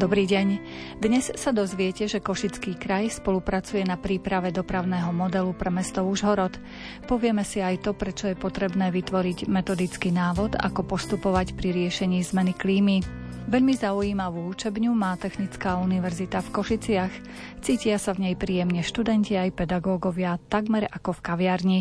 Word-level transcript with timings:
Dobrý 0.00 0.24
deň. 0.24 0.48
Dnes 0.96 1.28
sa 1.36 1.52
dozviete, 1.52 2.08
že 2.08 2.24
Košický 2.24 2.80
kraj 2.80 3.20
spolupracuje 3.20 3.84
na 3.84 4.00
príprave 4.00 4.48
dopravného 4.48 5.12
modelu 5.12 5.52
pre 5.52 5.68
mesto 5.68 6.00
Užhorod. 6.00 6.56
Povieme 7.04 7.44
si 7.44 7.60
aj 7.60 7.84
to, 7.84 7.92
prečo 7.92 8.32
je 8.32 8.32
potrebné 8.32 8.88
vytvoriť 8.96 9.52
metodický 9.52 10.08
návod, 10.08 10.56
ako 10.56 10.88
postupovať 10.88 11.52
pri 11.52 11.76
riešení 11.76 12.24
zmeny 12.24 12.56
klímy. 12.56 13.04
Veľmi 13.44 13.76
zaujímavú 13.76 14.48
učebňu 14.56 14.88
má 14.96 15.20
Technická 15.20 15.76
univerzita 15.76 16.40
v 16.48 16.48
Košiciach. 16.48 17.12
Cítia 17.60 18.00
sa 18.00 18.16
v 18.16 18.32
nej 18.32 18.34
príjemne 18.40 18.80
študenti 18.80 19.36
aj 19.36 19.52
pedagógovia, 19.52 20.40
takmer 20.48 20.88
ako 20.88 21.12
v 21.12 21.24
kaviarni. 21.28 21.80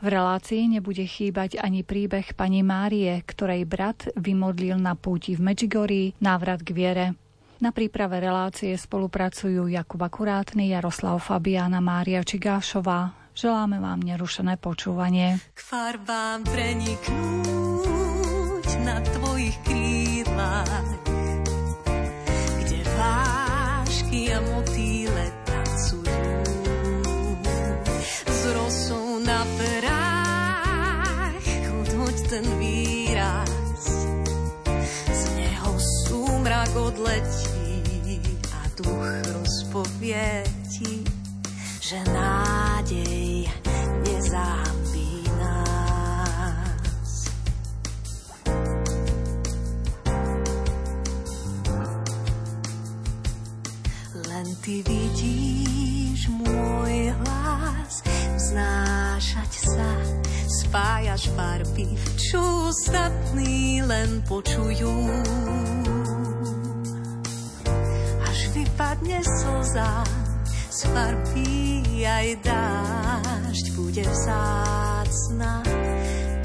V 0.00 0.08
relácii 0.08 0.72
nebude 0.72 1.04
chýbať 1.04 1.60
ani 1.60 1.84
príbeh 1.84 2.32
pani 2.32 2.64
Márie, 2.64 3.20
ktorej 3.28 3.68
brat 3.68 4.08
vymodlil 4.16 4.80
na 4.80 4.96
púti 4.96 5.36
v 5.36 5.52
Medžigorí 5.52 6.16
návrat 6.16 6.64
k 6.64 6.72
viere. 6.72 7.27
Na 7.58 7.74
príprave 7.74 8.22
relácie 8.22 8.70
spolupracujú 8.78 9.66
Jakub 9.66 9.98
Akurátny, 9.98 10.70
Jaroslav 10.70 11.18
Fabiana, 11.18 11.82
Mária 11.82 12.22
Čigášová. 12.22 13.10
Želáme 13.34 13.82
vám 13.82 13.98
nerušené 13.98 14.62
počúvanie. 14.62 15.42
K 15.58 15.60
farbám 15.66 16.46
preniknúť 16.46 17.82
na 18.86 19.02
tvojich 19.02 19.58
krídlach, 19.66 20.86
kde 22.62 22.78
vášky 22.94 24.30
a 24.30 24.38
motýle 24.38 25.24
tancujú. 25.42 26.38
Z 28.22 28.42
rosou 28.54 29.18
na 29.26 29.42
perách, 29.58 31.42
odhoď 31.74 32.16
ten 32.30 32.46
výraz, 32.62 33.82
z 35.10 35.22
neho 35.34 35.74
súmrak 36.06 36.70
odletí 36.78 37.47
rozpovie 39.78 40.42
ti, 40.66 41.06
že 41.78 42.02
nádej 42.10 43.46
nezahambí 44.02 45.22
nás. 45.38 47.30
Len 54.26 54.46
ty 54.66 54.82
vidíš 54.82 56.26
môj 56.26 57.14
hlas, 57.22 58.02
vznášať 58.34 59.52
sa, 59.62 59.90
spájaš 60.66 61.30
farby, 61.38 61.86
čo 62.18 62.42
ostatní 62.66 63.86
len 63.86 64.26
počujú 64.26 64.90
vypadne 68.58 69.22
slza 69.22 70.02
z 70.66 70.90
farby 70.90 72.02
aj 72.02 72.42
dážď 72.42 73.66
bude 73.78 74.02
vzácna, 74.02 75.62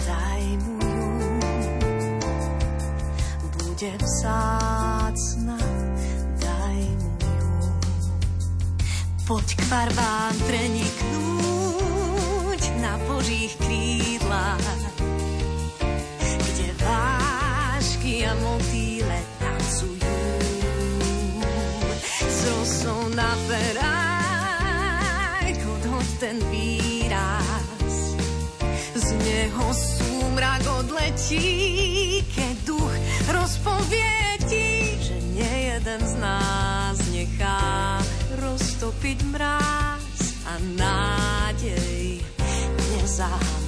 daj 0.05 0.45
mu 0.61 0.77
ju. 0.77 1.41
Bude 3.57 3.91
vzácna, 3.97 5.57
daj 6.37 6.81
mu 7.01 7.17
ju. 7.17 7.49
Poď 9.25 9.47
k 9.57 9.61
farbám 9.65 10.35
preniknúť 10.45 11.01
na 12.81 12.97
božích 13.09 13.57
krídlach, 13.57 14.72
odletí, 31.03 32.23
keď 32.31 32.55
duch 32.63 32.95
rozpovie 33.27 34.39
ti, 34.47 34.95
že 35.03 35.19
nie 35.35 35.75
jeden 35.75 35.99
z 35.99 36.13
nás 36.15 36.95
nechá 37.11 37.99
roztopiť 38.39 39.17
mráz 39.35 40.15
a 40.47 40.53
nádej 40.79 42.23
nezahamí. 42.95 43.62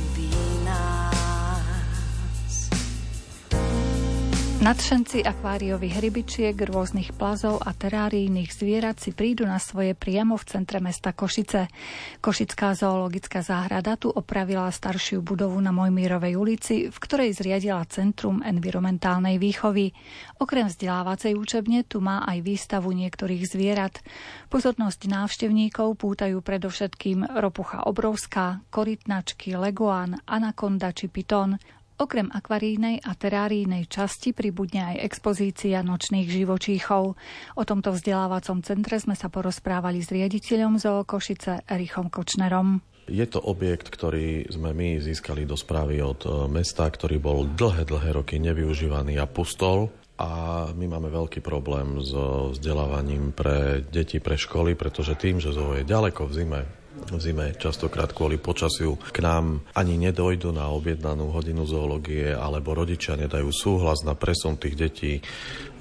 Nadšenci 4.66 5.22
akváriových 5.22 6.02
rybičiek, 6.02 6.58
rôznych 6.58 7.14
plazov 7.14 7.62
a 7.62 7.70
terárijných 7.70 8.50
zvierat 8.50 8.98
si 8.98 9.14
prídu 9.14 9.46
na 9.46 9.62
svoje 9.62 9.94
priamo 9.94 10.34
v 10.42 10.42
centre 10.42 10.82
mesta 10.82 11.14
Košice. 11.14 11.70
Košická 12.18 12.74
zoologická 12.74 13.46
záhrada 13.46 13.94
tu 13.94 14.10
opravila 14.10 14.66
staršiu 14.74 15.22
budovu 15.22 15.62
na 15.62 15.70
Mojmírovej 15.70 16.34
ulici, 16.34 16.90
v 16.90 16.98
ktorej 16.98 17.38
zriadila 17.38 17.86
Centrum 17.86 18.42
environmentálnej 18.42 19.38
výchovy. 19.38 19.94
Okrem 20.42 20.66
vzdelávacej 20.66 21.38
učebne 21.38 21.86
tu 21.86 22.02
má 22.02 22.26
aj 22.26 22.42
výstavu 22.42 22.90
niektorých 22.90 23.46
zvierat. 23.46 24.02
Pozornosť 24.50 25.06
návštevníkov 25.06 25.94
pútajú 25.94 26.42
predovšetkým 26.42 27.38
ropucha 27.38 27.86
obrovská, 27.86 28.66
korytnačky, 28.74 29.54
leguán, 29.62 30.18
anakonda 30.26 30.90
či 30.90 31.06
pitón. 31.06 31.62
Okrem 31.96 32.28
akvarínej 32.28 33.00
a 33.08 33.16
terárijnej 33.16 33.88
časti 33.88 34.36
pribudne 34.36 34.84
aj 34.84 35.08
expozícia 35.08 35.80
nočných 35.80 36.28
živočíchov. 36.28 37.16
O 37.56 37.64
tomto 37.64 37.96
vzdelávacom 37.96 38.60
centre 38.68 39.00
sme 39.00 39.16
sa 39.16 39.32
porozprávali 39.32 40.04
s 40.04 40.12
riaditeľom 40.12 40.76
Zoo 40.76 41.08
Košice 41.08 41.64
Erichom 41.64 42.12
Kočnerom. 42.12 42.84
Je 43.08 43.24
to 43.24 43.40
objekt, 43.40 43.88
ktorý 43.88 44.44
sme 44.52 44.76
my 44.76 45.00
získali 45.00 45.48
do 45.48 45.56
správy 45.56 46.04
od 46.04 46.20
e, 46.28 46.52
mesta, 46.52 46.84
ktorý 46.84 47.16
bol 47.16 47.48
dlhé, 47.48 47.88
dlhé 47.88 48.12
roky 48.12 48.44
nevyužívaný 48.44 49.16
a 49.16 49.30
pustol. 49.30 49.88
A 50.20 50.68
my 50.76 50.92
máme 50.92 51.08
veľký 51.08 51.40
problém 51.40 52.04
s 52.04 52.12
vzdelávaním 52.60 53.32
pre 53.32 53.88
deti, 53.88 54.20
pre 54.20 54.36
školy, 54.36 54.76
pretože 54.76 55.16
tým, 55.16 55.40
že 55.40 55.56
zoo 55.56 55.80
je 55.80 55.88
ďaleko 55.88 56.28
v 56.28 56.36
zime, 56.36 56.62
v 57.06 57.20
zime 57.22 57.54
častokrát 57.60 58.16
kvôli 58.16 58.40
počasiu 58.40 58.96
k 59.12 59.20
nám 59.20 59.62
ani 59.76 60.00
nedojdu 60.00 60.56
na 60.56 60.72
objednanú 60.72 61.36
hodinu 61.36 61.68
zoológie 61.68 62.32
alebo 62.32 62.74
rodičia 62.74 63.20
nedajú 63.20 63.52
súhlas 63.52 64.02
na 64.08 64.16
presun 64.16 64.56
tých 64.56 64.76
detí, 64.80 65.14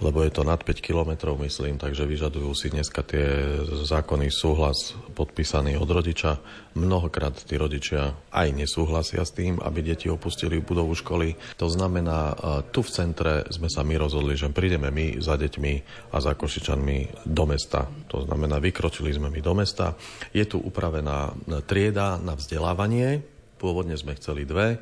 lebo 0.03 0.21
je 0.27 0.35
to 0.35 0.43
nad 0.45 0.61
5 0.61 0.85
kilometrov, 0.85 1.39
myslím, 1.41 1.79
takže 1.81 2.05
vyžadujú 2.05 2.51
si 2.53 2.69
dneska 2.69 3.07
tie 3.07 3.57
zákony 3.87 4.29
súhlas 4.29 4.99
podpísaný 5.15 5.79
od 5.79 5.89
rodiča. 5.89 6.43
Mnohokrát 6.75 7.39
tí 7.47 7.55
rodičia 7.55 8.19
aj 8.35 8.51
nesúhlasia 8.51 9.23
s 9.23 9.31
tým, 9.31 9.63
aby 9.63 9.81
deti 9.87 10.11
opustili 10.11 10.59
budovu 10.59 10.93
školy. 10.99 11.39
To 11.63 11.71
znamená, 11.71 12.35
tu 12.75 12.83
v 12.83 12.91
centre 12.91 13.47
sme 13.55 13.71
sa 13.71 13.87
my 13.87 13.95
rozhodli, 13.95 14.35
že 14.35 14.51
prídeme 14.51 14.91
my 14.91 15.23
za 15.23 15.39
deťmi 15.39 15.75
a 16.11 16.17
za 16.19 16.35
Košičanmi 16.35 17.27
do 17.31 17.45
mesta. 17.47 17.87
To 18.11 18.27
znamená, 18.27 18.59
vykročili 18.59 19.15
sme 19.15 19.31
my 19.31 19.39
do 19.39 19.55
mesta. 19.55 19.95
Je 20.35 20.43
tu 20.43 20.59
upravená 21.05 21.61
trieda 21.69 22.17
na 22.17 22.33
vzdelávanie. 22.33 23.21
Pôvodne 23.61 23.95
sme 23.97 24.17
chceli 24.17 24.49
dve. 24.49 24.81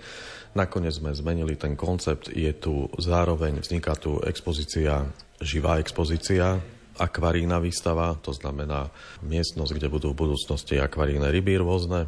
Nakoniec 0.55 0.95
sme 0.95 1.11
zmenili 1.15 1.59
ten 1.59 1.75
koncept. 1.75 2.31
Je 2.31 2.51
tu 2.55 2.87
zároveň, 2.99 3.59
vzniká 3.59 3.99
tu 3.99 4.23
expozícia, 4.23 5.07
živá 5.43 5.83
expozícia, 5.83 6.61
akvarína 7.01 7.59
výstava, 7.59 8.15
to 8.21 8.37
znamená 8.37 8.93
miestnosť, 9.25 9.73
kde 9.75 9.89
budú 9.89 10.09
v 10.13 10.29
budúcnosti 10.29 10.77
akvaríne 10.77 11.27
ryby 11.33 11.59
rôzne, 11.59 12.07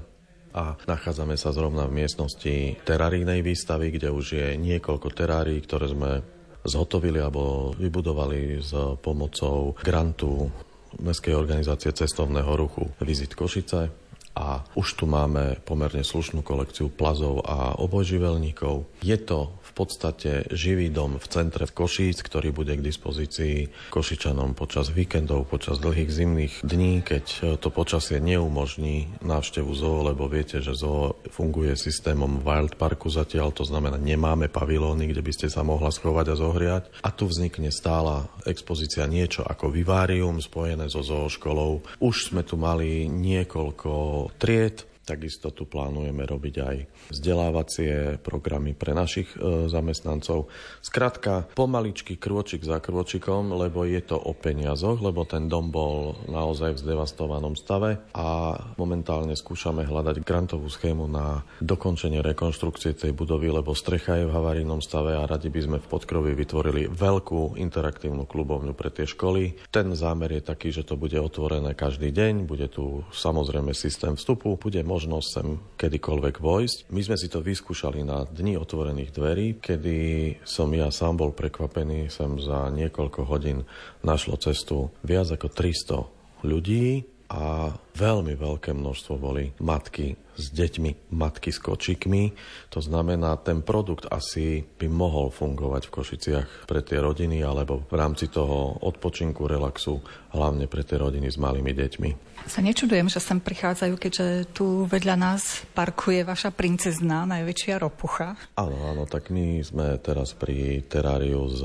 a 0.54 0.78
nachádzame 0.86 1.34
sa 1.34 1.50
zrovna 1.50 1.90
v 1.90 1.98
miestnosti 1.98 2.78
terarínej 2.86 3.42
výstavy, 3.42 3.90
kde 3.90 4.14
už 4.14 4.26
je 4.38 4.48
niekoľko 4.54 5.10
terárií, 5.10 5.58
ktoré 5.58 5.90
sme 5.90 6.22
zhotovili 6.62 7.18
alebo 7.18 7.74
vybudovali 7.74 8.62
s 8.62 8.70
pomocou 9.02 9.74
grantu 9.82 10.46
Mestskej 10.94 11.34
organizácie 11.34 11.90
cestovného 11.90 12.54
ruchu 12.54 12.86
Vizit 13.02 13.34
Košice 13.34 14.03
a 14.34 14.66
už 14.74 14.98
tu 14.98 15.06
máme 15.06 15.62
pomerne 15.62 16.02
slušnú 16.02 16.42
kolekciu 16.42 16.90
plazov 16.90 17.46
a 17.46 17.78
obojživelníkov. 17.78 18.86
Je 19.00 19.14
to 19.22 19.54
podstate 19.74 20.46
živý 20.54 20.88
dom 20.94 21.18
v 21.18 21.26
centre 21.26 21.66
Košíc, 21.66 22.22
ktorý 22.22 22.54
bude 22.54 22.78
k 22.78 22.86
dispozícii 22.86 23.90
Košičanom 23.90 24.54
počas 24.54 24.94
víkendov, 24.94 25.50
počas 25.50 25.82
dlhých 25.82 26.10
zimných 26.10 26.54
dní, 26.62 27.02
keď 27.02 27.58
to 27.58 27.68
počasie 27.74 28.22
neumožní 28.22 29.20
návštevu 29.20 29.74
zoo, 29.74 30.06
lebo 30.06 30.30
viete, 30.30 30.62
že 30.62 30.78
zoo 30.78 31.18
funguje 31.34 31.74
systémom 31.74 32.40
Wild 32.46 32.78
Parku 32.78 33.10
zatiaľ, 33.10 33.50
to 33.50 33.66
znamená 33.66 33.98
nemáme 33.98 34.46
pavilóny, 34.46 35.10
kde 35.10 35.20
by 35.26 35.32
ste 35.34 35.48
sa 35.50 35.66
mohla 35.66 35.90
schovať 35.90 36.26
a 36.30 36.38
zohriať. 36.38 36.84
A 37.02 37.10
tu 37.10 37.26
vznikne 37.26 37.74
stála 37.74 38.30
expozícia 38.46 39.04
niečo 39.10 39.42
ako 39.42 39.74
vivárium 39.74 40.38
spojené 40.38 40.86
so 40.86 41.02
zooškolou. 41.02 41.82
Už 41.98 42.30
sme 42.30 42.46
tu 42.46 42.54
mali 42.54 43.10
niekoľko 43.10 43.92
tried, 44.38 44.86
Takisto 45.04 45.52
tu 45.52 45.68
plánujeme 45.68 46.24
robiť 46.24 46.54
aj 46.64 46.76
vzdelávacie 47.12 48.16
programy 48.24 48.72
pre 48.72 48.96
našich 48.96 49.28
e, 49.36 49.68
zamestnancov. 49.68 50.48
Skrátka, 50.80 51.44
pomaličky, 51.52 52.16
krôčik 52.16 52.64
za 52.64 52.80
krôčikom, 52.80 53.52
lebo 53.52 53.84
je 53.84 54.00
to 54.00 54.16
o 54.16 54.32
peniazoch, 54.32 55.04
lebo 55.04 55.28
ten 55.28 55.52
dom 55.52 55.68
bol 55.68 56.16
naozaj 56.24 56.80
v 56.80 56.82
zdevastovanom 56.88 57.52
stave 57.52 58.00
a 58.16 58.56
momentálne 58.80 59.36
skúšame 59.36 59.84
hľadať 59.84 60.24
grantovú 60.24 60.72
schému 60.72 61.04
na 61.04 61.44
dokončenie 61.60 62.24
rekonštrukcie 62.24 62.96
tej 62.96 63.12
budovy, 63.12 63.52
lebo 63.52 63.76
strecha 63.76 64.16
je 64.16 64.24
v 64.24 64.32
havarijnom 64.32 64.80
stave 64.80 65.20
a 65.20 65.28
radi 65.28 65.52
by 65.52 65.60
sme 65.60 65.78
v 65.84 65.90
Podkrovi 65.92 66.32
vytvorili 66.32 66.88
veľkú 66.88 67.60
interaktívnu 67.60 68.24
klubovňu 68.24 68.72
pre 68.72 68.88
tie 68.88 69.04
školy. 69.04 69.68
Ten 69.68 69.92
zámer 69.92 70.40
je 70.40 70.48
taký, 70.48 70.72
že 70.72 70.88
to 70.88 70.96
bude 70.96 71.16
otvorené 71.20 71.76
každý 71.76 72.08
deň, 72.08 72.48
bude 72.48 72.72
tu 72.72 73.04
samozrejme 73.12 73.76
systém 73.76 74.16
vstupu, 74.16 74.56
bude 74.56 74.80
možnosť 74.94 75.26
sem 75.26 75.48
kedykoľvek 75.74 76.38
vojsť. 76.38 76.78
My 76.94 77.02
sme 77.02 77.18
si 77.18 77.26
to 77.26 77.42
vyskúšali 77.42 78.06
na 78.06 78.22
dni 78.22 78.54
otvorených 78.54 79.10
dverí, 79.10 79.58
kedy 79.58 79.98
som 80.46 80.70
ja 80.70 80.94
sám 80.94 81.18
bol 81.18 81.34
prekvapený, 81.34 82.06
som 82.14 82.38
za 82.38 82.70
niekoľko 82.70 83.26
hodín 83.26 83.66
našlo 84.06 84.38
cestu 84.38 84.94
viac 85.02 85.26
ako 85.34 85.50
300 85.50 86.46
ľudí 86.46 87.13
a 87.34 87.74
veľmi 87.98 88.38
veľké 88.38 88.70
množstvo 88.70 89.18
boli 89.18 89.50
matky 89.58 90.14
s 90.34 90.50
deťmi, 90.54 91.14
matky 91.14 91.50
s 91.50 91.58
kočikmi. 91.58 92.30
To 92.70 92.78
znamená, 92.78 93.38
ten 93.42 93.62
produkt 93.62 94.06
asi 94.06 94.62
by 94.62 94.86
mohol 94.86 95.34
fungovať 95.34 95.82
v 95.86 95.94
Košiciach 95.94 96.48
pre 96.70 96.82
tie 96.86 96.98
rodiny 97.02 97.42
alebo 97.42 97.82
v 97.86 97.94
rámci 97.94 98.30
toho 98.30 98.78
odpočinku, 98.82 99.46
relaxu, 99.50 99.98
hlavne 100.30 100.66
pre 100.70 100.86
tie 100.86 100.98
rodiny 100.98 101.30
s 101.30 101.38
malými 101.38 101.74
deťmi. 101.74 102.10
Sa 102.50 102.60
nečudujem, 102.60 103.08
že 103.08 103.22
sem 103.22 103.40
prichádzajú, 103.40 103.94
keďže 103.96 104.26
tu 104.52 104.84
vedľa 104.90 105.16
nás 105.16 105.64
parkuje 105.72 106.26
vaša 106.26 106.52
princezná, 106.52 107.24
najväčšia 107.24 107.82
ropucha. 107.82 108.38
Áno, 108.58 108.78
áno, 108.90 109.10
tak 109.10 109.30
my 109.30 109.62
sme 109.64 109.96
teraz 110.02 110.36
pri 110.36 110.82
teráriu 110.86 111.46
s 111.50 111.62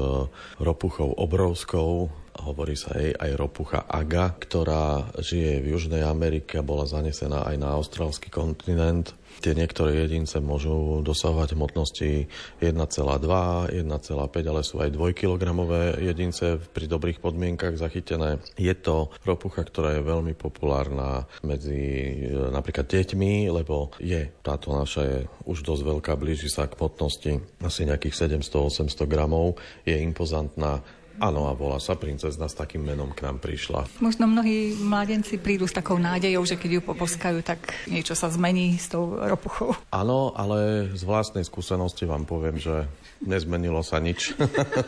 ropuchou 0.61 1.13
obrovskou, 1.19 2.07
hovorí 2.45 2.75
sa 2.79 2.95
jej 2.95 3.11
aj 3.15 3.31
ropucha 3.35 3.83
Aga, 3.87 4.35
ktorá 4.39 5.11
žije 5.19 5.63
v 5.63 5.75
Južnej 5.75 6.03
Amerike 6.05 6.59
a 6.59 6.65
bola 6.65 6.87
zanesená 6.87 7.43
aj 7.47 7.55
na 7.59 7.75
austrálsky 7.75 8.31
kontinent. 8.31 9.15
Tie 9.39 9.55
niektoré 9.55 10.03
jedince 10.03 10.43
môžu 10.43 10.99
dosahovať 10.99 11.55
hmotnosti 11.55 12.27
1,2, 12.59 12.75
1,5, 12.75 14.51
ale 14.51 14.61
sú 14.67 14.83
aj 14.83 14.89
2-kilogramové 14.91 15.95
jedince 16.03 16.59
pri 16.59 16.91
dobrých 16.91 17.23
podmienkach 17.23 17.79
zachytené. 17.79 18.43
Je 18.59 18.73
to 18.75 19.07
ropucha, 19.23 19.63
ktorá 19.63 19.95
je 19.95 20.03
veľmi 20.03 20.35
populárna 20.35 21.23
medzi 21.39 21.79
e, 21.79 22.51
napríklad 22.51 22.91
deťmi, 22.91 23.47
lebo 23.47 23.95
je 24.03 24.27
táto 24.43 24.75
naša 24.75 25.01
je 25.07 25.17
už 25.47 25.63
dosť 25.63 25.83
veľká, 25.87 26.19
blíži 26.19 26.51
sa 26.51 26.67
k 26.67 26.75
hmotnosti 26.75 27.39
asi 27.63 27.87
nejakých 27.87 28.43
700-800 28.43 29.07
gramov, 29.07 29.55
je 29.87 29.95
impozantná 30.03 30.83
Áno, 31.19 31.51
a 31.51 31.53
volá 31.53 31.83
sa 31.83 31.99
princezna, 31.99 32.47
s 32.47 32.55
takým 32.55 32.79
menom 32.79 33.11
k 33.11 33.27
nám 33.27 33.43
prišla. 33.43 33.91
Možno 33.99 34.23
mnohí 34.25 34.79
mladenci 34.79 35.35
prídu 35.35 35.67
s 35.67 35.75
takou 35.75 35.99
nádejou, 35.99 36.47
že 36.47 36.55
keď 36.55 36.79
ju 36.79 36.81
poposkajú, 36.83 37.43
tak 37.43 37.59
niečo 37.91 38.15
sa 38.15 38.31
zmení 38.31 38.79
s 38.79 38.87
tou 38.87 39.19
ropuchou. 39.19 39.75
Áno, 39.91 40.31
ale 40.39 40.89
z 40.95 41.03
vlastnej 41.03 41.43
skúsenosti 41.43 42.07
vám 42.07 42.23
poviem, 42.23 42.55
že 42.55 42.87
nezmenilo 43.19 43.83
sa 43.83 43.99
nič. 43.99 44.31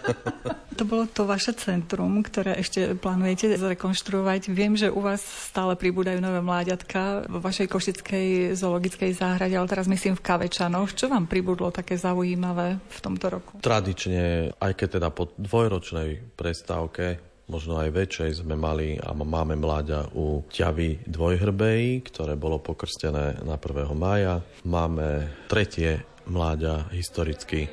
to 0.80 0.84
bolo 0.88 1.04
to 1.06 1.28
vaše 1.28 1.52
centrum, 1.60 2.24
ktoré 2.24 2.56
ešte 2.58 2.96
plánujete 2.96 3.60
zrekonštruovať. 3.60 4.50
Viem, 4.50 4.80
že 4.80 4.88
u 4.88 5.04
vás 5.04 5.20
stále 5.22 5.76
pribúdajú 5.76 6.24
nové 6.24 6.40
mláďatka 6.40 7.28
vo 7.28 7.44
vašej 7.44 7.68
košickej 7.68 8.28
zoologickej 8.56 9.12
záhrade, 9.14 9.54
ale 9.54 9.68
teraz 9.68 9.92
myslím 9.92 10.16
v 10.16 10.24
Kavečanoch. 10.24 10.96
Čo 10.96 11.12
vám 11.12 11.28
pribudlo 11.28 11.76
také 11.76 12.00
zaujímavé 12.00 12.80
v 12.80 13.00
tomto 13.04 13.28
roku? 13.28 13.60
Tradične, 13.60 14.56
aj 14.56 14.72
keď 14.80 14.88
teda 14.98 15.10
po 15.12 15.30
dvojročnej 15.36 16.21
prestávke 16.38 17.20
možno 17.52 17.84
aj 17.84 17.92
väčšej 17.92 18.32
sme 18.48 18.56
mali 18.56 18.96
a 18.96 19.12
máme 19.12 19.60
mláďa 19.60 20.16
u 20.16 20.48
ťavy 20.48 21.04
dvojhrbej, 21.04 22.08
ktoré 22.08 22.40
bolo 22.40 22.64
pokrstené 22.64 23.44
na 23.44 23.60
1. 23.60 23.92
mája. 23.92 24.40
Máme 24.64 25.28
tretie 25.52 26.08
mláďa 26.24 26.88
historicky 26.96 27.68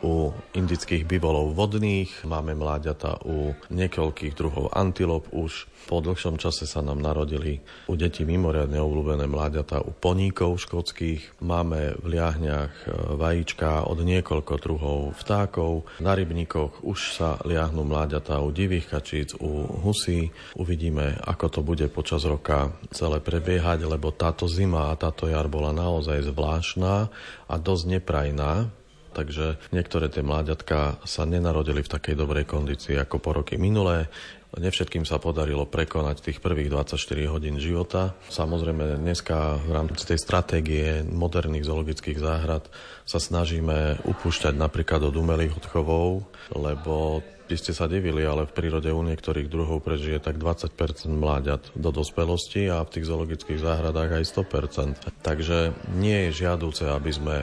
u 0.00 0.32
indických 0.56 1.04
bivolov 1.04 1.52
vodných, 1.52 2.24
máme 2.24 2.56
mláďata 2.56 3.20
u 3.24 3.52
niekoľkých 3.68 4.34
druhov 4.36 4.72
antilop 4.72 5.28
už. 5.32 5.68
Po 5.88 6.04
dlhšom 6.04 6.36
čase 6.36 6.68
sa 6.68 6.84
nám 6.84 7.00
narodili 7.00 7.60
u 7.88 7.96
detí 7.96 8.24
mimoriadne 8.24 8.80
obľúbené 8.80 9.24
mláďata 9.28 9.80
u 9.84 9.92
poníkov 9.92 10.60
škótskych. 10.64 11.40
Máme 11.40 11.96
v 12.00 12.16
liahňach 12.16 12.74
e, 12.84 13.16
vajíčka 13.16 13.88
od 13.88 14.04
niekoľko 14.04 14.54
druhov 14.60 15.00
vtákov. 15.18 15.88
Na 16.00 16.12
rybníkoch 16.12 16.84
už 16.84 17.16
sa 17.16 17.40
liahnu 17.42 17.84
mláďata 17.84 18.40
u 18.44 18.52
divých 18.52 18.92
kačíc, 18.92 19.36
u 19.40 19.66
husí. 19.84 20.32
Uvidíme, 20.56 21.16
ako 21.24 21.46
to 21.48 21.60
bude 21.64 21.86
počas 21.92 22.24
roka 22.28 22.72
celé 22.92 23.20
prebiehať, 23.20 23.84
lebo 23.88 24.12
táto 24.12 24.48
zima 24.48 24.92
a 24.92 24.98
táto 25.00 25.28
jar 25.28 25.48
bola 25.48 25.72
naozaj 25.72 26.28
zvláštna 26.28 27.08
a 27.50 27.54
dosť 27.56 27.84
neprajná 27.98 28.79
takže 29.12 29.58
niektoré 29.74 30.08
tie 30.08 30.24
mláďatka 30.24 31.02
sa 31.04 31.22
nenarodili 31.26 31.82
v 31.82 31.92
takej 31.92 32.14
dobrej 32.14 32.46
kondícii 32.48 32.96
ako 32.96 33.16
po 33.18 33.30
roky 33.36 33.60
minulé. 33.60 34.08
Nevšetkým 34.50 35.06
sa 35.06 35.22
podarilo 35.22 35.62
prekonať 35.62 36.26
tých 36.26 36.42
prvých 36.42 36.74
24 36.74 36.98
hodín 37.30 37.62
života. 37.62 38.18
Samozrejme, 38.34 38.98
dneska 38.98 39.62
v 39.62 39.70
rámci 39.70 40.02
tej 40.02 40.18
stratégie 40.18 41.06
moderných 41.06 41.70
zoologických 41.70 42.18
záhrad 42.18 42.66
sa 43.06 43.22
snažíme 43.22 44.02
upúšťať 44.02 44.58
napríklad 44.58 45.06
od 45.06 45.14
umelých 45.14 45.54
odchovov, 45.54 46.26
lebo 46.50 47.22
by 47.50 47.56
ste 47.58 47.74
sa 47.74 47.90
divili, 47.90 48.22
ale 48.22 48.46
v 48.46 48.54
prírode 48.54 48.90
u 48.94 49.02
niektorých 49.02 49.50
druhov 49.50 49.82
prežije 49.82 50.22
tak 50.22 50.38
20% 50.38 50.70
mláďat 51.10 51.74
do 51.74 51.90
dospelosti 51.90 52.70
a 52.70 52.86
v 52.86 52.92
tých 52.94 53.10
zoologických 53.10 53.58
záhradách 53.58 54.22
aj 54.22 54.24
100%. 54.34 55.22
Takže 55.22 55.74
nie 55.94 56.30
je 56.30 56.46
žiaduce, 56.46 56.86
aby 56.86 57.10
sme 57.10 57.36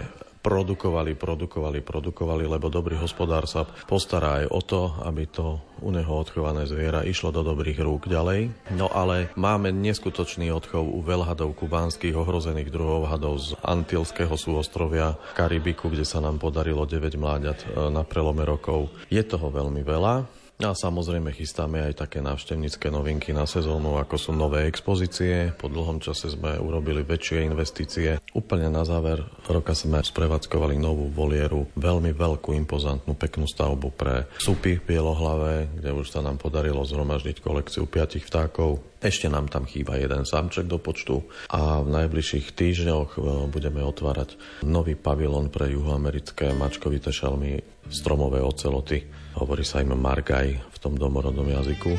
produkovali, 0.48 1.12
produkovali, 1.12 1.84
produkovali, 1.84 2.48
lebo 2.48 2.72
dobrý 2.72 2.96
hospodár 2.96 3.44
sa 3.52 3.68
postará 3.68 4.44
aj 4.44 4.46
o 4.48 4.62
to, 4.64 4.82
aby 5.04 5.28
to 5.28 5.60
u 5.84 5.92
neho 5.92 6.08
odchované 6.08 6.64
zviera 6.64 7.04
išlo 7.04 7.36
do 7.36 7.44
dobrých 7.44 7.84
rúk 7.84 8.08
ďalej. 8.08 8.56
No 8.72 8.88
ale 8.88 9.28
máme 9.36 9.76
neskutočný 9.76 10.48
odchov 10.56 10.88
u 10.88 11.04
veľhadov 11.04 11.52
kubánskych 11.52 12.16
ohrozených 12.16 12.72
druhov 12.72 13.12
hadov 13.12 13.44
z 13.44 13.60
Antilského 13.60 14.40
súostrovia 14.40 15.20
Karibiku, 15.36 15.92
kde 15.92 16.08
sa 16.08 16.24
nám 16.24 16.40
podarilo 16.40 16.88
9 16.88 17.20
mláďat 17.20 17.68
e, 17.68 17.92
na 17.92 18.08
prelome 18.08 18.48
rokov. 18.48 18.88
Je 19.12 19.20
toho 19.28 19.52
veľmi 19.52 19.84
veľa. 19.84 20.37
A 20.58 20.74
samozrejme 20.74 21.38
chystáme 21.38 21.86
aj 21.86 22.02
také 22.02 22.18
návštevnícke 22.18 22.90
novinky 22.90 23.30
na 23.30 23.46
sezónu, 23.46 24.02
ako 24.02 24.18
sú 24.18 24.32
nové 24.34 24.66
expozície. 24.66 25.54
Po 25.54 25.70
dlhom 25.70 26.02
čase 26.02 26.34
sme 26.34 26.58
urobili 26.58 27.06
väčšie 27.06 27.46
investície. 27.46 28.18
Úplne 28.34 28.74
na 28.74 28.82
záver 28.82 29.22
roka 29.46 29.78
sme 29.78 30.02
sprevádzkovali 30.02 30.82
novú 30.82 31.14
volieru, 31.14 31.70
veľmi 31.78 32.10
veľkú, 32.10 32.58
impozantnú, 32.58 33.14
peknú 33.14 33.46
stavbu 33.46 33.94
pre 33.94 34.26
supy 34.42 34.82
bielohlavé, 34.82 35.70
kde 35.78 35.94
už 35.94 36.10
sa 36.10 36.26
nám 36.26 36.42
podarilo 36.42 36.82
zhromaždiť 36.82 37.38
kolekciu 37.38 37.86
piatich 37.86 38.26
vtákov. 38.26 38.82
Ešte 38.98 39.30
nám 39.30 39.54
tam 39.54 39.70
chýba 39.70 40.02
jeden 40.02 40.26
samček 40.26 40.66
do 40.66 40.82
počtu 40.82 41.22
a 41.54 41.86
v 41.86 41.90
najbližších 42.02 42.58
týždňoch 42.58 43.10
e, 43.14 43.18
budeme 43.54 43.86
otvárať 43.86 44.34
nový 44.66 44.98
pavilon 44.98 45.54
pre 45.54 45.70
juhoamerické 45.70 46.50
mačkovité 46.58 47.14
šelmy 47.14 47.62
stromové 47.94 48.42
oceloty 48.42 49.06
hovorí 49.38 49.62
sa 49.62 49.86
im 49.86 49.94
Margaj 49.94 50.58
v 50.58 50.78
tom 50.82 50.98
domorodnom 50.98 51.46
jazyku. 51.46 51.94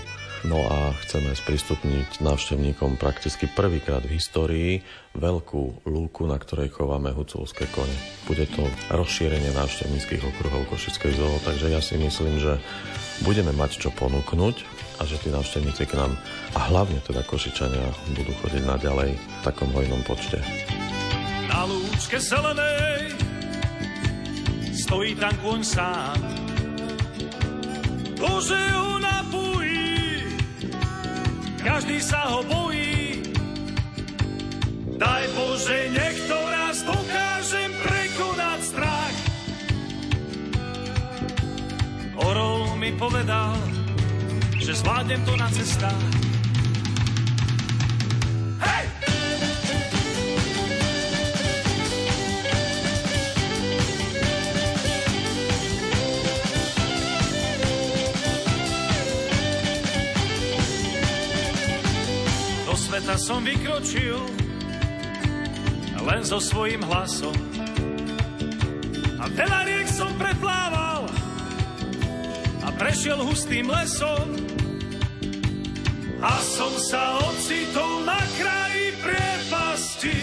No 0.47 0.63
a 0.71 0.95
chceme 1.03 1.35
sprístupniť 1.35 2.23
návštevníkom 2.23 2.95
prakticky 2.95 3.51
prvýkrát 3.51 4.07
v 4.07 4.15
histórii 4.15 4.87
veľkú 5.19 5.83
lúku, 5.91 6.31
na 6.31 6.39
ktorej 6.39 6.71
chováme 6.71 7.11
huculské 7.11 7.67
kone. 7.75 7.95
Bude 8.31 8.47
to 8.47 8.63
rozšírenie 8.95 9.51
návštevníckých 9.51 10.23
okruhov 10.23 10.71
Košickej 10.71 11.19
zoo, 11.19 11.43
takže 11.43 11.75
ja 11.75 11.83
si 11.83 11.99
myslím, 11.99 12.39
že 12.39 12.55
budeme 13.27 13.51
mať 13.51 13.83
čo 13.83 13.91
ponúknuť 13.91 14.63
a 14.99 15.07
že 15.07 15.19
tí 15.19 15.35
návštevníci 15.35 15.91
k 15.91 15.99
nám 15.99 16.15
a 16.55 16.61
hlavne 16.71 17.03
teda 17.03 17.27
Košičania 17.27 18.15
budú 18.15 18.31
chodiť 18.39 18.63
naďalej 18.63 19.11
v 19.19 19.41
takom 19.43 19.75
hojnom 19.75 20.03
počte. 20.07 20.39
Na 21.51 21.67
lúčke 21.67 22.23
zelenej 22.23 23.11
stojí 24.71 25.19
tam 25.19 25.35
kôň 25.43 25.61
sám 25.67 26.48
Bože 28.19 28.59
ho 28.75 28.99
napojí, 28.99 30.27
každý 31.63 32.03
sa 32.03 32.35
ho 32.35 32.43
bojí. 32.43 33.23
Daj 34.99 35.25
Bože, 35.39 35.79
niekto 35.95 36.35
raz 36.35 36.83
dokážem 36.83 37.71
prekonať 37.87 38.59
strach. 38.67 39.17
Orol 42.19 42.75
mi 42.83 42.91
povedal, 42.99 43.55
že 44.59 44.75
zvládnem 44.75 45.23
to 45.23 45.39
na 45.39 45.47
cestách. 45.55 46.28
Som 63.15 63.47
vykročil 63.47 64.19
len 66.03 66.23
so 66.27 66.43
svojím 66.43 66.83
hlasom. 66.83 67.37
A 69.23 69.25
veľa 69.31 69.61
riek 69.71 69.87
som 69.87 70.11
preplával 70.19 71.07
a 72.65 72.69
prešiel 72.75 73.23
hustým 73.23 73.71
lesom. 73.71 74.35
A 76.19 76.35
som 76.43 76.75
sa 76.81 77.23
ocitol 77.23 78.03
na 78.03 78.19
kraji 78.35 78.87
priepasti. 78.99 80.19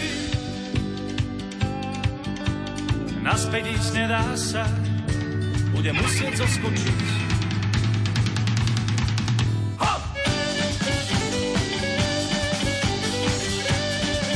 Naspäť 3.24 3.64
ísť 3.72 3.92
nedá 3.96 4.26
sa, 4.36 4.68
bude 5.72 5.96
musieť 5.96 6.44
zoskočiť 6.44 7.25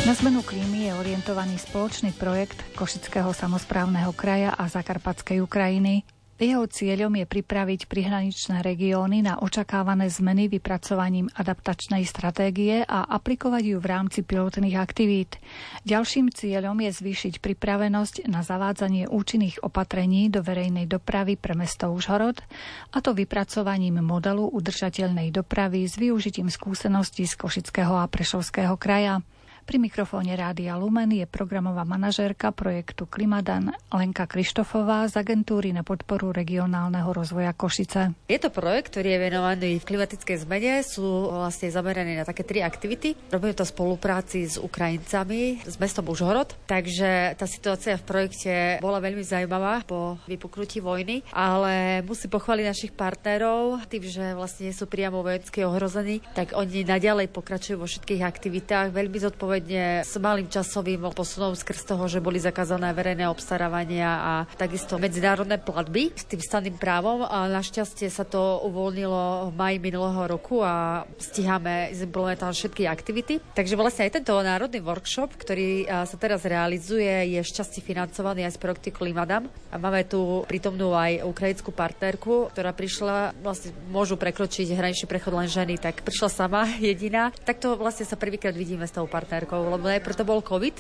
Na 0.10 0.18
zmenu 0.18 0.42
klímy 0.42 0.90
je 0.90 0.98
orientovaný 0.98 1.62
spoločný 1.62 2.18
projekt 2.18 2.58
Košického 2.74 3.30
samozprávneho 3.30 4.10
kraja 4.18 4.58
a 4.58 4.66
Zakarpatskej 4.66 5.38
Ukrajiny. 5.38 6.02
Jeho 6.42 6.66
cieľom 6.66 7.14
je 7.14 7.30
pripraviť 7.30 7.86
prihraničné 7.86 8.66
regióny 8.66 9.22
na 9.22 9.38
očakávané 9.38 10.10
zmeny 10.10 10.50
vypracovaním 10.50 11.30
adaptačnej 11.38 12.10
stratégie 12.10 12.82
a 12.90 13.06
aplikovať 13.06 13.64
ju 13.70 13.78
v 13.78 13.86
rámci 13.86 14.26
pilotných 14.26 14.82
aktivít. 14.82 15.38
Ďalším 15.86 16.34
cieľom 16.34 16.82
je 16.90 16.90
zvýšiť 16.90 17.38
pripravenosť 17.38 18.34
na 18.34 18.42
zavádzanie 18.42 19.14
účinných 19.14 19.62
opatrení 19.62 20.34
do 20.34 20.42
verejnej 20.42 20.90
dopravy 20.90 21.38
pre 21.38 21.54
mesto 21.54 21.86
Užhorod, 21.94 22.42
a 22.90 22.98
to 22.98 23.14
vypracovaním 23.14 24.02
modelu 24.02 24.42
udržateľnej 24.58 25.30
dopravy 25.30 25.86
s 25.86 26.02
využitím 26.02 26.50
skúseností 26.50 27.30
z 27.30 27.38
Košického 27.38 27.94
a 27.94 28.10
Prešovského 28.10 28.74
kraja. 28.74 29.22
Pri 29.70 29.78
mikrofóne 29.78 30.34
Rádia 30.34 30.74
Lumen 30.82 31.14
je 31.14 31.30
programová 31.30 31.86
manažérka 31.86 32.50
projektu 32.50 33.06
Klimadan 33.06 33.70
Lenka 33.94 34.26
Krištofová 34.26 35.06
z 35.06 35.22
agentúry 35.22 35.70
na 35.70 35.86
podporu 35.86 36.34
regionálneho 36.34 37.06
rozvoja 37.14 37.54
Košice. 37.54 38.18
Je 38.26 38.42
to 38.42 38.50
projekt, 38.50 38.98
ktorý 38.98 39.14
je 39.14 39.20
venovaný 39.30 39.78
v 39.78 39.86
klimatickej 39.86 40.38
zmene. 40.42 40.82
Sú 40.82 41.06
vlastne 41.30 41.70
zamerané 41.70 42.18
na 42.18 42.26
také 42.26 42.42
tri 42.42 42.66
aktivity. 42.66 43.14
Robíme 43.30 43.54
to 43.54 43.62
v 43.62 43.70
spolupráci 43.70 44.50
s 44.50 44.58
Ukrajincami, 44.58 45.62
s 45.62 45.78
mestom 45.78 46.10
Užhorod. 46.10 46.50
Takže 46.66 47.38
tá 47.38 47.46
situácia 47.46 47.94
v 48.02 48.10
projekte 48.10 48.82
bola 48.82 48.98
veľmi 48.98 49.22
zaujímavá 49.22 49.86
po 49.86 50.18
vypuknutí 50.26 50.82
vojny, 50.82 51.22
ale 51.30 52.02
musím 52.02 52.34
pochváliť 52.34 52.66
našich 52.66 52.94
partnerov, 52.98 53.86
tým, 53.86 54.02
že 54.02 54.34
vlastne 54.34 54.74
sú 54.74 54.90
priamo 54.90 55.22
vojensky 55.22 55.62
ohrození, 55.62 56.26
tak 56.34 56.58
oni 56.58 56.82
naďalej 56.90 57.30
pokračujú 57.30 57.78
vo 57.78 57.86
všetkých 57.86 58.26
aktivitách. 58.26 58.98
Veľmi 58.98 59.22
zodpovedne 59.22 59.58
zodpovedne 59.60 60.08
s 60.08 60.16
malým 60.16 60.48
časovým 60.48 61.12
posunom 61.12 61.52
skrz 61.52 61.84
toho, 61.84 62.08
že 62.08 62.24
boli 62.24 62.40
zakázané 62.40 62.96
verejné 62.96 63.28
obstarávania 63.28 64.08
a 64.08 64.34
takisto 64.56 64.96
medzinárodné 64.96 65.60
platby 65.60 66.16
s 66.16 66.24
tým 66.24 66.40
staným 66.40 66.80
právom. 66.80 67.28
A 67.28 67.52
našťastie 67.52 68.08
sa 68.08 68.24
to 68.24 68.64
uvoľnilo 68.64 69.52
v 69.52 69.56
maji 69.60 69.78
minulého 69.84 70.24
roku 70.32 70.64
a 70.64 71.04
stíhame 71.20 71.92
implementovať 71.92 72.56
všetky 72.56 72.84
aktivity. 72.88 73.44
Takže 73.52 73.76
vlastne 73.76 74.08
aj 74.08 74.24
tento 74.24 74.34
národný 74.40 74.80
workshop, 74.80 75.36
ktorý 75.36 75.84
sa 76.08 76.16
teraz 76.16 76.48
realizuje, 76.48 77.36
je 77.36 77.40
šťastie 77.44 77.84
financovaný 77.84 78.48
aj 78.48 78.56
z 78.56 78.62
projekty 78.64 78.90
Klimadam. 78.96 79.52
A 79.70 79.76
máme 79.76 80.08
tu 80.08 80.48
prítomnú 80.48 80.96
aj 80.96 81.28
ukrajinskú 81.28 81.76
partnerku, 81.76 82.48
ktorá 82.56 82.72
prišla, 82.72 83.36
vlastne 83.44 83.76
môžu 83.92 84.16
prekročiť 84.16 84.72
hraničný 84.72 85.06
prechod 85.06 85.36
len 85.36 85.52
ženy, 85.52 85.76
tak 85.76 86.00
prišla 86.08 86.30
sama 86.32 86.64
jediná. 86.80 87.36
Takto 87.44 87.76
vlastne 87.76 88.08
sa 88.08 88.16
prvýkrát 88.16 88.56
vidíme 88.56 88.88
s 88.88 88.96
tou 88.96 89.04
partnerkou 89.10 89.39
rokov, 89.44 89.66
lebo 89.66 89.86
najprv 89.88 90.16
to 90.18 90.28
bol 90.28 90.40
COVID, 90.44 90.76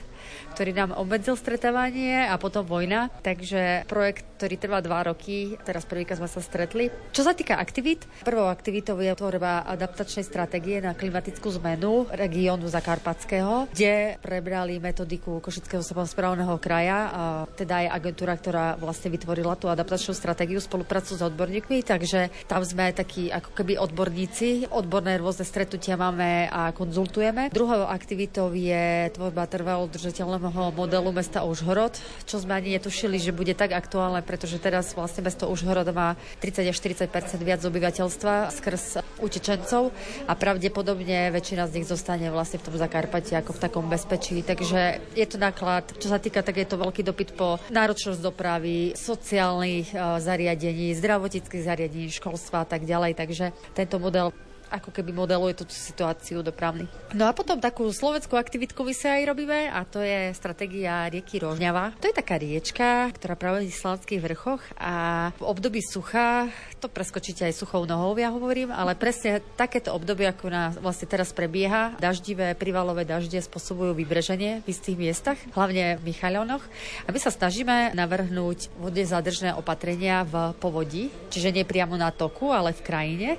ktorý 0.55 0.71
nám 0.75 0.91
obmedzil 0.97 1.39
stretávanie 1.39 2.27
a 2.27 2.35
potom 2.35 2.67
vojna, 2.67 3.07
takže 3.23 3.87
projekt, 3.87 4.27
ktorý 4.37 4.55
trvá 4.59 4.79
dva 4.83 5.07
roky, 5.07 5.55
teraz 5.63 5.87
prvýkrát 5.87 6.19
sme 6.19 6.29
sa 6.29 6.43
stretli. 6.43 6.91
Čo 7.15 7.23
sa 7.23 7.31
týka 7.31 7.55
aktivít, 7.55 8.03
prvou 8.27 8.51
aktivitou 8.51 8.99
je 8.99 9.11
tvorba 9.15 9.63
adaptačnej 9.65 10.27
stratégie 10.27 10.83
na 10.83 10.93
klimatickú 10.93 11.47
zmenu 11.59 12.11
regiónu 12.11 12.67
Zakarpatského, 12.67 13.71
kde 13.71 14.19
prebrali 14.19 14.77
metodiku 14.77 15.39
Košického 15.39 15.81
samozprávneho 15.81 16.59
kraja, 16.59 16.97
a 17.09 17.21
teda 17.55 17.87
aj 17.87 17.87
agentúra, 17.99 18.35
ktorá 18.35 18.65
vlastne 18.75 19.11
vytvorila 19.11 19.55
tú 19.55 19.71
adaptačnú 19.71 20.11
stratégiu 20.11 20.59
spoluprácu 20.59 21.15
s 21.15 21.21
odborníkmi, 21.23 21.83
takže 21.87 22.29
tam 22.45 22.61
sme 22.67 22.91
takí 22.91 23.31
ako 23.31 23.55
keby 23.55 23.79
odborníci, 23.79 24.69
odborné 24.69 25.15
rôzne 25.17 25.47
stretnutia 25.47 25.95
máme 25.95 26.51
a 26.51 26.75
konzultujeme. 26.75 27.49
Druhou 27.49 27.87
aktivitou 27.87 28.48
je 28.53 29.09
tvorba 29.13 29.49
trvalo 29.49 29.85
udržateľného 29.89 30.73
modelu 30.73 31.09
mesta 31.09 31.45
Užhorod, 31.45 31.97
čo 32.25 32.41
sme 32.41 32.57
ani 32.57 32.77
netušili, 32.77 33.17
že 33.17 33.35
bude 33.35 33.53
tak 33.57 33.73
aktuálne, 33.73 34.21
pretože 34.21 34.61
teraz 34.61 34.93
vlastne 34.93 35.25
mesto 35.25 35.49
Užhorod 35.49 35.89
má 35.91 36.19
30 36.41 36.69
až 36.69 36.77
40 36.77 37.09
viac 37.41 37.61
obyvateľstva 37.63 38.53
skrz 38.53 39.01
utečencov 39.19 39.91
a 40.25 40.33
pravdepodobne 40.33 41.33
väčšina 41.33 41.67
z 41.69 41.81
nich 41.81 41.87
zostane 41.87 42.29
vlastne 42.29 42.61
v 42.61 42.65
tom 42.69 42.75
Zakarpati 42.79 43.35
ako 43.35 43.51
v 43.55 43.61
takom 43.61 43.85
bezpečí. 43.89 44.41
Takže 44.45 45.01
je 45.13 45.25
to 45.27 45.37
náklad, 45.37 45.89
čo 45.99 46.07
sa 46.07 46.21
týka, 46.21 46.45
tak 46.45 46.61
je 46.61 46.67
to 46.67 46.79
veľký 46.79 47.01
dopyt 47.03 47.35
po 47.35 47.59
náročnosť 47.71 48.19
dopravy, 48.19 48.95
sociálnych 48.95 49.91
uh, 49.93 50.17
zariadení, 50.23 50.95
zdravotníckých 50.95 51.63
zariadení, 51.65 52.07
školstva 52.11 52.63
a 52.63 52.67
tak 52.67 52.87
ďalej. 52.87 53.15
Takže 53.15 53.45
tento 53.75 53.99
model 53.99 54.31
ako 54.69 54.93
keby 54.93 55.11
modeluje 55.11 55.57
tú 55.57 55.65
situáciu 55.67 56.45
dopravný. 56.45 56.85
No 57.11 57.25
a 57.25 57.33
potom 57.33 57.57
takú 57.57 57.89
slovenskú 57.89 58.37
aktivitku 58.37 58.85
my 58.85 58.93
sa 58.93 59.17
aj 59.17 59.23
robíme 59.33 59.69
a 59.69 59.81
to 59.83 59.99
je 59.99 60.31
stratégia 60.37 61.09
rieky 61.09 61.41
Rožňava. 61.41 61.97
To 61.99 62.07
je 62.07 62.15
taká 62.15 62.37
riečka, 62.37 63.09
ktorá 63.17 63.33
práve 63.33 63.65
v 63.65 63.73
Slavských 63.73 64.21
vrchoch 64.21 64.61
a 64.77 65.29
v 65.37 65.43
období 65.43 65.81
sucha, 65.81 66.47
to 66.79 66.87
preskočíte 66.87 67.43
aj 67.43 67.57
suchou 67.59 67.83
nohou, 67.83 68.15
ja 68.15 68.31
hovorím, 68.31 68.71
ale 68.71 68.95
presne 68.95 69.43
takéto 69.59 69.91
obdobie, 69.91 70.29
ako 70.31 70.47
nás 70.47 70.73
vlastne 70.79 71.11
teraz 71.11 71.35
prebieha, 71.35 71.99
daždivé, 71.99 72.55
privalové 72.55 73.03
dažde 73.03 73.41
spôsobujú 73.43 73.97
vybreženie 73.97 74.63
v 74.63 74.67
istých 74.71 74.95
miestach, 74.95 75.37
hlavne 75.51 75.99
v 75.99 76.13
Michaľonoch. 76.13 76.63
A 77.03 77.09
my 77.11 77.19
sa 77.19 77.33
snažíme 77.33 77.91
navrhnúť 77.97 78.71
vodne 78.79 79.03
zadržné 79.03 79.51
opatrenia 79.57 80.23
v 80.23 80.55
povodí, 80.61 81.11
čiže 81.33 81.51
nie 81.51 81.67
priamo 81.67 81.99
na 81.99 82.15
toku, 82.15 82.55
ale 82.55 82.71
v 82.71 82.85
krajine. 82.85 83.29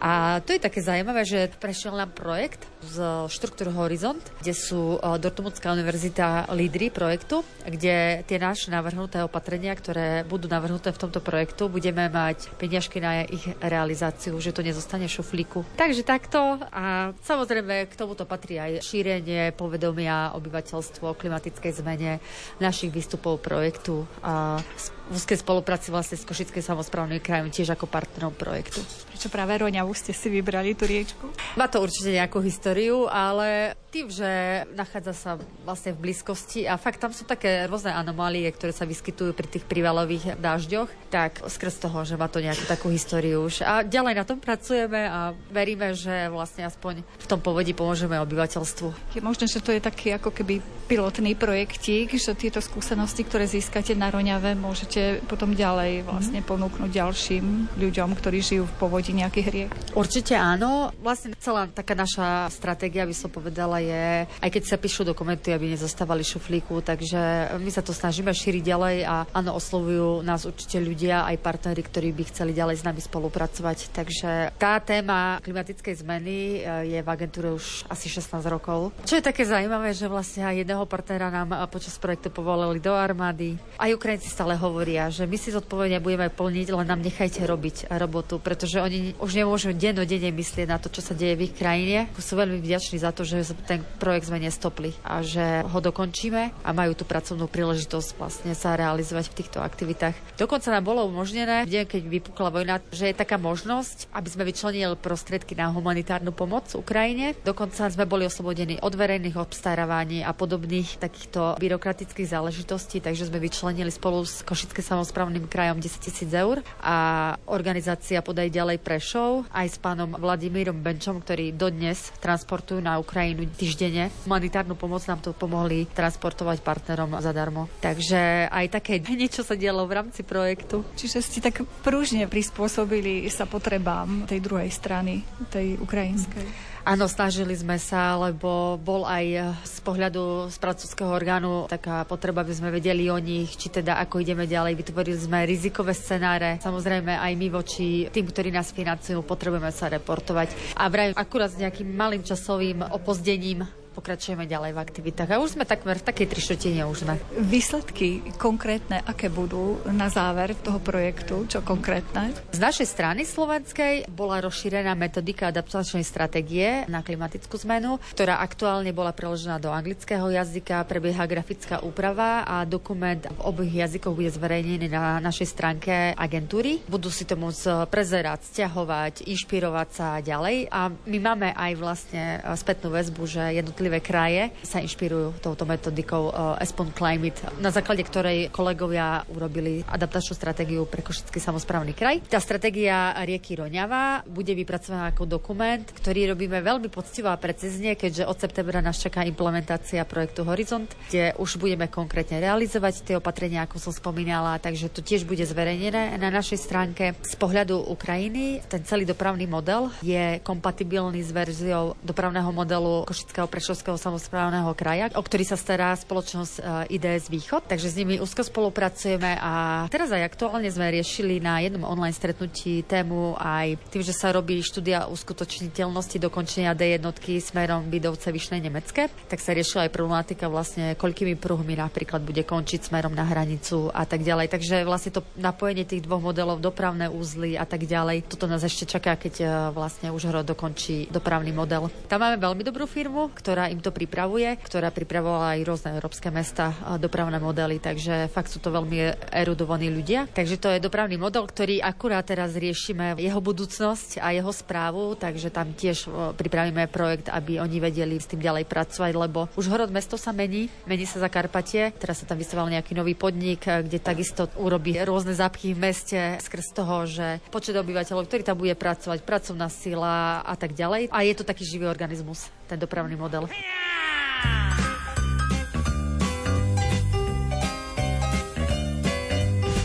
A 0.00 0.40
to 0.40 0.52
je 0.54 0.58
také 0.58 0.82
zaujímavé, 0.82 1.24
že 1.26 1.50
prešiel 1.58 1.96
nám 1.98 2.10
projekt 2.14 2.62
z 2.84 3.26
štruktúry 3.30 3.70
Horizont, 3.74 4.22
kde 4.42 4.54
sú 4.54 4.96
e, 4.96 5.18
Dortmundská 5.18 5.74
univerzita 5.74 6.50
lídry 6.54 6.92
projektu, 6.92 7.42
kde 7.66 8.22
tie 8.24 8.38
naše 8.38 8.70
navrhnuté 8.70 9.22
opatrenia, 9.24 9.74
ktoré 9.74 10.22
budú 10.22 10.46
navrhnuté 10.46 10.94
v 10.94 11.00
tomto 11.00 11.18
projektu, 11.18 11.66
budeme 11.66 12.06
mať 12.06 12.52
peniažky 12.60 13.02
na 13.02 13.24
ich 13.26 13.42
realizáciu, 13.58 14.38
že 14.38 14.54
to 14.54 14.62
nezostane 14.62 15.06
šuflíku. 15.10 15.64
Takže 15.74 16.02
takto 16.04 16.60
a 16.70 17.16
samozrejme 17.24 17.88
k 17.90 17.94
tomuto 17.98 18.28
patrí 18.28 18.60
aj 18.60 18.84
šírenie 18.84 19.50
povedomia 19.56 20.36
obyvateľstvo 20.36 21.04
o 21.12 21.18
klimatickej 21.18 21.72
zmene 21.82 22.22
našich 22.62 22.92
výstupov 22.92 23.40
projektu 23.40 24.04
a 24.20 24.60
v 25.08 25.16
úzkej 25.16 25.40
spolupráci 25.40 25.88
vlastne 25.88 26.20
s 26.20 26.28
Košickým 26.28 26.60
samozprávnym 26.60 27.24
krajom 27.24 27.48
tiež 27.48 27.72
ako 27.72 27.88
partnerom 27.88 28.36
projektu. 28.36 28.84
Prečo 29.08 29.32
práve 29.32 29.56
Roňavu 29.56 29.96
ste 29.96 30.12
si 30.12 30.28
vybrali 30.28 30.76
tú 30.76 30.84
riečku? 30.84 31.32
Má 31.56 31.64
to 31.66 31.80
určite 31.80 32.12
nejakú 32.12 32.44
históriu, 32.44 32.67
ale 33.08 33.78
tým, 33.88 34.12
že 34.12 34.28
nachádza 34.76 35.14
sa 35.16 35.32
vlastne 35.64 35.96
v 35.96 36.08
blízkosti 36.08 36.68
a 36.68 36.76
fakt 36.76 37.00
tam 37.00 37.08
sú 37.08 37.24
také 37.24 37.64
rôzne 37.64 37.96
anomálie, 37.96 38.44
ktoré 38.52 38.72
sa 38.76 38.84
vyskytujú 38.84 39.32
pri 39.32 39.48
tých 39.48 39.64
privalových 39.64 40.36
dážďoch, 40.36 40.92
tak 41.08 41.40
skrz 41.48 41.88
toho, 41.88 42.04
že 42.04 42.20
má 42.20 42.28
to 42.28 42.44
nejakú 42.44 42.68
takú 42.68 42.92
históriu 42.92 43.48
už. 43.48 43.64
A 43.64 43.80
ďalej 43.80 44.14
na 44.20 44.24
tom 44.28 44.38
pracujeme 44.44 45.08
a 45.08 45.32
veríme, 45.48 45.96
že 45.96 46.28
vlastne 46.28 46.68
aspoň 46.68 47.00
v 47.00 47.26
tom 47.26 47.40
povodí 47.40 47.72
pomôžeme 47.72 48.20
obyvateľstvu. 48.20 49.16
Je 49.16 49.24
možné, 49.24 49.48
že 49.48 49.64
to 49.64 49.72
je 49.72 49.80
taký 49.80 50.12
ako 50.20 50.36
keby 50.36 50.60
pilotný 50.84 51.32
projektík, 51.32 52.12
že 52.12 52.36
tieto 52.36 52.60
skúsenosti, 52.60 53.24
ktoré 53.24 53.48
získate 53.48 53.96
na 53.96 54.12
Roňave, 54.12 54.52
môžete 54.52 55.24
potom 55.24 55.56
ďalej 55.56 56.04
vlastne 56.04 56.44
ponúknuť 56.44 56.90
ďalším 56.92 57.76
ľuďom, 57.80 58.08
ktorí 58.12 58.38
žijú 58.44 58.64
v 58.68 58.76
povodí 58.76 59.16
nejakých 59.16 59.48
riek. 59.48 59.70
Určite 59.96 60.36
áno. 60.36 60.92
Vlastne 61.00 61.32
celá 61.40 61.68
taká 61.72 61.96
naša 61.96 62.52
stratégia, 62.58 63.06
by 63.06 63.14
som 63.14 63.30
povedala, 63.30 63.78
je, 63.78 64.26
aj 64.26 64.50
keď 64.50 64.62
sa 64.66 64.82
píšu 64.82 65.06
dokumenty, 65.06 65.54
aby 65.54 65.78
nezostávali 65.78 66.26
šuflíku, 66.26 66.82
takže 66.82 67.54
my 67.62 67.70
sa 67.70 67.86
to 67.86 67.94
snažíme 67.94 68.34
šíriť 68.34 68.62
ďalej 68.66 68.96
a 69.06 69.30
áno, 69.30 69.54
oslovujú 69.54 70.26
nás 70.26 70.42
určite 70.42 70.82
ľudia, 70.82 71.22
aj 71.30 71.38
partnery, 71.38 71.86
ktorí 71.86 72.10
by 72.10 72.24
chceli 72.34 72.50
ďalej 72.50 72.82
s 72.82 72.86
nami 72.86 72.98
spolupracovať. 72.98 73.78
Takže 73.94 74.30
tá 74.58 74.82
téma 74.82 75.38
klimatickej 75.44 75.94
zmeny 76.02 76.64
eh, 76.64 76.96
je 76.96 76.98
v 76.98 77.08
agentúre 77.08 77.54
už 77.54 77.86
asi 77.86 78.10
16 78.10 78.34
rokov. 78.48 78.90
Čo 79.06 79.20
je 79.20 79.24
také 79.24 79.46
zaujímavé, 79.46 79.94
že 79.94 80.10
vlastne 80.10 80.48
aj 80.48 80.66
jedného 80.66 80.84
partnera 80.88 81.30
nám 81.30 81.54
eh, 81.54 81.60
počas 81.70 81.94
projektu 82.00 82.32
povolili 82.32 82.82
do 82.82 82.96
armády. 82.96 83.60
Aj 83.78 83.92
Ukrajinci 83.92 84.32
stále 84.32 84.58
hovoria, 84.58 85.12
že 85.12 85.28
my 85.28 85.36
si 85.36 85.54
zodpovedne 85.54 86.00
budeme 86.00 86.32
plniť, 86.32 86.66
len 86.72 86.86
nám 86.88 87.04
nechajte 87.04 87.44
robiť 87.44 87.92
robotu, 87.94 88.40
pretože 88.40 88.80
oni 88.80 89.14
už 89.20 89.30
nemôžu 89.36 89.76
dennodenne 89.76 90.32
myslieť 90.32 90.66
na 90.66 90.80
to, 90.80 90.88
čo 90.88 91.04
sa 91.04 91.12
deje 91.12 91.36
v 91.36 91.44
ich 91.50 91.54
krajine. 91.54 92.08
Sú 92.18 92.34
veľmi 92.48 92.64
vďační 92.64 92.96
za 92.96 93.12
to, 93.12 93.28
že 93.28 93.52
ten 93.68 93.84
projekt 94.00 94.32
sme 94.32 94.40
nestopli 94.40 94.96
a 95.04 95.20
že 95.20 95.60
ho 95.68 95.78
dokončíme 95.84 96.64
a 96.64 96.70
majú 96.72 96.96
tú 96.96 97.04
pracovnú 97.04 97.44
príležitosť 97.44 98.08
vlastne 98.16 98.56
sa 98.56 98.72
realizovať 98.72 99.28
v 99.28 99.36
týchto 99.44 99.60
aktivitách. 99.60 100.16
Dokonca 100.40 100.72
nám 100.72 100.88
bolo 100.88 101.04
umožnené, 101.04 101.68
v 101.68 101.76
deň, 101.76 101.84
keď 101.84 102.02
vypukla 102.08 102.48
vojna, 102.48 102.80
že 102.88 103.12
je 103.12 103.20
taká 103.20 103.36
možnosť, 103.36 104.08
aby 104.16 104.28
sme 104.32 104.48
vyčlenili 104.48 104.96
prostriedky 104.96 105.52
na 105.52 105.68
humanitárnu 105.68 106.32
pomoc 106.32 106.72
Ukrajine. 106.72 107.36
Dokonca 107.44 107.92
sme 107.92 108.08
boli 108.08 108.24
oslobodení 108.24 108.80
od 108.80 108.96
verejných 108.96 109.36
obstarávaní 109.36 110.24
a 110.24 110.32
podobných 110.32 110.96
takýchto 110.96 111.60
byrokratických 111.60 112.32
záležitostí, 112.32 113.04
takže 113.04 113.28
sme 113.28 113.36
vyčlenili 113.42 113.92
spolu 113.92 114.24
s 114.24 114.40
Košickým 114.40 114.80
samozprávnym 114.80 115.44
krajom 115.44 115.76
10 115.76 116.00
tisíc 116.00 116.30
eur 116.32 116.64
a 116.80 117.36
organizácia 117.44 118.24
Podaj 118.24 118.48
ďalej 118.48 118.78
Prešov 118.80 119.44
aj 119.52 119.66
s 119.68 119.76
pánom 119.76 120.14
Vladimírom 120.16 120.80
Benčom, 120.80 121.20
ktorý 121.20 121.52
dodnes 121.52 122.14
transportujú 122.38 122.78
na 122.78 123.02
Ukrajinu 123.02 123.50
týždenne. 123.50 124.14
Humanitárnu 124.22 124.78
pomoc 124.78 125.02
nám 125.10 125.18
to 125.18 125.34
pomohli 125.34 125.90
transportovať 125.90 126.62
partnerom 126.62 127.18
zadarmo. 127.18 127.66
Takže 127.82 128.46
aj 128.46 128.78
také 128.78 129.02
niečo 129.18 129.42
sa 129.42 129.58
dialo 129.58 129.82
v 129.90 129.98
rámci 129.98 130.22
projektu. 130.22 130.86
Čiže 130.94 131.18
ste 131.18 131.42
tak 131.42 131.66
pružne 131.82 132.30
prispôsobili 132.30 133.26
sa 133.26 133.50
potrebám 133.50 134.30
tej 134.30 134.38
druhej 134.38 134.70
strany, 134.70 135.26
tej 135.50 135.82
ukrajinskej. 135.82 136.67
Áno, 136.88 137.04
snažili 137.04 137.52
sme 137.52 137.76
sa, 137.76 138.16
lebo 138.16 138.80
bol 138.80 139.04
aj 139.04 139.52
z 139.60 139.76
pohľadu 139.84 140.48
z 140.48 140.56
pracovského 140.56 141.12
orgánu 141.12 141.68
taká 141.68 142.00
potreba, 142.08 142.40
aby 142.40 142.56
sme 142.56 142.72
vedeli 142.72 143.12
o 143.12 143.20
nich, 143.20 143.60
či 143.60 143.68
teda 143.68 144.00
ako 144.00 144.24
ideme 144.24 144.48
ďalej. 144.48 144.72
Vytvorili 144.72 145.20
sme 145.20 145.44
rizikové 145.44 145.92
scenáre. 145.92 146.56
Samozrejme 146.64 147.12
aj 147.12 147.32
my 147.36 147.48
voči 147.52 148.08
tým, 148.08 148.32
ktorí 148.32 148.48
nás 148.48 148.72
financujú, 148.72 149.20
potrebujeme 149.20 149.68
sa 149.68 149.92
reportovať. 149.92 150.80
A 150.80 150.88
vraj 150.88 151.12
akurát 151.12 151.52
s 151.52 151.60
nejakým 151.60 151.92
malým 151.92 152.24
časovým 152.24 152.80
opozdením 152.80 153.68
pokračujeme 153.98 154.46
ďalej 154.46 154.78
v 154.78 154.82
aktivitách. 154.86 155.34
A 155.34 155.42
už 155.42 155.58
sme 155.58 155.66
takmer 155.66 155.98
v 155.98 156.06
takej 156.06 156.26
trištotine 156.30 156.86
už 156.86 157.02
sme. 157.02 157.18
Výsledky 157.34 158.22
konkrétne, 158.38 159.02
aké 159.02 159.26
budú 159.26 159.82
na 159.90 160.06
záver 160.06 160.54
toho 160.54 160.78
projektu? 160.78 161.50
Čo 161.50 161.66
konkrétne? 161.66 162.30
Z 162.54 162.62
našej 162.62 162.86
strany 162.86 163.26
slovenskej 163.26 164.06
bola 164.06 164.38
rozšírená 164.38 164.94
metodika 164.94 165.50
adaptačnej 165.50 166.06
stratégie 166.06 166.86
na 166.86 167.02
klimatickú 167.02 167.58
zmenu, 167.66 167.98
ktorá 168.14 168.38
aktuálne 168.38 168.94
bola 168.94 169.10
preložená 169.10 169.58
do 169.58 169.74
anglického 169.74 170.30
jazyka, 170.30 170.86
prebieha 170.86 171.26
grafická 171.26 171.82
úprava 171.82 172.46
a 172.46 172.62
dokument 172.62 173.18
v 173.26 173.40
oboch 173.42 173.66
jazykoch 173.66 174.14
bude 174.14 174.30
zverejnený 174.30 174.86
na 174.92 175.18
našej 175.18 175.48
stránke 175.50 176.14
agentúry. 176.14 176.84
Budú 176.86 177.10
si 177.10 177.26
to 177.26 177.34
môcť 177.34 177.90
prezerať, 177.90 178.46
stiahovať, 178.52 179.26
inšpirovať 179.26 179.88
sa 179.90 180.08
ďalej 180.22 180.70
a 180.70 180.92
my 180.92 181.18
máme 181.18 181.48
aj 181.56 181.72
vlastne 181.80 182.22
spätnú 182.54 182.92
väzbu, 182.92 183.22
že 183.24 183.42
jednotlivé 183.56 183.87
jednotlivé 183.88 184.04
kraje 184.04 184.42
sa 184.60 184.84
inšpirujú 184.84 185.40
touto 185.40 185.64
metodikou 185.64 186.28
Espon 186.60 186.92
Climate, 186.92 187.56
na 187.56 187.72
základe 187.72 188.04
ktorej 188.04 188.52
kolegovia 188.52 189.24
urobili 189.32 189.80
adaptačnú 189.80 190.36
stratégiu 190.36 190.84
pre 190.84 191.00
Košický 191.00 191.40
samozprávny 191.40 191.96
kraj. 191.96 192.20
Tá 192.28 192.36
stratégia 192.36 193.16
rieky 193.24 193.56
Roňava 193.56 194.28
bude 194.28 194.52
vypracovaná 194.52 195.08
ako 195.08 195.24
dokument, 195.24 195.80
ktorý 195.80 196.36
robíme 196.36 196.60
veľmi 196.60 196.92
poctivo 196.92 197.32
a 197.32 197.40
precízne, 197.40 197.96
keďže 197.96 198.28
od 198.28 198.36
septembra 198.36 198.84
nás 198.84 199.00
čaká 199.00 199.24
implementácia 199.24 200.04
projektu 200.04 200.44
Horizont, 200.44 200.92
kde 201.08 201.32
už 201.40 201.56
budeme 201.56 201.88
konkrétne 201.88 202.44
realizovať 202.44 203.08
tie 203.08 203.14
opatrenia, 203.16 203.64
ako 203.64 203.80
som 203.80 203.92
spomínala, 203.96 204.60
takže 204.60 204.92
to 204.92 205.00
tiež 205.00 205.24
bude 205.24 205.48
zverejnené 205.48 206.20
na 206.20 206.28
našej 206.28 206.60
stránke. 206.60 207.16
Z 207.24 207.34
pohľadu 207.40 207.88
Ukrajiny 207.88 208.60
ten 208.68 208.84
celý 208.84 209.08
dopravný 209.08 209.48
model 209.48 209.88
je 210.04 210.44
kompatibilný 210.44 211.24
s 211.24 211.32
verziou 211.32 211.96
dopravného 212.04 212.52
modelu 212.52 213.08
Košického 213.08 213.48
prešov 213.48 213.77
Prešovského 213.78 214.10
samozprávneho 214.10 214.74
kraja, 214.74 215.06
o 215.14 215.22
ktorý 215.22 215.46
sa 215.46 215.54
stará 215.54 215.94
spoločnosť 215.94 216.54
eh, 216.90 216.98
IDS 216.98 217.30
Východ, 217.30 217.70
takže 217.70 217.86
s 217.86 217.94
nimi 217.94 218.18
úzko 218.18 218.42
spolupracujeme 218.42 219.38
a 219.38 219.86
teraz 219.86 220.10
aj 220.10 220.26
aktuálne 220.26 220.66
sme 220.66 220.90
riešili 220.90 221.38
na 221.38 221.62
jednom 221.62 221.86
online 221.86 222.10
stretnutí 222.10 222.82
tému 222.82 223.38
aj 223.38 223.78
tým, 223.94 224.02
že 224.02 224.10
sa 224.10 224.34
robí 224.34 224.58
štúdia 224.66 225.06
uskutočniteľnosti 225.06 226.18
dokončenia 226.18 226.74
D 226.74 226.98
jednotky 226.98 227.38
smerom 227.38 227.86
Bidovce 227.86 228.34
Vyšnej 228.34 228.66
Nemecké, 228.66 229.14
tak 229.30 229.38
sa 229.38 229.54
riešila 229.54 229.86
aj 229.86 229.94
problematika 229.94 230.50
vlastne, 230.50 230.98
koľkými 230.98 231.38
pruhmi 231.38 231.78
napríklad 231.78 232.26
bude 232.26 232.42
končiť 232.42 232.90
smerom 232.90 233.14
na 233.14 233.30
hranicu 233.30 233.94
a 233.94 234.02
tak 234.10 234.26
ďalej. 234.26 234.50
Takže 234.50 234.82
vlastne 234.82 235.14
to 235.14 235.22
napojenie 235.38 235.86
tých 235.86 236.02
dvoch 236.02 236.18
modelov, 236.18 236.58
dopravné 236.58 237.06
úzly 237.06 237.54
a 237.54 237.62
tak 237.62 237.86
ďalej, 237.86 238.26
toto 238.26 238.50
nás 238.50 238.66
ešte 238.66 238.90
čaká, 238.90 239.14
keď 239.14 239.34
eh, 239.38 239.48
vlastne 239.70 240.10
už 240.10 240.42
dokončí 240.42 241.14
dopravný 241.14 241.54
model. 241.54 241.86
Tam 242.10 242.18
máme 242.26 242.42
veľmi 242.42 242.66
dobrú 242.66 242.88
firmu, 242.88 243.30
ktorá 243.36 243.57
im 243.66 243.82
to 243.82 243.90
pripravuje, 243.90 244.46
ktorá 244.62 244.94
pripravovala 244.94 245.58
aj 245.58 245.66
rôzne 245.66 245.90
európske 245.98 246.30
mesta 246.30 246.70
dopravné 247.02 247.42
modely, 247.42 247.82
takže 247.82 248.30
fakt 248.30 248.54
sú 248.54 248.62
to 248.62 248.70
veľmi 248.70 249.26
erudovaní 249.34 249.90
ľudia. 249.90 250.30
Takže 250.30 250.62
to 250.62 250.70
je 250.70 250.78
dopravný 250.78 251.18
model, 251.18 251.42
ktorý 251.42 251.82
akurát 251.82 252.22
teraz 252.22 252.54
riešime 252.54 253.18
jeho 253.18 253.42
budúcnosť 253.42 254.22
a 254.22 254.30
jeho 254.30 254.52
správu, 254.54 255.18
takže 255.18 255.50
tam 255.50 255.74
tiež 255.74 256.06
pripravíme 256.38 256.86
projekt, 256.92 257.26
aby 257.32 257.58
oni 257.58 257.82
vedeli 257.82 258.20
s 258.20 258.28
tým 258.28 258.38
ďalej 258.44 258.68
pracovať, 258.68 259.12
lebo 259.16 259.50
už 259.56 259.66
Horod 259.72 259.90
mesto 259.90 260.20
sa 260.20 260.30
mení, 260.36 260.68
mení 260.84 261.08
sa 261.08 261.24
za 261.24 261.32
Karpatie, 261.32 261.96
teraz 261.96 262.20
sa 262.20 262.28
tam 262.28 262.36
vystával 262.36 262.68
nejaký 262.68 262.92
nový 262.92 263.16
podnik, 263.16 263.64
kde 263.64 263.96
takisto 263.96 264.52
urobí 264.60 264.92
rôzne 265.00 265.32
zápchy 265.32 265.72
v 265.72 265.88
meste 265.88 266.20
skrz 266.44 266.76
toho, 266.76 267.08
že 267.08 267.40
počet 267.48 267.72
obyvateľov, 267.72 268.28
ktorý 268.28 268.42
tam 268.44 268.60
bude 268.60 268.76
pracovať, 268.76 269.24
pracovná 269.24 269.72
sila 269.72 270.44
a 270.44 270.52
tak 270.52 270.76
ďalej. 270.76 271.08
A 271.08 271.24
je 271.24 271.32
to 271.32 271.48
taký 271.48 271.64
živý 271.64 271.88
organizmus, 271.88 272.52
ten 272.68 272.76
dopravný 272.76 273.16
model. 273.16 273.47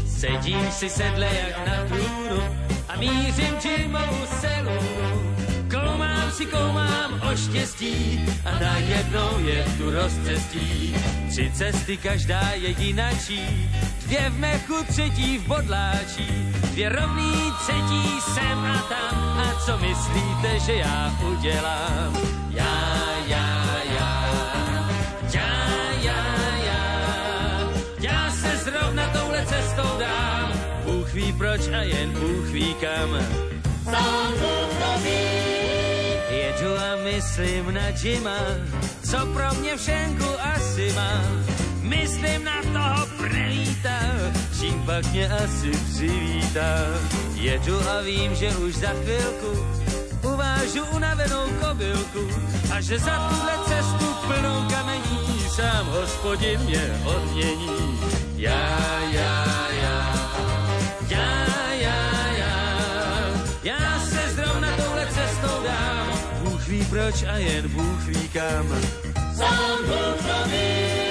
Sedím 0.06 0.72
si 0.72 0.90
sedle 0.90 1.30
jak 1.36 1.68
na 1.68 1.86
trůnu 1.88 2.44
a 2.88 2.98
mířím 2.98 3.56
Jimovou 3.78 4.26
selu. 4.26 5.33
Koumám 5.94 6.32
si, 6.32 6.46
koumám 6.46 7.22
o 7.22 7.36
štěstí 7.38 8.26
a 8.46 8.60
najednou 8.60 9.40
je 9.46 9.66
tu 9.78 9.92
rozcestí. 9.92 10.96
Tři 11.30 11.52
cesty, 11.54 11.98
každá 11.98 12.42
je 12.54 12.70
jinačí, 12.70 13.70
dvě 14.06 14.30
v 14.30 14.40
mechu, 14.40 14.84
třetí 14.88 15.38
v 15.38 15.48
bodláčí, 15.48 16.54
dvě 16.72 16.90
rovný, 16.90 17.54
třetí 17.62 18.22
sem 18.34 18.58
a 18.58 18.78
tam. 18.90 19.22
A 19.38 19.62
co 19.66 19.78
myslíte, 19.78 20.60
že 20.66 20.74
já 20.74 21.14
udělám? 21.22 22.18
Já, 22.50 23.14
já, 23.28 23.64
cestou 29.46 29.98
dám. 30.00 30.54
Bůh 30.84 31.14
ví 31.14 31.34
proč 31.34 31.68
a 31.68 31.82
jen 31.82 32.10
Bůh 32.10 32.46
ví 32.46 32.74
kam. 32.74 33.10
Sám 33.84 34.32
Bůh 34.32 35.43
Jedu 36.54 36.78
a 36.78 36.96
myslím 37.04 37.74
na 37.74 37.88
Jima, 38.04 38.38
co 39.10 39.18
pro 39.26 39.54
mě 39.60 39.78
všenku 39.78 40.26
asi 40.56 40.94
má. 40.94 41.22
Myslím 41.82 42.44
na 42.44 42.62
toho 42.62 43.08
prelíta, 43.18 44.00
čím 44.60 44.84
pak 44.86 45.06
mě 45.12 45.30
asi 45.30 45.72
přivítá. 45.72 46.78
Jedu 47.34 47.90
a 47.90 48.02
vím, 48.02 48.36
že 48.36 48.50
už 48.50 48.76
za 48.76 48.90
chvilku 48.90 49.66
uvážu 50.34 50.86
unavenou 50.96 51.50
kobylku 51.62 52.28
a 52.74 52.82
že 52.82 53.00
za 53.00 53.30
tuhle 53.30 53.54
cestu 53.68 54.06
plnou 54.28 54.70
kamení 54.70 55.50
sám 55.56 55.86
hospodin 55.86 56.60
mě 56.60 57.02
odmění. 57.06 58.00
Já, 58.36 58.80
já, 59.14 59.63
proč 66.94 67.24
a 67.24 67.38
jen 67.38 67.70
Bůh 67.70 68.06
ví 68.06 68.30
kam. 68.30 68.68
Sám 69.36 69.78
Bůh 69.86 70.18
to 70.18 70.50
ví. 70.50 71.03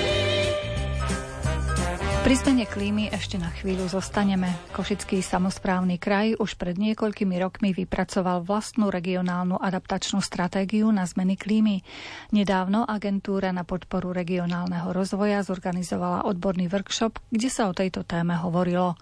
Pri 2.32 2.40
zmene 2.48 2.64
klímy 2.64 3.04
ešte 3.12 3.36
na 3.36 3.52
chvíľu 3.52 3.92
zostaneme. 3.92 4.56
Košický 4.72 5.20
samozprávny 5.20 6.00
kraj 6.00 6.32
už 6.40 6.56
pred 6.56 6.80
niekoľkými 6.80 7.36
rokmi 7.36 7.76
vypracoval 7.76 8.40
vlastnú 8.40 8.88
regionálnu 8.88 9.60
adaptačnú 9.60 10.24
stratégiu 10.24 10.88
na 10.88 11.04
zmeny 11.04 11.36
klímy. 11.36 11.84
Nedávno 12.32 12.88
agentúra 12.88 13.52
na 13.52 13.68
podporu 13.68 14.16
regionálneho 14.16 14.96
rozvoja 14.96 15.44
zorganizovala 15.44 16.24
odborný 16.24 16.72
workshop, 16.72 17.20
kde 17.28 17.52
sa 17.52 17.68
o 17.68 17.76
tejto 17.76 18.00
téme 18.00 18.32
hovorilo. 18.40 18.96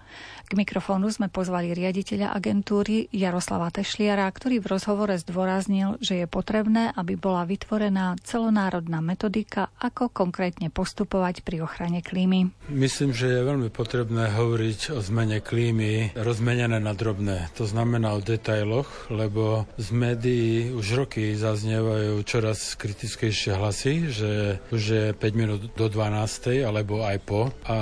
K 0.50 0.58
mikrofónu 0.58 1.06
sme 1.14 1.30
pozvali 1.30 1.70
riaditeľa 1.70 2.34
agentúry 2.34 3.06
Jaroslava 3.14 3.70
Tešliara, 3.70 4.26
ktorý 4.26 4.58
v 4.58 4.74
rozhovore 4.74 5.14
zdôraznil, 5.14 6.02
že 6.02 6.18
je 6.18 6.26
potrebné, 6.26 6.90
aby 6.98 7.14
bola 7.14 7.46
vytvorená 7.46 8.18
celonárodná 8.26 8.98
metodika, 8.98 9.70
ako 9.78 10.10
konkrétne 10.10 10.66
postupovať 10.74 11.46
pri 11.46 11.62
ochrane 11.62 12.02
klímy. 12.02 12.50
Myslím, 12.66 13.14
že 13.20 13.36
je 13.36 13.44
veľmi 13.44 13.68
potrebné 13.68 14.32
hovoriť 14.32 14.96
o 14.96 15.04
zmene 15.04 15.44
klímy 15.44 16.16
rozmenené 16.16 16.80
na 16.80 16.96
drobné. 16.96 17.52
To 17.60 17.68
znamená 17.68 18.16
o 18.16 18.24
detailoch, 18.24 19.12
lebo 19.12 19.68
z 19.76 19.88
médií 19.92 20.72
už 20.72 21.04
roky 21.04 21.36
zaznievajú 21.36 22.16
čoraz 22.24 22.80
kritickejšie 22.80 23.52
hlasy, 23.60 24.08
že 24.08 24.30
už 24.72 24.82
je 24.82 25.04
5 25.12 25.20
minút 25.36 25.60
do 25.76 25.86
12. 25.92 26.64
alebo 26.64 27.04
aj 27.04 27.18
po. 27.28 27.52
A 27.68 27.76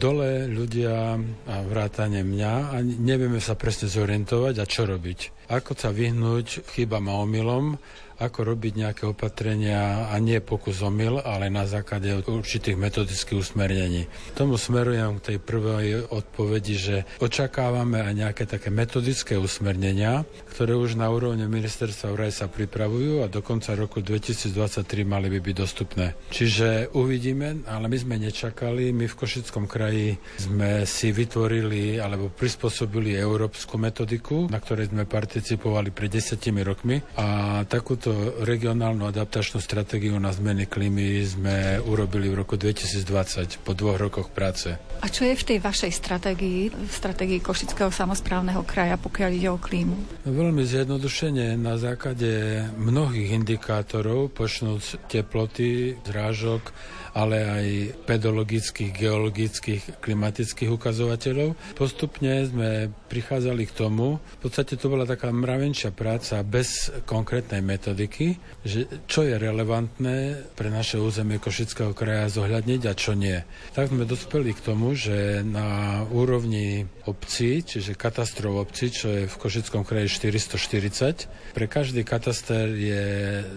dole 0.00 0.48
ľudia 0.48 1.20
a 1.44 1.56
vrátane 1.60 2.24
mňa 2.24 2.52
a 2.72 2.80
nevieme 2.80 3.36
sa 3.44 3.60
presne 3.60 3.84
zorientovať 3.84 4.54
a 4.56 4.64
čo 4.64 4.88
robiť. 4.88 5.52
Ako 5.52 5.76
sa 5.76 5.92
vyhnúť 5.92 6.72
chybám 6.72 7.04
a 7.12 7.20
omylom 7.20 7.76
ako 8.20 8.52
robiť 8.52 8.72
nejaké 8.76 9.02
opatrenia 9.08 10.12
a 10.12 10.14
nie 10.20 10.38
pokus 10.44 10.84
omyl, 10.84 11.24
ale 11.24 11.48
na 11.48 11.64
základe 11.64 12.20
určitých 12.28 12.76
metodických 12.76 13.40
usmernení. 13.40 14.04
Tomu 14.36 14.60
smerujem 14.60 15.16
k 15.18 15.34
tej 15.34 15.38
prvej 15.40 15.88
odpovedi, 16.12 16.74
že 16.76 16.96
očakávame 17.18 18.04
aj 18.04 18.12
nejaké 18.12 18.44
také 18.44 18.68
metodické 18.68 19.40
usmernenia, 19.40 20.28
ktoré 20.52 20.76
už 20.76 21.00
na 21.00 21.08
úrovni 21.08 21.48
ministerstva 21.48 22.12
vraj 22.12 22.30
sa 22.30 22.46
pripravujú 22.46 23.24
a 23.24 23.32
do 23.32 23.40
konca 23.40 23.72
roku 23.72 24.04
2023 24.04 24.84
mali 25.08 25.32
by 25.32 25.40
byť 25.40 25.56
dostupné. 25.56 26.12
Čiže 26.28 26.92
uvidíme, 26.92 27.64
ale 27.64 27.88
my 27.88 27.96
sme 27.96 28.20
nečakali, 28.20 28.92
my 28.92 29.08
v 29.08 29.16
Košickom 29.16 29.64
kraji 29.64 30.20
sme 30.36 30.84
si 30.84 31.08
vytvorili 31.08 31.96
alebo 31.96 32.28
prispôsobili 32.28 33.16
európsku 33.16 33.80
metodiku, 33.80 34.52
na 34.52 34.60
ktorej 34.60 34.92
sme 34.92 35.08
participovali 35.08 35.88
pred 35.94 36.12
desiatimi 36.12 36.60
rokmi 36.60 37.00
a 37.16 37.60
takúto 37.64 38.09
Takúto 38.10 38.42
regionálnu 38.42 39.06
adaptačnú 39.06 39.62
stratégiu 39.62 40.18
na 40.18 40.34
zmeny 40.34 40.66
klímy 40.66 41.22
sme 41.22 41.78
urobili 41.78 42.26
v 42.26 42.42
roku 42.42 42.58
2020 42.58 43.62
po 43.62 43.70
dvoch 43.70 44.02
rokoch 44.02 44.34
práce. 44.34 44.74
A 44.98 45.06
čo 45.06 45.22
je 45.22 45.38
v 45.38 45.46
tej 45.46 45.58
vašej 45.62 45.94
stratégii, 45.94 46.74
v 46.74 46.90
stratégii 46.90 47.38
Košického 47.38 47.94
samozprávneho 47.94 48.66
kraja, 48.66 48.98
pokiaľ 48.98 49.30
ide 49.30 49.46
o 49.54 49.62
klímu? 49.62 50.26
Veľmi 50.26 50.66
zjednodušene 50.66 51.54
na 51.54 51.78
základe 51.78 52.66
mnohých 52.82 53.30
indikátorov, 53.30 54.34
počnúc 54.34 54.98
teploty, 55.06 55.94
zrážok, 56.02 56.74
ale 57.14 57.36
aj 57.42 57.66
pedologických, 58.06 58.92
geologických, 58.94 59.82
klimatických 59.98 60.70
ukazovateľov. 60.70 61.58
Postupne 61.74 62.46
sme 62.46 62.90
prichádzali 63.10 63.66
k 63.66 63.76
tomu, 63.76 64.18
v 64.18 64.38
podstate 64.40 64.78
to 64.78 64.86
bola 64.86 65.06
taká 65.06 65.34
mravenčia 65.34 65.90
práca 65.90 66.42
bez 66.46 66.92
konkrétnej 67.06 67.62
metodiky, 67.64 68.38
že 68.62 68.86
čo 69.10 69.26
je 69.26 69.34
relevantné 69.34 70.50
pre 70.54 70.70
naše 70.70 71.00
územie 71.00 71.42
Košického 71.42 71.96
kraja 71.96 72.30
zohľadniť 72.30 72.82
a 72.86 72.92
čo 72.94 73.18
nie. 73.18 73.38
Tak 73.74 73.90
sme 73.90 74.06
dospeli 74.06 74.54
k 74.54 74.64
tomu, 74.64 74.94
že 74.94 75.42
na 75.42 76.02
úrovni 76.10 76.86
obcí, 77.10 77.66
čiže 77.66 77.98
katastrov 77.98 78.62
obcí, 78.62 78.92
čo 78.94 79.08
je 79.10 79.22
v 79.26 79.36
Košickom 79.40 79.82
kraji 79.82 80.06
440, 80.30 81.56
pre 81.56 81.66
každý 81.66 82.06
kataster 82.06 82.70
je 82.70 83.04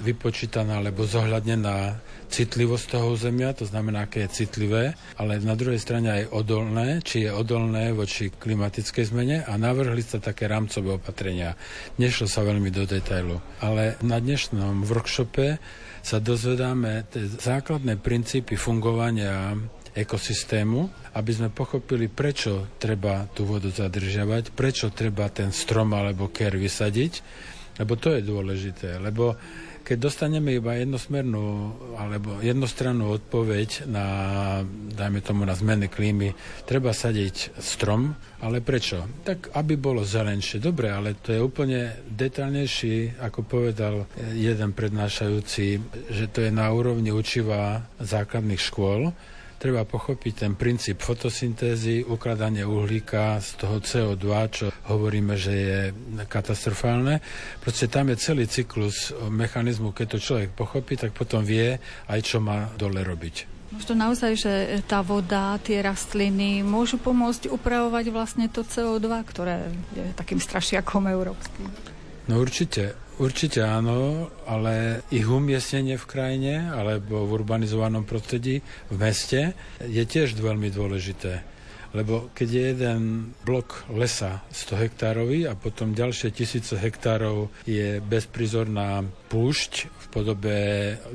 vypočítaná 0.01 0.81
alebo 0.81 1.05
zohľadnená 1.05 2.01
citlivosť 2.33 2.97
toho 2.97 3.13
územia, 3.13 3.53
to 3.53 3.69
znamená, 3.69 4.09
aké 4.09 4.25
je 4.25 4.41
citlivé, 4.41 4.97
ale 5.21 5.37
na 5.45 5.53
druhej 5.53 5.77
strane 5.77 6.09
aj 6.09 6.33
odolné, 6.33 7.05
či 7.05 7.29
je 7.29 7.31
odolné 7.31 7.93
voči 7.93 8.33
klimatickej 8.33 9.13
zmene 9.13 9.37
a 9.45 9.53
navrhli 9.53 10.01
sa 10.01 10.17
také 10.17 10.49
rámcové 10.49 10.97
opatrenia. 10.97 11.53
Nešlo 12.01 12.25
sa 12.25 12.41
veľmi 12.41 12.73
do 12.73 12.89
detailu. 12.89 13.37
Ale 13.61 14.01
na 14.01 14.17
dnešnom 14.17 14.81
workshope 14.81 15.61
sa 16.01 16.17
dozvedáme 16.17 17.05
tie 17.13 17.29
základné 17.29 18.01
princípy 18.01 18.57
fungovania 18.57 19.53
ekosystému, 19.93 21.13
aby 21.13 21.31
sme 21.31 21.53
pochopili, 21.53 22.09
prečo 22.09 22.65
treba 22.81 23.29
tú 23.29 23.45
vodu 23.45 23.69
zadržiavať, 23.69 24.57
prečo 24.57 24.89
treba 24.89 25.29
ten 25.29 25.53
strom 25.53 25.93
alebo 25.93 26.33
ker 26.33 26.57
vysadiť, 26.57 27.13
lebo 27.77 27.93
to 27.97 28.17
je 28.17 28.25
dôležité, 28.25 28.97
lebo 28.97 29.37
keď 29.83 29.97
dostaneme 29.99 30.55
iba 30.55 30.79
jednosmernú 30.79 31.75
alebo 31.99 32.39
jednostrannú 32.39 33.11
odpoveď 33.19 33.85
na, 33.85 34.07
dajme 34.95 35.19
tomu, 35.19 35.43
na 35.43 35.53
zmeny 35.53 35.91
klímy, 35.91 36.31
treba 36.63 36.95
sadiť 36.95 37.59
strom, 37.59 38.15
ale 38.39 38.63
prečo? 38.63 39.03
Tak, 39.27 39.51
aby 39.51 39.75
bolo 39.75 40.07
zelenšie. 40.07 40.63
Dobre, 40.63 40.87
ale 40.87 41.19
to 41.19 41.35
je 41.35 41.43
úplne 41.43 41.99
detaľnejší, 42.07 43.19
ako 43.19 43.39
povedal 43.43 43.95
jeden 44.31 44.71
prednášajúci, 44.71 45.65
že 46.09 46.25
to 46.31 46.47
je 46.47 46.51
na 46.51 46.71
úrovni 46.71 47.11
učiva 47.11 47.83
základných 47.99 48.63
škôl, 48.63 49.11
treba 49.63 49.87
pochopiť 49.87 50.33
ten 50.43 50.53
princíp 50.59 50.99
fotosyntézy, 50.99 52.03
ukladanie 52.03 52.67
uhlíka 52.67 53.39
z 53.39 53.49
toho 53.63 53.79
CO2, 53.79 54.27
čo 54.51 54.72
hovoríme, 54.87 55.39
že 55.39 55.53
je 55.53 55.79
katastrofálne. 56.27 57.23
Proste 57.63 57.87
tam 57.87 58.11
je 58.11 58.17
celý 58.19 58.45
cyklus 58.47 59.15
mechanizmu, 59.31 59.95
keď 59.95 60.17
to 60.17 60.19
človek 60.19 60.49
pochopí, 60.51 60.99
tak 60.99 61.15
potom 61.15 61.43
vie 61.45 61.79
aj, 62.07 62.19
čo 62.19 62.43
má 62.43 62.71
dole 62.75 62.99
robiť. 63.03 63.53
Možno 63.73 63.97
naozaj, 63.97 64.31
že 64.37 64.53
tá 64.85 65.01
voda, 65.01 65.57
tie 65.57 65.81
rastliny 65.81 66.61
môžu 66.61 67.01
pomôcť 67.01 67.49
upravovať 67.49 68.05
vlastne 68.13 68.45
to 68.45 68.61
CO2, 68.61 69.09
ktoré 69.25 69.65
je 69.97 70.05
takým 70.13 70.37
strašiakom 70.37 71.09
európskym. 71.09 71.65
No 72.29 72.37
určite. 72.37 73.01
Určite 73.13 73.61
áno, 73.61 74.33
ale 74.49 75.05
ich 75.13 75.29
umiestnenie 75.29 76.01
v 76.01 76.09
krajine 76.09 76.73
alebo 76.73 77.29
v 77.29 77.45
urbanizovanom 77.45 78.09
prostredí, 78.09 78.65
v 78.89 78.95
meste, 78.97 79.53
je 79.85 80.01
tiež 80.01 80.33
veľmi 80.33 80.73
dôležité. 80.73 81.52
Lebo 81.93 82.33
keď 82.33 82.47
je 82.49 82.63
jeden 82.73 83.01
blok 83.45 83.85
lesa 83.93 84.41
100 84.49 84.81
hektárový 84.81 85.45
a 85.45 85.53
potom 85.53 85.93
ďalšie 85.93 86.33
tisíce 86.33 86.73
hektárov 86.73 87.53
je 87.69 88.01
bezprizorná 88.01 89.05
púšť 89.29 89.87
podobe 90.13 90.53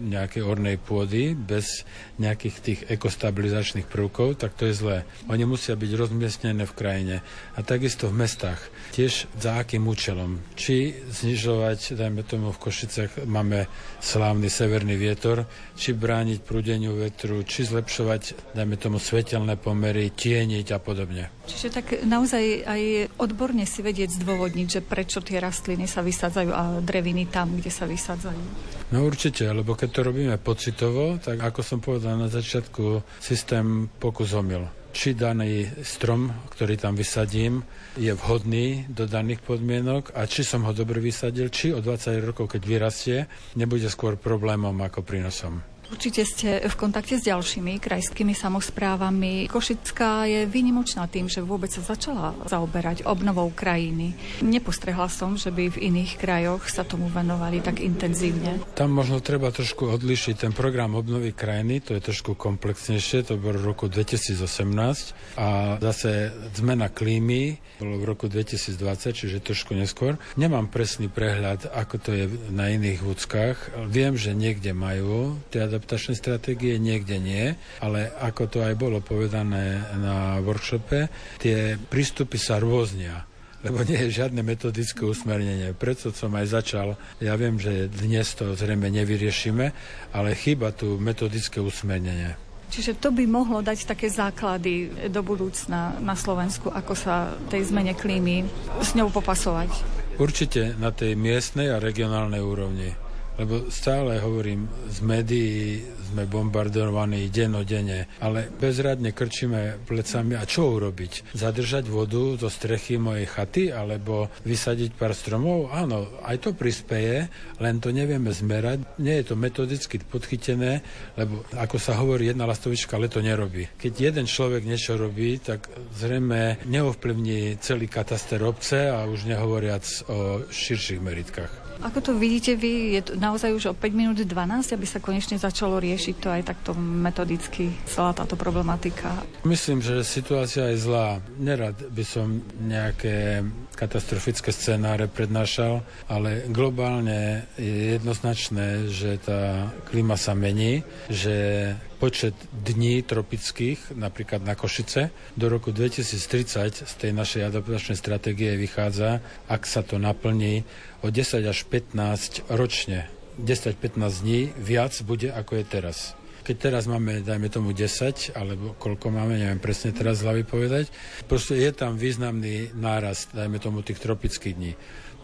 nejakej 0.02 0.42
ornej 0.42 0.74
pôdy 0.82 1.38
bez 1.38 1.86
nejakých 2.18 2.56
tých 2.58 2.80
ekostabilizačných 2.90 3.86
prvkov, 3.86 4.42
tak 4.42 4.58
to 4.58 4.66
je 4.66 4.74
zlé. 4.74 4.98
Oni 5.30 5.46
musia 5.46 5.78
byť 5.78 5.90
rozmiestnené 5.94 6.66
v 6.66 6.74
krajine. 6.74 7.16
A 7.54 7.62
takisto 7.62 8.10
v 8.10 8.26
mestách. 8.26 8.58
Tiež 8.90 9.30
za 9.38 9.62
akým 9.62 9.86
účelom. 9.86 10.42
Či 10.58 10.98
znižovať, 11.06 11.94
dajme 11.94 12.26
tomu 12.26 12.50
v 12.50 12.58
Košicach 12.58 13.22
máme 13.22 13.70
slávny 14.02 14.50
severný 14.50 14.98
vietor, 14.98 15.46
či 15.78 15.94
brániť 15.94 16.42
prúdeniu 16.42 16.98
vetru, 16.98 17.46
či 17.46 17.62
zlepšovať, 17.62 18.52
dajme 18.58 18.74
tomu, 18.74 18.98
svetelné 18.98 19.54
pomery, 19.54 20.10
tieniť 20.10 20.66
a 20.74 20.78
podobne. 20.82 21.30
Čiže 21.46 21.68
tak 21.70 21.86
naozaj 22.02 22.66
aj 22.66 22.82
odborne 23.22 23.62
si 23.62 23.80
vedieť 23.80 24.18
zdôvodniť, 24.18 24.66
že 24.66 24.80
prečo 24.82 25.22
tie 25.22 25.38
rastliny 25.38 25.86
sa 25.86 26.02
vysadzajú 26.02 26.50
a 26.50 26.82
dreviny 26.82 27.30
tam, 27.30 27.54
kde 27.54 27.70
sa 27.70 27.86
vysadzajú. 27.86 28.42
No 28.88 29.04
určite, 29.04 29.44
lebo 29.52 29.76
keď 29.76 29.88
to 29.92 30.00
robíme 30.00 30.36
pocitovo, 30.40 31.20
tak 31.20 31.44
ako 31.44 31.60
som 31.60 31.78
povedal 31.84 32.16
na 32.16 32.32
začiatku, 32.32 33.04
systém 33.20 33.84
pokus 34.00 34.32
omyl 34.32 34.64
či 34.98 35.14
daný 35.14 35.68
strom, 35.86 36.32
ktorý 36.50 36.74
tam 36.74 36.98
vysadím, 36.98 37.62
je 37.94 38.10
vhodný 38.10 38.88
do 38.90 39.06
daných 39.06 39.44
podmienok 39.46 40.10
a 40.16 40.26
či 40.26 40.42
som 40.42 40.66
ho 40.66 40.74
dobre 40.74 40.98
vysadil, 40.98 41.52
či 41.54 41.70
o 41.70 41.78
20 41.78 42.18
rokov, 42.24 42.50
keď 42.56 42.62
vyrastie, 42.66 43.18
nebude 43.54 43.86
skôr 43.92 44.18
problémom 44.18 44.74
ako 44.74 45.06
prínosom. 45.06 45.77
Určite 45.88 46.22
ste 46.28 46.50
v 46.68 46.74
kontakte 46.76 47.16
s 47.16 47.24
ďalšími 47.24 47.80
krajskými 47.80 48.36
samozprávami. 48.36 49.48
Košická 49.48 50.28
je 50.28 50.44
výnimočná 50.44 51.08
tým, 51.08 51.32
že 51.32 51.40
vôbec 51.40 51.72
sa 51.72 51.80
začala 51.80 52.36
zaoberať 52.44 53.08
obnovou 53.08 53.48
krajiny. 53.48 54.12
Nepostrehla 54.44 55.08
som, 55.08 55.40
že 55.40 55.48
by 55.48 55.72
v 55.72 55.82
iných 55.88 56.20
krajoch 56.20 56.68
sa 56.68 56.84
tomu 56.84 57.08
venovali 57.08 57.64
tak 57.64 57.80
intenzívne. 57.80 58.60
Tam 58.76 58.92
možno 58.92 59.24
treba 59.24 59.48
trošku 59.48 59.88
odlišiť 59.88 60.44
ten 60.44 60.52
program 60.52 60.92
obnovy 60.92 61.32
krajiny, 61.32 61.80
to 61.80 61.96
je 61.96 62.04
trošku 62.04 62.36
komplexnejšie, 62.36 63.24
to 63.24 63.40
bolo 63.40 63.56
v 63.56 63.66
roku 63.72 63.86
2018 63.88 65.40
a 65.40 65.80
zase 65.80 66.30
zmena 66.52 66.92
klímy 66.92 67.56
bolo 67.78 68.02
v 68.02 68.04
roku 68.10 68.26
2020, 68.26 68.74
čiže 69.14 69.38
trošku 69.38 69.72
neskôr. 69.72 70.18
Nemám 70.34 70.66
presný 70.66 71.06
prehľad, 71.06 71.70
ako 71.70 71.94
to 72.02 72.10
je 72.10 72.24
na 72.50 72.74
iných 72.74 73.00
vúckach. 73.00 73.56
Viem, 73.86 74.18
že 74.18 74.34
niekde 74.34 74.74
majú 74.74 75.38
tie 75.54 75.62
adaptačné 75.78 76.18
stratégie, 76.18 76.74
niekde 76.82 77.22
nie, 77.22 77.54
ale 77.78 78.10
ako 78.18 78.50
to 78.50 78.58
aj 78.66 78.74
bolo 78.74 78.98
povedané 78.98 79.78
na 79.94 80.42
workshope, 80.42 81.06
tie 81.38 81.78
prístupy 81.78 82.36
sa 82.36 82.58
rôznia 82.58 83.24
lebo 83.58 83.82
nie 83.82 83.98
je 84.06 84.22
žiadne 84.22 84.38
metodické 84.46 85.02
usmernenie. 85.02 85.74
Preto 85.74 86.14
som 86.14 86.30
aj 86.38 86.62
začal, 86.62 86.94
ja 87.18 87.34
viem, 87.34 87.58
že 87.58 87.90
dnes 87.90 88.30
to 88.38 88.54
zrejme 88.54 88.86
nevyriešime, 88.86 89.74
ale 90.14 90.38
chýba 90.38 90.70
tu 90.70 90.94
metodické 91.02 91.58
usmernenie. 91.58 92.38
Čiže 92.68 93.00
to 93.00 93.10
by 93.10 93.24
mohlo 93.24 93.64
dať 93.64 93.88
také 93.88 94.12
základy 94.12 95.08
do 95.08 95.24
budúcna 95.24 95.96
na 95.98 96.14
Slovensku, 96.14 96.68
ako 96.68 96.92
sa 96.94 97.34
tej 97.48 97.66
zmene 97.66 97.96
klímy 97.96 98.44
s 98.84 98.92
ňou 98.92 99.08
popasovať. 99.08 99.72
Určite 100.20 100.76
na 100.76 100.92
tej 100.92 101.16
miestnej 101.16 101.72
a 101.72 101.82
regionálnej 101.82 102.44
úrovni. 102.44 103.07
Lebo 103.38 103.70
stále 103.70 104.18
hovorím, 104.18 104.66
z 104.90 104.98
médií 105.06 105.78
sme 106.10 106.24
bombardovaní 106.26 107.28
denodene, 107.30 108.08
ale 108.18 108.48
bezradne 108.50 109.12
krčíme 109.12 109.84
plecami 109.84 110.34
a 110.34 110.42
čo 110.42 110.74
urobiť? 110.74 111.36
Zadržať 111.36 111.86
vodu 111.86 112.34
do 112.34 112.48
strechy 112.50 112.98
mojej 112.98 113.28
chaty 113.28 113.64
alebo 113.70 114.32
vysadiť 114.42 114.96
pár 114.96 115.12
stromov? 115.14 115.70
Áno, 115.70 116.08
aj 116.24 116.48
to 116.48 116.50
prispieje, 116.56 117.30
len 117.62 117.78
to 117.78 117.92
nevieme 117.92 118.32
zmerať. 118.32 118.82
Nie 118.98 119.22
je 119.22 119.30
to 119.30 119.34
metodicky 119.36 120.00
podchytené, 120.00 120.82
lebo 121.14 121.44
ako 121.54 121.76
sa 121.78 121.94
hovorí, 122.00 122.32
jedna 122.32 122.48
lastovička 122.48 122.98
leto 122.98 123.22
nerobí. 123.22 123.68
Keď 123.78 123.92
jeden 124.00 124.26
človek 124.26 124.64
niečo 124.64 124.98
robí, 124.98 125.38
tak 125.38 125.68
zrejme 125.94 126.64
neovplyvní 126.66 127.60
celý 127.62 127.86
kataster 127.86 128.40
obce 128.42 128.90
a 128.90 129.04
už 129.06 129.28
nehovoriac 129.28 129.84
o 130.10 130.42
širších 130.48 131.04
meritkách. 131.04 131.67
Ako 131.78 132.02
to 132.02 132.10
vidíte 132.18 132.58
vy, 132.58 132.98
je 132.98 133.02
to 133.06 133.12
naozaj 133.14 133.54
už 133.54 133.64
o 133.70 133.74
5 133.74 133.94
minút 133.94 134.18
12, 134.18 134.74
aby 134.74 134.86
sa 134.86 134.98
konečne 134.98 135.38
začalo 135.38 135.78
riešiť 135.78 136.14
to 136.18 136.28
aj 136.28 136.42
takto 136.42 136.70
metodicky, 136.74 137.70
celá 137.86 138.10
táto 138.10 138.34
problematika? 138.34 139.14
Myslím, 139.46 139.78
že 139.78 140.02
situácia 140.02 140.74
je 140.74 140.82
zlá. 140.82 141.22
Nerad 141.38 141.78
by 141.78 142.04
som 142.04 142.42
nejaké 142.58 143.46
katastrofické 143.78 144.50
scenáre 144.50 145.06
prednášal, 145.06 145.86
ale 146.10 146.50
globálne 146.50 147.46
je 147.54 147.94
jednoznačné, 147.94 148.90
že 148.90 149.22
tá 149.22 149.70
klíma 149.86 150.18
sa 150.18 150.34
mení, 150.34 150.82
že 151.06 151.72
počet 151.98 152.34
dní 152.54 153.02
tropických, 153.02 153.98
napríklad 153.98 154.46
na 154.46 154.54
Košice, 154.54 155.10
do 155.34 155.50
roku 155.50 155.74
2030 155.74 156.86
z 156.86 156.94
tej 156.94 157.10
našej 157.12 157.50
adaptačnej 157.50 157.98
stratégie 157.98 158.54
vychádza, 158.54 159.18
ak 159.50 159.66
sa 159.66 159.82
to 159.82 159.98
naplní, 159.98 160.62
o 161.02 161.10
10 161.10 161.42
až 161.42 161.66
15 161.66 162.48
ročne. 162.54 163.10
10-15 163.38 164.22
dní 164.22 164.50
viac 164.58 164.94
bude 165.02 165.30
ako 165.30 165.62
je 165.62 165.64
teraz. 165.66 166.18
Keď 166.42 166.56
teraz 166.56 166.88
máme, 166.88 167.20
dajme 167.20 167.52
tomu 167.52 167.76
10, 167.76 168.32
alebo 168.32 168.72
koľko 168.80 169.12
máme, 169.12 169.36
neviem 169.36 169.60
presne 169.60 169.92
teraz 169.92 170.24
z 170.24 170.24
hlavy 170.24 170.42
povedať, 170.48 170.88
proste 171.28 171.60
je 171.60 171.70
tam 171.76 172.00
významný 172.00 172.72
nárast, 172.72 173.36
dajme 173.36 173.60
tomu 173.60 173.84
tých 173.84 174.00
tropických 174.00 174.56
dní. 174.56 174.72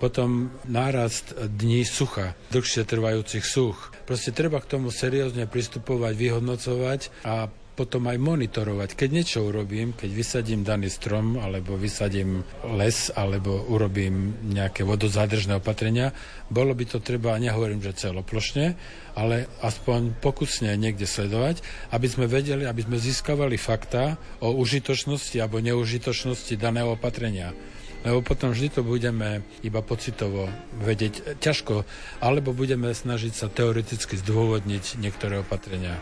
Potom 0.05 0.53
nárast 0.69 1.33
dní 1.33 1.81
sucha, 1.89 2.37
dlhšie 2.53 2.85
trvajúcich 2.85 3.41
such. 3.41 3.89
Proste 4.05 4.37
treba 4.37 4.61
k 4.61 4.77
tomu 4.77 4.93
seriózne 4.93 5.49
pristupovať, 5.49 6.13
vyhodnocovať 6.13 7.25
a 7.25 7.49
potom 7.73 8.05
aj 8.13 8.21
monitorovať. 8.21 9.01
Keď 9.01 9.09
niečo 9.09 9.49
urobím, 9.49 9.97
keď 9.97 10.11
vysadím 10.13 10.61
daný 10.61 10.93
strom, 10.93 11.41
alebo 11.41 11.81
vysadím 11.81 12.45
les, 12.77 13.09
alebo 13.17 13.65
urobím 13.65 14.45
nejaké 14.45 14.85
vodozádržné 14.85 15.57
opatrenia, 15.57 16.13
bolo 16.53 16.77
by 16.77 16.85
to 16.85 17.01
treba, 17.01 17.41
nehovorím, 17.41 17.81
že 17.81 18.05
celoplošne, 18.05 18.77
ale 19.17 19.49
aspoň 19.65 20.21
pokusne 20.21 20.77
niekde 20.77 21.09
sledovať, 21.09 21.65
aby 21.97 22.07
sme 22.13 22.29
vedeli, 22.29 22.69
aby 22.69 22.85
sme 22.85 23.01
získavali 23.01 23.57
fakta 23.57 24.21
o 24.45 24.53
užitočnosti 24.53 25.41
alebo 25.41 25.65
neužitočnosti 25.65 26.61
daného 26.61 26.93
opatrenia 26.93 27.57
lebo 28.05 28.21
potom 28.21 28.53
vždy 28.53 28.69
to 28.69 28.83
budeme 28.85 29.41
iba 29.65 29.81
pocitovo 29.81 30.53
vedieť 30.85 31.41
ťažko, 31.41 31.89
alebo 32.21 32.53
budeme 32.53 32.93
snažiť 32.93 33.33
sa 33.33 33.49
teoreticky 33.49 34.21
zdôvodniť 34.21 35.01
niektoré 35.01 35.41
opatrenia. 35.41 35.97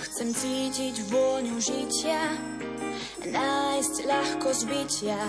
Chcem 0.00 0.32
cítiť 0.32 1.10
vôňu 1.12 1.60
žitia, 1.60 2.32
nájsť 3.28 3.94
ľahko 4.08 4.48
zbytia. 4.64 5.20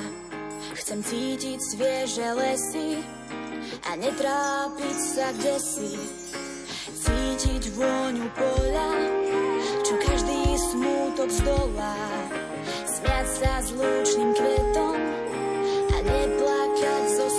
Chcem 0.76 1.00
cítiť 1.04 1.60
svieže 1.60 2.28
lesy 2.36 3.02
a 3.86 3.92
netrápiť 4.00 4.98
sa 4.98 5.34
kde 5.36 5.56
si. 5.60 5.94
Cítiť 6.96 7.74
vôňu 7.76 8.28
poľa, 8.34 8.92
čo 9.84 9.94
každý 10.02 10.42
smútok 10.58 11.30
zdolá. 11.30 11.98
Smiať 13.06 13.30
sa 13.38 13.62
s 13.62 13.70
lúčným 13.70 14.34
kvetom 14.34 14.98
a 15.94 15.98
neplakať 16.02 17.04
so 17.14 17.30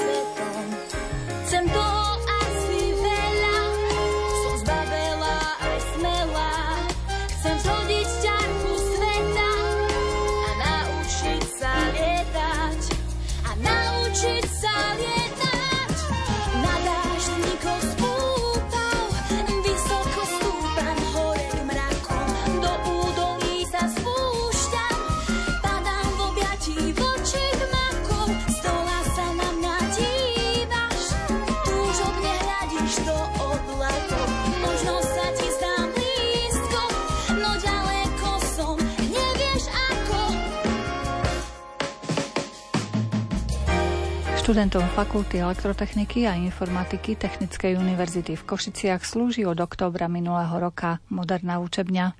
Študentom 44.46 44.86
Fakulty 44.94 45.42
elektrotechniky 45.42 46.22
a 46.22 46.38
informatiky 46.38 47.18
Technickej 47.18 47.82
univerzity 47.82 48.38
v 48.38 48.46
Košiciach 48.46 49.02
slúži 49.02 49.42
od 49.42 49.58
októbra 49.58 50.06
minulého 50.06 50.54
roka 50.62 51.02
moderná 51.10 51.58
učebňa. 51.58 52.14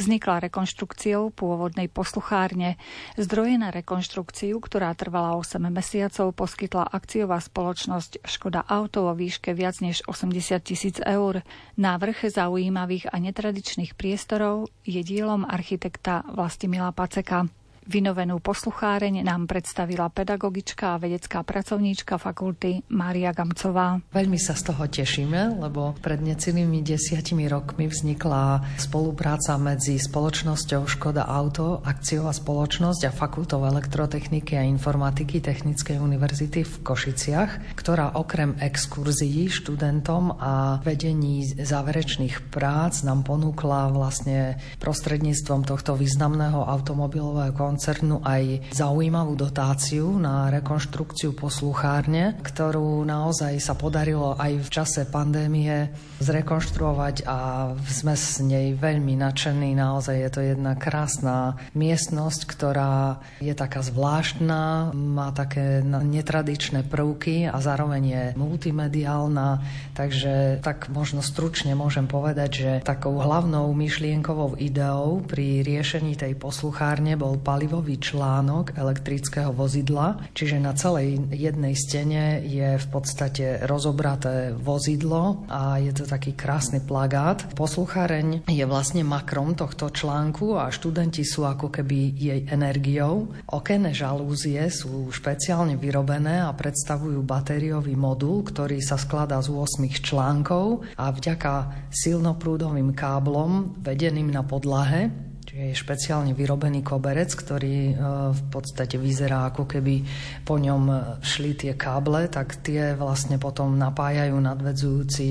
Vznikla 0.00 0.48
rekonštrukciou 0.48 1.36
pôvodnej 1.36 1.92
posluchárne. 1.92 2.80
Zdroje 3.20 3.60
na 3.60 3.68
rekonštrukciu, 3.68 4.56
ktorá 4.56 4.96
trvala 4.96 5.36
8 5.36 5.68
mesiacov, 5.68 6.32
poskytla 6.32 6.88
akciová 6.96 7.44
spoločnosť 7.44 8.24
Škoda 8.24 8.64
Auto 8.64 9.04
vo 9.04 9.12
výške 9.12 9.52
viac 9.52 9.76
než 9.84 10.00
80 10.08 10.56
tisíc 10.64 10.96
eur. 11.04 11.44
Návrh 11.76 12.24
zaujímavých 12.32 13.12
a 13.12 13.20
netradičných 13.20 14.00
priestorov 14.00 14.72
je 14.88 15.04
dielom 15.04 15.44
architekta 15.44 16.24
Vlastimila 16.24 16.88
Paceka. 16.96 17.52
Vynovenú 17.86 18.42
poslucháreň 18.42 19.22
nám 19.22 19.46
predstavila 19.46 20.10
pedagogička 20.10 20.98
a 20.98 21.00
vedecká 21.00 21.46
pracovníčka 21.46 22.18
fakulty 22.18 22.82
Mária 22.90 23.30
Gamcová. 23.30 24.02
Veľmi 24.10 24.42
sa 24.42 24.58
z 24.58 24.74
toho 24.74 24.90
tešíme, 24.90 25.62
lebo 25.62 25.94
pred 26.02 26.18
necelými 26.18 26.82
desiatimi 26.82 27.46
rokmi 27.46 27.86
vznikla 27.86 28.74
spolupráca 28.82 29.54
medzi 29.54 30.02
spoločnosťou 30.02 30.82
Škoda 30.82 31.30
Auto, 31.30 31.78
akciová 31.78 32.34
spoločnosť 32.34 33.06
a 33.06 33.14
fakultou 33.14 33.62
elektrotechniky 33.62 34.58
a 34.58 34.66
informatiky 34.66 35.38
Technickej 35.38 36.02
univerzity 36.02 36.66
v 36.66 36.74
Košiciach, 36.82 37.78
ktorá 37.78 38.18
okrem 38.18 38.58
exkurzií 38.66 39.46
študentom 39.46 40.34
a 40.42 40.82
vedení 40.82 41.46
záverečných 41.54 42.50
prác 42.50 43.06
nám 43.06 43.22
ponúkla 43.22 43.94
vlastne 43.94 44.58
prostredníctvom 44.82 45.62
tohto 45.62 45.94
významného 45.94 46.66
automobilového 46.66 47.75
koncernu 47.76 48.24
aj 48.24 48.72
zaujímavú 48.72 49.36
dotáciu 49.36 50.16
na 50.16 50.48
rekonštrukciu 50.48 51.36
posluchárne, 51.36 52.40
ktorú 52.40 53.04
naozaj 53.04 53.60
sa 53.60 53.76
podarilo 53.76 54.32
aj 54.32 54.64
v 54.64 54.68
čase 54.72 55.04
pandémie 55.04 55.92
zrekonštruovať 56.24 57.28
a 57.28 57.68
sme 57.84 58.16
s 58.16 58.40
nej 58.40 58.72
veľmi 58.72 59.20
nadšení. 59.20 59.76
Naozaj 59.76 60.16
je 60.16 60.30
to 60.32 60.40
jedna 60.40 60.72
krásna 60.72 61.60
miestnosť, 61.76 62.48
ktorá 62.48 63.20
je 63.44 63.52
taká 63.52 63.84
zvláštna, 63.84 64.96
má 64.96 65.36
také 65.36 65.84
netradičné 65.84 66.88
prvky 66.88 67.44
a 67.44 67.60
zároveň 67.60 68.02
je 68.08 68.24
multimediálna, 68.40 69.60
takže 69.92 70.64
tak 70.64 70.88
možno 70.88 71.20
stručne 71.20 71.76
môžem 71.76 72.08
povedať, 72.08 72.50
že 72.56 72.70
takou 72.80 73.20
hlavnou 73.20 73.68
myšlienkovou 73.76 74.56
ideou 74.56 75.20
pri 75.20 75.60
riešení 75.60 76.16
tej 76.16 76.40
posluchárne 76.40 77.20
bol 77.20 77.36
pali 77.36 77.65
palivový 77.66 77.98
článok 77.98 78.78
elektrického 78.78 79.50
vozidla, 79.50 80.30
čiže 80.30 80.62
na 80.62 80.70
celej 80.78 81.18
jednej 81.34 81.74
stene 81.74 82.46
je 82.46 82.78
v 82.78 82.86
podstate 82.94 83.66
rozobraté 83.66 84.54
vozidlo 84.54 85.42
a 85.50 85.82
je 85.82 85.90
to 85.90 86.06
taký 86.06 86.38
krásny 86.38 86.78
plagát. 86.78 87.42
Poslucháreň 87.58 88.46
je 88.46 88.62
vlastne 88.70 89.02
makrom 89.02 89.58
tohto 89.58 89.90
článku 89.90 90.54
a 90.54 90.70
študenti 90.70 91.26
sú 91.26 91.42
ako 91.42 91.74
keby 91.74 92.14
jej 92.14 92.40
energiou. 92.46 93.34
Okenné 93.50 93.90
žalúzie 93.90 94.62
sú 94.70 95.10
špeciálne 95.10 95.74
vyrobené 95.74 96.46
a 96.46 96.54
predstavujú 96.54 97.18
batériový 97.26 97.98
modul, 97.98 98.46
ktorý 98.46 98.78
sa 98.78 98.94
skladá 98.94 99.42
z 99.42 99.50
8 99.50 99.90
článkov 100.06 100.86
a 100.94 101.10
vďaka 101.10 101.90
silnoprúdovým 101.90 102.94
káblom 102.94 103.82
vedeným 103.82 104.30
na 104.30 104.46
podlahe 104.46 105.26
je 105.56 105.72
špeciálne 105.72 106.36
vyrobený 106.36 106.84
koberec, 106.84 107.32
ktorý 107.32 107.76
e, 107.90 107.92
v 108.32 108.42
podstate 108.52 109.00
vyzerá 109.00 109.48
ako 109.48 109.64
keby 109.64 110.04
po 110.44 110.60
ňom 110.60 111.16
šli 111.24 111.56
tie 111.56 111.72
káble, 111.74 112.28
tak 112.28 112.60
tie 112.60 112.92
vlastne 112.92 113.40
potom 113.40 113.80
napájajú 113.80 114.36
nadvedzujúci 114.36 115.28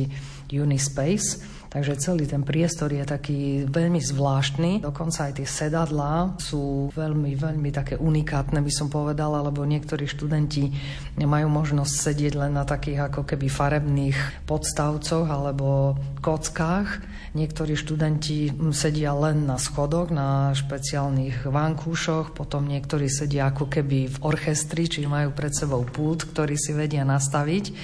Unispace 0.56 1.56
Takže 1.76 2.00
celý 2.00 2.24
ten 2.24 2.40
priestor 2.40 2.88
je 2.96 3.04
taký 3.04 3.68
veľmi 3.68 4.00
zvláštny. 4.00 4.80
Dokonca 4.80 5.28
aj 5.28 5.44
tie 5.44 5.44
sedadlá 5.44 6.40
sú 6.40 6.88
veľmi, 6.96 7.36
veľmi 7.36 7.68
také 7.76 8.00
unikátne, 8.00 8.64
by 8.64 8.72
som 8.72 8.88
povedala, 8.88 9.44
lebo 9.44 9.68
niektorí 9.68 10.08
študenti 10.08 10.72
nemajú 11.20 11.52
možnosť 11.52 11.92
sedieť 11.92 12.34
len 12.40 12.56
na 12.56 12.64
takých 12.64 13.12
ako 13.12 13.28
keby 13.28 13.52
farebných 13.52 14.48
podstavcoch 14.48 15.28
alebo 15.28 16.00
kockách. 16.24 17.04
Niektorí 17.36 17.76
študenti 17.76 18.48
sedia 18.72 19.12
len 19.12 19.44
na 19.44 19.60
schodoch, 19.60 20.08
na 20.08 20.56
špeciálnych 20.56 21.44
vankúšoch, 21.44 22.32
potom 22.32 22.64
niektorí 22.64 23.12
sedia 23.12 23.52
ako 23.52 23.68
keby 23.68 24.08
v 24.08 24.18
orchestri, 24.24 24.88
či 24.88 25.04
majú 25.04 25.36
pred 25.36 25.52
sebou 25.52 25.84
pult, 25.84 26.24
ktorý 26.32 26.56
si 26.56 26.72
vedia 26.72 27.04
nastaviť. 27.04 27.76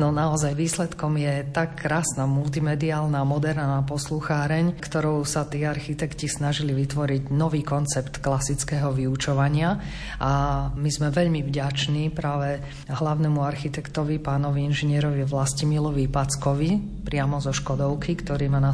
No 0.00 0.08
naozaj 0.08 0.56
výsledkom 0.56 1.20
je 1.20 1.44
tak 1.52 1.84
krásna 1.84 2.24
multimediálna, 2.24 3.22
moderná 3.28 3.84
poslucháreň, 3.84 4.80
ktorou 4.80 5.22
sa 5.28 5.44
tí 5.44 5.68
architekti 5.68 6.24
snažili 6.24 6.72
vytvoriť 6.72 7.28
nový 7.28 7.60
koncept 7.60 8.24
klasického 8.24 8.88
vyučovania 8.90 9.78
a 10.18 10.32
my 10.72 10.90
sme 10.90 11.12
veľmi 11.12 11.44
vďační 11.44 12.08
práve 12.10 12.58
hlavnému 12.88 13.38
architektovi, 13.44 14.16
pánovi 14.18 14.64
inžinierovi 14.66 15.28
Vlastimilovi 15.28 16.08
Packovi, 16.08 17.04
priamo 17.04 17.38
zo 17.38 17.52
Škodovky, 17.52 18.18
ktorý 18.18 18.48
má 18.48 18.58
na 18.58 18.72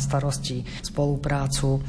spoluprácu 0.83 1.83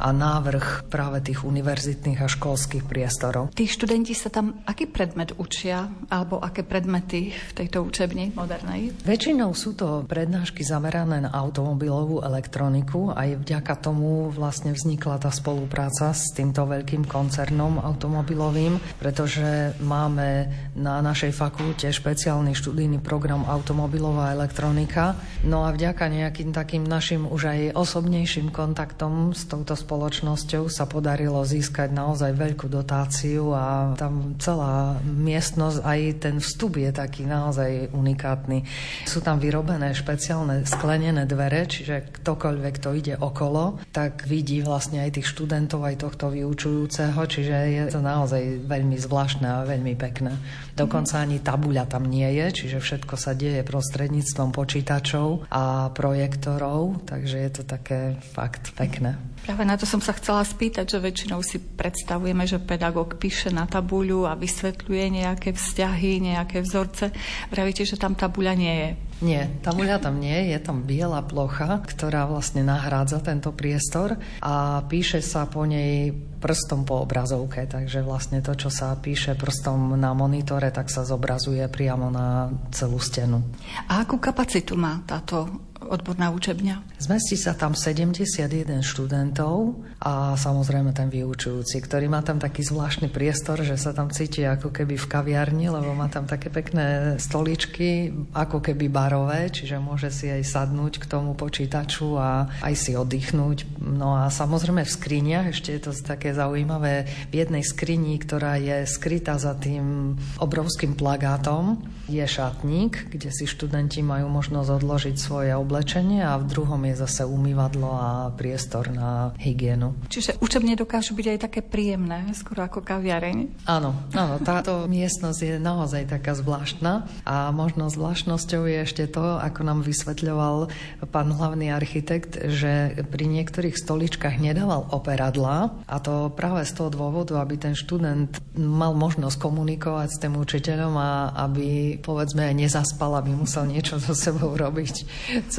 a 0.00 0.08
návrh 0.16 0.88
práve 0.88 1.20
tých 1.20 1.44
univerzitných 1.44 2.24
a 2.24 2.28
školských 2.28 2.88
priestorov. 2.88 3.52
Tí 3.52 3.68
študenti 3.68 4.16
sa 4.16 4.32
tam 4.32 4.64
aký 4.64 4.88
predmet 4.88 5.36
učia, 5.36 5.92
alebo 6.08 6.40
aké 6.40 6.64
predmety 6.64 7.36
v 7.36 7.50
tejto 7.52 7.84
učebni 7.84 8.32
modernej? 8.32 8.96
Väčšinou 9.04 9.52
sú 9.52 9.76
to 9.76 10.08
prednášky 10.08 10.64
zamerané 10.64 11.20
na 11.20 11.30
automobilovú 11.36 12.24
elektroniku. 12.24 13.12
Aj 13.12 13.28
vďaka 13.28 13.76
tomu 13.76 14.32
vlastne 14.32 14.72
vznikla 14.72 15.20
tá 15.20 15.28
spolupráca 15.28 16.16
s 16.16 16.32
týmto 16.32 16.64
veľkým 16.64 17.04
koncernom 17.04 17.76
automobilovým, 17.76 18.80
pretože 18.96 19.76
máme 19.84 20.48
na 20.80 21.04
našej 21.04 21.36
fakulte 21.36 21.92
špeciálny 21.92 22.56
študijný 22.56 23.04
program 23.04 23.44
automobilová 23.44 24.32
elektronika. 24.32 25.12
No 25.44 25.68
a 25.68 25.76
vďaka 25.76 26.08
nejakým 26.08 26.56
takým 26.56 26.88
našim 26.88 27.28
už 27.28 27.52
aj 27.52 27.60
osobnejším 27.76 28.48
kontaktom 28.48 29.36
s 29.36 29.44
touto 29.44 29.76
spoločnosťou 29.76 29.89
spoločnosťou 29.90 30.70
sa 30.70 30.86
podarilo 30.86 31.42
získať 31.42 31.90
naozaj 31.90 32.38
veľkú 32.38 32.70
dotáciu 32.70 33.50
a 33.50 33.98
tam 33.98 34.38
celá 34.38 35.02
miestnosť, 35.02 35.82
aj 35.82 36.00
ten 36.22 36.36
vstup 36.38 36.78
je 36.78 36.94
taký 36.94 37.26
naozaj 37.26 37.90
unikátny. 37.90 38.62
Sú 39.10 39.18
tam 39.18 39.42
vyrobené 39.42 39.90
špeciálne 39.90 40.62
sklenené 40.62 41.26
dvere, 41.26 41.66
čiže 41.66 42.22
ktokoľvek, 42.22 42.72
kto 42.78 42.88
ide 42.94 43.14
okolo, 43.18 43.82
tak 43.90 44.30
vidí 44.30 44.62
vlastne 44.62 45.02
aj 45.02 45.18
tých 45.18 45.26
študentov, 45.26 45.82
aj 45.82 46.06
tohto 46.06 46.30
vyučujúceho, 46.30 47.18
čiže 47.26 47.56
je 47.74 47.82
to 47.90 47.98
naozaj 47.98 48.62
veľmi 48.70 48.94
zvláštne 48.94 49.50
a 49.50 49.66
veľmi 49.66 49.98
pekné. 49.98 50.38
Dokonca 50.80 51.20
ani 51.20 51.44
tabuľa 51.44 51.84
tam 51.84 52.08
nie 52.08 52.24
je, 52.40 52.64
čiže 52.64 52.80
všetko 52.80 53.14
sa 53.20 53.36
deje 53.36 53.60
prostredníctvom 53.60 54.48
počítačov 54.48 55.52
a 55.52 55.92
projektorov, 55.92 57.04
takže 57.04 57.36
je 57.36 57.50
to 57.52 57.62
také 57.68 58.16
fakt 58.32 58.72
pekné. 58.72 59.20
Práve 59.44 59.64
na 59.68 59.76
to 59.76 59.84
som 59.84 60.00
sa 60.00 60.16
chcela 60.16 60.40
spýtať, 60.40 60.88
že 60.88 61.04
väčšinou 61.04 61.40
si 61.44 61.60
predstavujeme, 61.60 62.44
že 62.48 62.60
pedagóg 62.60 63.20
píše 63.20 63.52
na 63.52 63.68
tabuľu 63.68 64.24
a 64.28 64.36
vysvetľuje 64.36 65.20
nejaké 65.20 65.52
vzťahy, 65.52 66.32
nejaké 66.32 66.64
vzorce. 66.64 67.12
Vravíte, 67.52 67.84
že 67.84 68.00
tam 68.00 68.16
tabuľa 68.16 68.54
nie 68.56 68.74
je. 68.76 68.90
Nie, 69.20 69.52
tabuľa 69.60 70.00
tam 70.00 70.16
nie, 70.16 70.48
je 70.48 70.58
tam 70.64 70.80
biela 70.88 71.20
plocha, 71.20 71.84
ktorá 71.84 72.24
vlastne 72.24 72.64
nahrádza 72.64 73.20
tento 73.20 73.52
priestor 73.52 74.16
a 74.40 74.80
píše 74.88 75.20
sa 75.20 75.44
po 75.44 75.68
nej 75.68 76.08
prstom 76.40 76.88
po 76.88 77.04
obrazovke, 77.04 77.68
takže 77.68 78.00
vlastne 78.00 78.40
to, 78.40 78.56
čo 78.56 78.72
sa 78.72 78.96
píše 78.96 79.36
prstom 79.36 79.92
na 80.00 80.16
monitore, 80.16 80.72
tak 80.72 80.88
sa 80.88 81.04
zobrazuje 81.04 81.60
priamo 81.68 82.08
na 82.08 82.48
celú 82.72 82.96
stenu. 82.96 83.44
A 83.92 84.08
akú 84.08 84.16
kapacitu 84.16 84.72
má 84.72 85.04
táto 85.04 85.69
odborná 85.84 86.28
učebňa? 86.32 87.00
Zmestí 87.00 87.40
sa 87.40 87.56
tam 87.56 87.72
71 87.72 88.84
študentov 88.84 89.80
a 90.00 90.36
samozrejme 90.36 90.92
ten 90.92 91.08
vyučujúci, 91.08 91.80
ktorý 91.80 92.12
má 92.12 92.20
tam 92.20 92.36
taký 92.36 92.60
zvláštny 92.64 93.08
priestor, 93.08 93.60
že 93.64 93.80
sa 93.80 93.96
tam 93.96 94.12
cíti 94.12 94.44
ako 94.44 94.68
keby 94.72 95.00
v 95.00 95.06
kaviarni, 95.08 95.66
lebo 95.72 95.96
má 95.96 96.12
tam 96.12 96.28
také 96.28 96.52
pekné 96.52 97.16
stoličky, 97.16 98.12
ako 98.36 98.60
keby 98.60 98.92
barové, 98.92 99.48
čiže 99.48 99.80
môže 99.80 100.12
si 100.12 100.28
aj 100.28 100.44
sadnúť 100.44 101.00
k 101.00 101.08
tomu 101.08 101.32
počítaču 101.32 102.20
a 102.20 102.48
aj 102.60 102.74
si 102.76 102.92
oddychnúť. 102.94 103.80
No 103.80 104.16
a 104.16 104.28
samozrejme 104.28 104.84
v 104.84 104.94
skriniach, 104.94 105.52
ešte 105.52 105.72
je 105.72 105.80
to 105.88 105.92
také 105.96 106.36
zaujímavé, 106.36 107.08
v 107.32 107.34
jednej 107.34 107.64
skrini, 107.64 108.20
ktorá 108.20 108.60
je 108.60 108.84
skrytá 108.84 109.40
za 109.40 109.56
tým 109.56 110.16
obrovským 110.36 110.96
plagátom, 110.96 111.80
je 112.10 112.26
šatník, 112.26 113.14
kde 113.14 113.30
si 113.30 113.46
študenti 113.46 114.02
majú 114.02 114.26
možnosť 114.26 114.68
odložiť 114.82 115.16
svoje 115.16 115.54
oblečenie 115.70 116.26
a 116.26 116.34
v 116.34 116.50
druhom 116.50 116.82
je 116.82 116.98
zase 116.98 117.22
umývadlo 117.22 117.94
a 117.94 118.34
priestor 118.34 118.90
na 118.90 119.30
hygienu. 119.38 119.94
Čiže 120.10 120.42
učebne 120.42 120.74
dokážu 120.74 121.14
byť 121.14 121.26
aj 121.30 121.38
také 121.46 121.62
príjemné, 121.62 122.26
skoro 122.34 122.66
ako 122.66 122.82
kaviareň? 122.82 123.62
Áno, 123.70 123.94
áno, 124.10 124.42
táto 124.42 124.90
miestnosť 124.90 125.38
je 125.38 125.54
naozaj 125.62 126.10
taká 126.10 126.34
zvláštna 126.34 127.06
a 127.22 127.54
možno 127.54 127.86
zvláštnosťou 127.86 128.66
je 128.66 128.82
ešte 128.82 129.06
to, 129.06 129.38
ako 129.38 129.62
nám 129.62 129.86
vysvetľoval 129.86 130.74
pán 131.06 131.30
hlavný 131.38 131.70
architekt, 131.70 132.34
že 132.50 133.06
pri 133.06 133.30
niektorých 133.30 133.78
stoličkách 133.78 134.42
nedával 134.42 134.90
operadla 134.90 135.70
a 135.86 135.96
to 136.02 136.34
práve 136.34 136.66
z 136.66 136.74
toho 136.74 136.90
dôvodu, 136.90 137.38
aby 137.38 137.54
ten 137.54 137.78
študent 137.78 138.42
mal 138.58 138.90
možnosť 138.98 139.38
komunikovať 139.38 140.08
s 140.10 140.18
tým 140.18 140.34
učiteľom 140.34 140.98
a 140.98 141.30
aby 141.46 142.02
povedzme 142.02 142.50
nezaspal, 142.58 143.14
aby 143.22 143.38
musel 143.38 143.70
niečo 143.70 144.02
so 144.02 144.18
sebou 144.18 144.58
robiť 144.58 145.06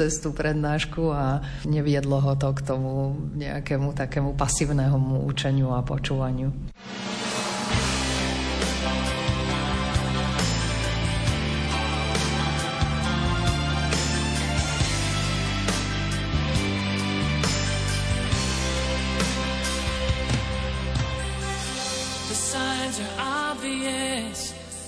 cez 0.02 0.18
tú 0.18 0.34
prednášku 0.34 1.14
a 1.14 1.46
neviedlo 1.62 2.18
ho 2.18 2.34
to 2.34 2.50
k 2.58 2.66
tomu 2.66 3.14
nejakému 3.38 3.94
takému 3.94 4.34
pasívnemu 4.34 5.22
učeniu 5.30 5.70
a 5.78 5.86
počúvaniu. 5.86 6.50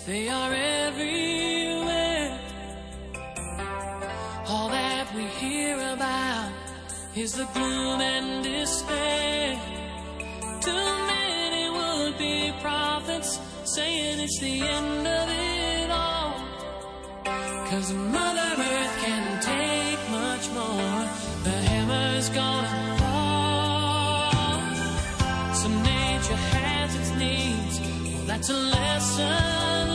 They 0.05 0.29
are 0.29 0.53
everywhere. 0.53 0.74
About 5.95 6.51
is 7.15 7.33
the 7.35 7.45
gloom 7.55 8.01
and 8.01 8.43
despair. 8.43 9.61
Too 10.61 10.87
many 11.13 11.71
would 11.77 12.19
be 12.19 12.53
prophets 12.61 13.39
saying 13.65 14.19
it's 14.19 14.39
the 14.41 14.61
end 14.61 15.07
of 15.07 15.29
it 15.31 15.91
all. 15.91 16.35
Cause 17.71 17.93
Mother 17.93 18.51
Earth 18.71 18.97
can 19.05 19.25
take 19.41 20.01
much 20.11 20.45
more. 20.59 21.01
The 21.47 21.57
hammer's 21.71 22.29
gonna 22.31 22.99
fall. 23.01 24.59
So 25.61 25.69
nature 25.69 26.41
has 26.57 26.91
its 26.97 27.11
needs. 27.23 27.81
Well, 27.81 28.27
that's 28.27 28.51
a 28.51 28.59
lesson 28.77 29.94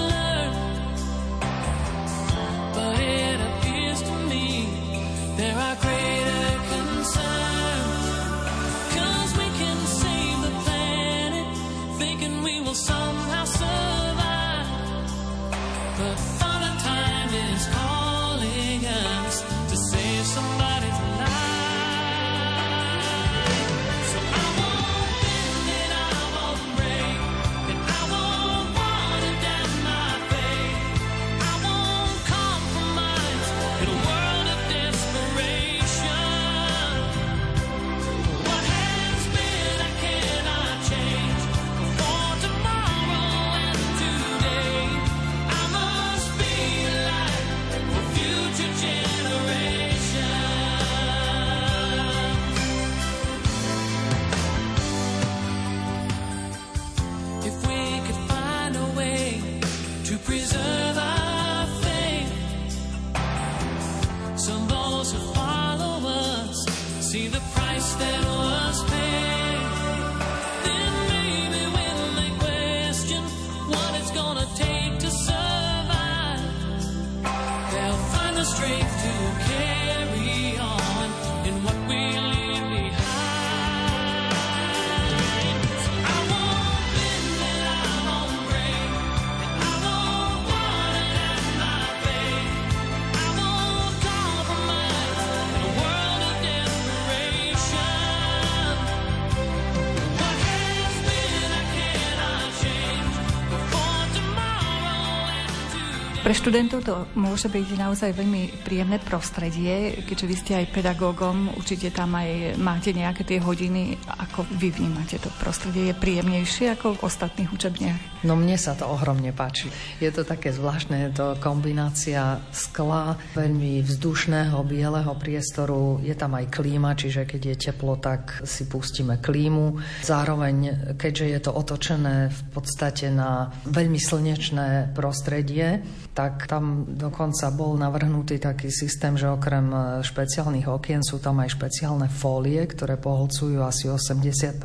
Pre 106.30 106.38
študentov 106.38 106.86
to 106.86 107.10
môže 107.18 107.50
byť 107.50 107.74
naozaj 107.74 108.14
veľmi 108.14 108.62
príjemné 108.62 109.02
prostredie, 109.02 109.98
keďže 110.06 110.30
vy 110.30 110.36
ste 110.38 110.54
aj 110.62 110.78
pedagógom, 110.78 111.58
určite 111.58 111.90
tam 111.90 112.14
aj 112.14 112.54
máte 112.62 112.94
nejaké 112.94 113.26
tie 113.26 113.42
hodiny. 113.42 113.98
Ako 114.30 114.46
vy 114.62 114.70
vnímate 114.70 115.18
to 115.18 115.34
prostredie? 115.42 115.90
Je 115.90 115.98
príjemnejšie 115.98 116.78
ako 116.78 117.02
v 117.02 117.10
ostatných 117.10 117.50
učebniach? 117.50 118.22
No 118.30 118.38
mne 118.38 118.62
sa 118.62 118.78
to 118.78 118.86
ohromne 118.86 119.34
páči. 119.34 119.74
Je 119.98 120.14
to 120.14 120.22
také 120.22 120.54
zvláštne, 120.54 121.10
to 121.18 121.34
kombinácia 121.42 122.38
skla, 122.54 123.18
veľmi 123.34 123.82
vzdušného, 123.82 124.62
bieleho 124.70 125.18
priestoru. 125.18 125.98
Je 126.06 126.14
tam 126.14 126.38
aj 126.38 126.54
klíma, 126.54 126.94
čiže 126.94 127.26
keď 127.26 127.42
je 127.42 127.56
teplo, 127.58 127.98
tak 127.98 128.46
si 128.46 128.70
pustíme 128.70 129.18
klímu. 129.18 129.82
Zároveň, 130.06 130.94
keďže 130.94 131.26
je 131.26 131.40
to 131.42 131.58
otočené 131.58 132.30
v 132.30 132.42
podstate 132.54 133.10
na 133.10 133.50
veľmi 133.66 133.98
slnečné 133.98 134.94
prostredie, 134.94 135.82
tak 136.20 136.52
tam 136.52 136.84
dokonca 136.84 137.48
bol 137.56 137.80
navrhnutý 137.80 138.44
taký 138.44 138.68
systém, 138.68 139.16
že 139.16 139.32
okrem 139.32 139.72
e, 139.72 140.04
špeciálnych 140.04 140.68
okien 140.68 141.00
sú 141.00 141.16
tam 141.24 141.40
aj 141.40 141.56
špeciálne 141.56 142.12
fólie, 142.12 142.60
ktoré 142.68 143.00
poholcujú 143.00 143.64
asi 143.64 143.88
80% 143.88 144.60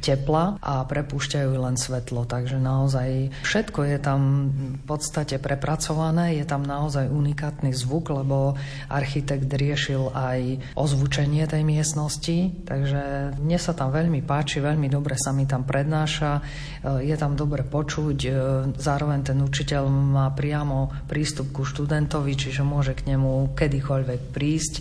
tepla 0.00 0.56
a 0.64 0.80
prepúšťajú 0.88 1.52
len 1.60 1.76
svetlo. 1.76 2.24
Takže 2.24 2.56
naozaj 2.56 3.36
všetko 3.44 3.84
je 3.84 3.98
tam 4.00 4.20
v 4.80 4.84
podstate 4.88 5.36
prepracované, 5.36 6.40
je 6.40 6.48
tam 6.48 6.64
naozaj 6.64 7.12
unikátny 7.12 7.76
zvuk, 7.76 8.08
lebo 8.08 8.56
architekt 8.88 9.52
riešil 9.52 10.08
aj 10.16 10.72
ozvučenie 10.72 11.44
tej 11.44 11.68
miestnosti, 11.68 12.64
takže 12.64 13.36
mne 13.36 13.58
sa 13.60 13.76
tam 13.76 13.92
veľmi 13.92 14.24
páči, 14.24 14.64
veľmi 14.64 14.88
dobre 14.88 15.20
sa 15.20 15.36
mi 15.36 15.44
tam 15.44 15.68
prednáša, 15.68 16.32
e, 16.32 17.12
je 17.12 17.16
tam 17.20 17.36
dobre 17.36 17.60
počuť, 17.60 18.18
e, 18.24 18.30
zároveň 18.80 19.20
ten 19.20 19.36
učiteľ 19.36 19.84
má 19.92 20.32
priam 20.32 20.61
priamo 20.62 20.94
prístup 21.10 21.50
ku 21.50 21.66
študentovi, 21.66 22.38
čiže 22.38 22.62
môže 22.62 22.94
k 22.94 23.10
nemu 23.10 23.50
kedykoľvek 23.58 24.30
prísť. 24.30 24.74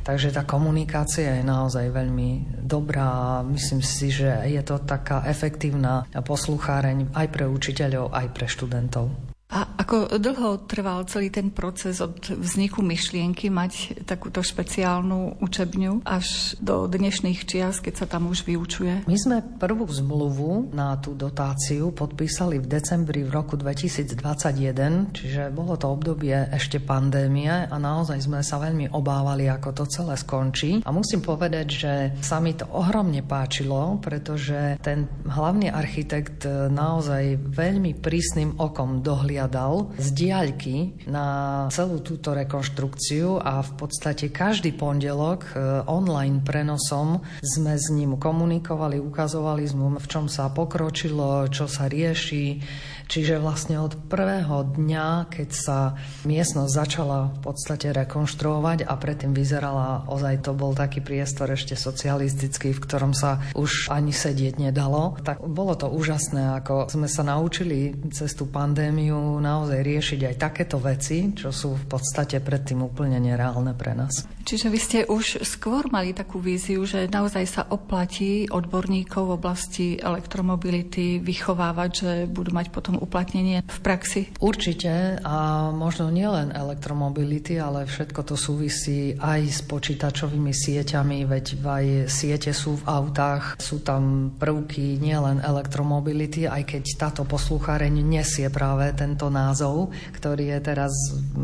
Takže 0.00 0.32
tá 0.32 0.48
komunikácia 0.48 1.36
je 1.36 1.44
naozaj 1.44 1.92
veľmi 1.92 2.56
dobrá. 2.64 3.44
Myslím 3.44 3.84
si, 3.84 4.08
že 4.08 4.32
je 4.48 4.62
to 4.64 4.80
taká 4.80 5.28
efektívna 5.28 6.08
poslucháreň 6.08 7.12
aj 7.12 7.26
pre 7.28 7.44
učiteľov, 7.44 8.16
aj 8.16 8.26
pre 8.32 8.48
študentov. 8.48 9.35
A 9.46 9.78
ako 9.78 10.18
dlho 10.18 10.66
trval 10.66 11.06
celý 11.06 11.30
ten 11.30 11.54
proces 11.54 12.02
od 12.02 12.18
vzniku 12.18 12.82
myšlienky 12.82 13.46
mať 13.46 14.02
takúto 14.02 14.42
špeciálnu 14.42 15.38
učebňu 15.38 16.02
až 16.02 16.58
do 16.58 16.90
dnešných 16.90 17.46
čias, 17.46 17.78
keď 17.78 17.94
sa 17.94 18.06
tam 18.10 18.26
už 18.26 18.42
vyučuje? 18.42 19.06
My 19.06 19.14
sme 19.14 19.46
prvú 19.46 19.86
zmluvu 19.86 20.74
na 20.74 20.98
tú 20.98 21.14
dotáciu 21.14 21.94
podpísali 21.94 22.58
v 22.58 22.66
decembri 22.66 23.22
v 23.22 23.30
roku 23.30 23.54
2021, 23.54 25.14
čiže 25.14 25.54
bolo 25.54 25.78
to 25.78 25.94
obdobie 25.94 26.34
ešte 26.50 26.82
pandémie 26.82 27.70
a 27.70 27.76
naozaj 27.78 28.26
sme 28.26 28.42
sa 28.42 28.58
veľmi 28.58 28.90
obávali, 28.90 29.46
ako 29.46 29.70
to 29.78 29.84
celé 29.86 30.18
skončí. 30.18 30.82
A 30.82 30.90
musím 30.90 31.22
povedať, 31.22 31.66
že 31.70 31.92
sa 32.18 32.42
mi 32.42 32.50
to 32.58 32.66
ohromne 32.74 33.22
páčilo, 33.22 34.02
pretože 34.02 34.74
ten 34.82 35.06
hlavný 35.22 35.70
architekt 35.70 36.42
naozaj 36.74 37.38
veľmi 37.54 37.94
prísnym 38.02 38.58
okom 38.58 39.06
dohliadal 39.06 39.35
prihliadal 39.36 39.92
z 40.00 40.08
diaľky 40.16 40.76
na 41.04 41.68
celú 41.68 42.00
túto 42.00 42.32
rekonštrukciu 42.32 43.36
a 43.36 43.60
v 43.60 43.72
podstate 43.76 44.32
každý 44.32 44.72
pondelok 44.72 45.52
e, 45.52 45.84
online 45.84 46.40
prenosom 46.40 47.20
sme 47.44 47.76
s 47.76 47.92
ním 47.92 48.16
komunikovali, 48.16 48.96
ukazovali 48.96 49.68
sme, 49.68 50.00
v 50.00 50.08
čom 50.08 50.32
sa 50.32 50.48
pokročilo, 50.48 51.52
čo 51.52 51.68
sa 51.68 51.84
rieši, 51.84 52.64
Čiže 53.06 53.38
vlastne 53.38 53.78
od 53.78 53.94
prvého 54.10 54.66
dňa, 54.74 55.30
keď 55.30 55.48
sa 55.54 55.94
miestnosť 56.26 56.72
začala 56.74 57.30
v 57.30 57.38
podstate 57.38 57.94
rekonštruovať 57.94 58.82
a 58.82 58.98
predtým 58.98 59.30
vyzerala, 59.30 60.10
ozaj 60.10 60.42
to 60.42 60.52
bol 60.58 60.74
taký 60.74 60.98
priestor 60.98 61.54
ešte 61.54 61.78
socialistický, 61.78 62.74
v 62.74 62.82
ktorom 62.82 63.14
sa 63.14 63.38
už 63.54 63.94
ani 63.94 64.10
sedieť 64.10 64.58
nedalo, 64.58 65.14
tak 65.22 65.38
bolo 65.38 65.78
to 65.78 65.86
úžasné, 65.86 66.58
ako 66.58 66.90
sme 66.90 67.06
sa 67.06 67.22
naučili 67.22 67.94
cez 68.10 68.34
tú 68.34 68.50
pandémiu 68.50 69.38
naozaj 69.38 69.86
riešiť 69.86 70.20
aj 70.26 70.34
takéto 70.42 70.82
veci, 70.82 71.30
čo 71.30 71.54
sú 71.54 71.78
v 71.78 71.86
podstate 71.86 72.42
predtým 72.42 72.82
úplne 72.82 73.22
nereálne 73.22 73.70
pre 73.78 73.94
nás. 73.94 74.26
Čiže 74.46 74.66
vy 74.70 74.78
ste 74.78 74.98
už 75.06 75.42
skôr 75.42 75.90
mali 75.90 76.14
takú 76.14 76.38
víziu, 76.38 76.86
že 76.86 77.10
naozaj 77.10 77.44
sa 77.50 77.62
oplatí 77.66 78.46
odborníkov 78.46 79.22
v 79.26 79.36
oblasti 79.38 79.86
elektromobility 79.98 81.18
vychovávať, 81.18 81.90
že 81.90 82.12
budú 82.30 82.54
mať 82.54 82.70
potom 82.70 82.95
uplatnenie 82.98 83.62
v 83.66 83.78
praxi? 83.84 84.22
Určite 84.40 85.20
a 85.20 85.68
možno 85.70 86.08
nielen 86.08 86.54
elektromobility, 86.54 87.60
ale 87.60 87.84
všetko 87.84 88.20
to 88.24 88.34
súvisí 88.34 89.18
aj 89.18 89.40
s 89.44 89.60
počítačovými 89.66 90.52
sieťami, 90.54 91.28
veď 91.28 91.46
aj 91.60 91.84
siete 92.08 92.56
sú 92.56 92.80
v 92.80 92.86
autách, 92.88 93.60
sú 93.60 93.84
tam 93.84 94.32
prvky 94.38 94.96
nielen 94.96 95.44
elektromobility, 95.44 96.48
aj 96.48 96.62
keď 96.64 96.82
táto 96.96 97.22
poslucháreň 97.28 97.94
nesie 98.00 98.48
práve 98.48 98.88
tento 98.96 99.28
názov, 99.28 99.92
ktorý 100.16 100.56
je 100.56 100.60
teraz 100.64 100.92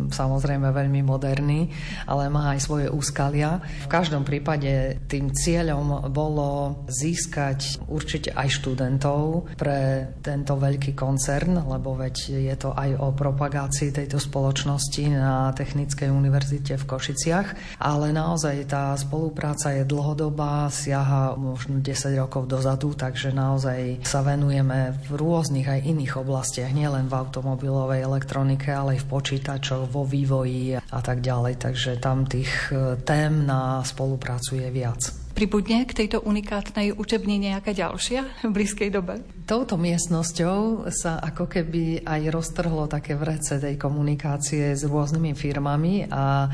samozrejme 0.08 0.72
veľmi 0.72 1.04
moderný, 1.04 1.68
ale 2.08 2.32
má 2.32 2.56
aj 2.56 2.60
svoje 2.64 2.86
úskalia. 2.88 3.60
V 3.84 3.92
každom 3.92 4.24
prípade 4.24 5.02
tým 5.10 5.34
cieľom 5.34 6.08
bolo 6.08 6.82
získať 6.88 7.82
určite 7.90 8.32
aj 8.32 8.48
študentov 8.62 9.52
pre 9.58 10.08
tento 10.22 10.56
veľký 10.56 10.94
koncert 10.94 11.41
koncern, 11.42 11.58
lebo 11.66 11.98
veď 11.98 12.16
je 12.38 12.54
to 12.54 12.70
aj 12.70 12.90
o 13.02 13.10
propagácii 13.10 13.90
tejto 13.90 14.22
spoločnosti 14.22 15.02
na 15.10 15.50
Technickej 15.50 16.08
univerzite 16.08 16.78
v 16.78 16.84
Košiciach, 16.86 17.48
ale 17.82 18.14
naozaj 18.14 18.70
tá 18.70 18.94
spolupráca 18.94 19.74
je 19.74 19.82
dlhodobá, 19.82 20.70
siaha 20.70 21.34
možno 21.34 21.82
10 21.82 22.14
rokov 22.14 22.46
dozadu, 22.46 22.94
takže 22.94 23.34
naozaj 23.34 24.06
sa 24.06 24.22
venujeme 24.22 24.94
v 25.10 25.10
rôznych 25.18 25.66
aj 25.66 25.80
iných 25.82 26.14
oblastiach, 26.22 26.70
nielen 26.70 27.10
v 27.10 27.18
automobilovej 27.18 28.06
elektronike, 28.06 28.70
ale 28.70 28.98
aj 28.98 29.02
v 29.02 29.10
počítačoch, 29.10 29.90
vo 29.90 30.06
vývoji 30.06 30.78
a 30.78 31.00
tak 31.02 31.20
ďalej. 31.20 31.58
Takže 31.58 31.98
tam 31.98 32.24
tých 32.24 32.70
eh, 32.70 32.94
tém 33.02 33.42
na 33.42 33.82
spoluprácu 33.82 34.62
je 34.62 34.68
viac. 34.70 35.21
Pribudne 35.32 35.88
k 35.88 36.04
tejto 36.04 36.20
unikátnej 36.20 36.92
učebni 36.92 37.40
nejaká 37.40 37.72
ďalšia 37.72 38.44
v 38.44 38.50
blízkej 38.52 38.92
dobe? 38.92 39.24
Touto 39.42 39.74
miestnosťou 39.80 40.86
sa 40.92 41.18
ako 41.18 41.50
keby 41.50 42.06
aj 42.06 42.30
roztrhlo 42.30 42.86
také 42.86 43.18
vrece 43.18 43.58
tej 43.58 43.74
komunikácie 43.74 44.76
s 44.76 44.86
rôznymi 44.86 45.32
firmami 45.34 46.06
a 46.06 46.46
e, 46.46 46.48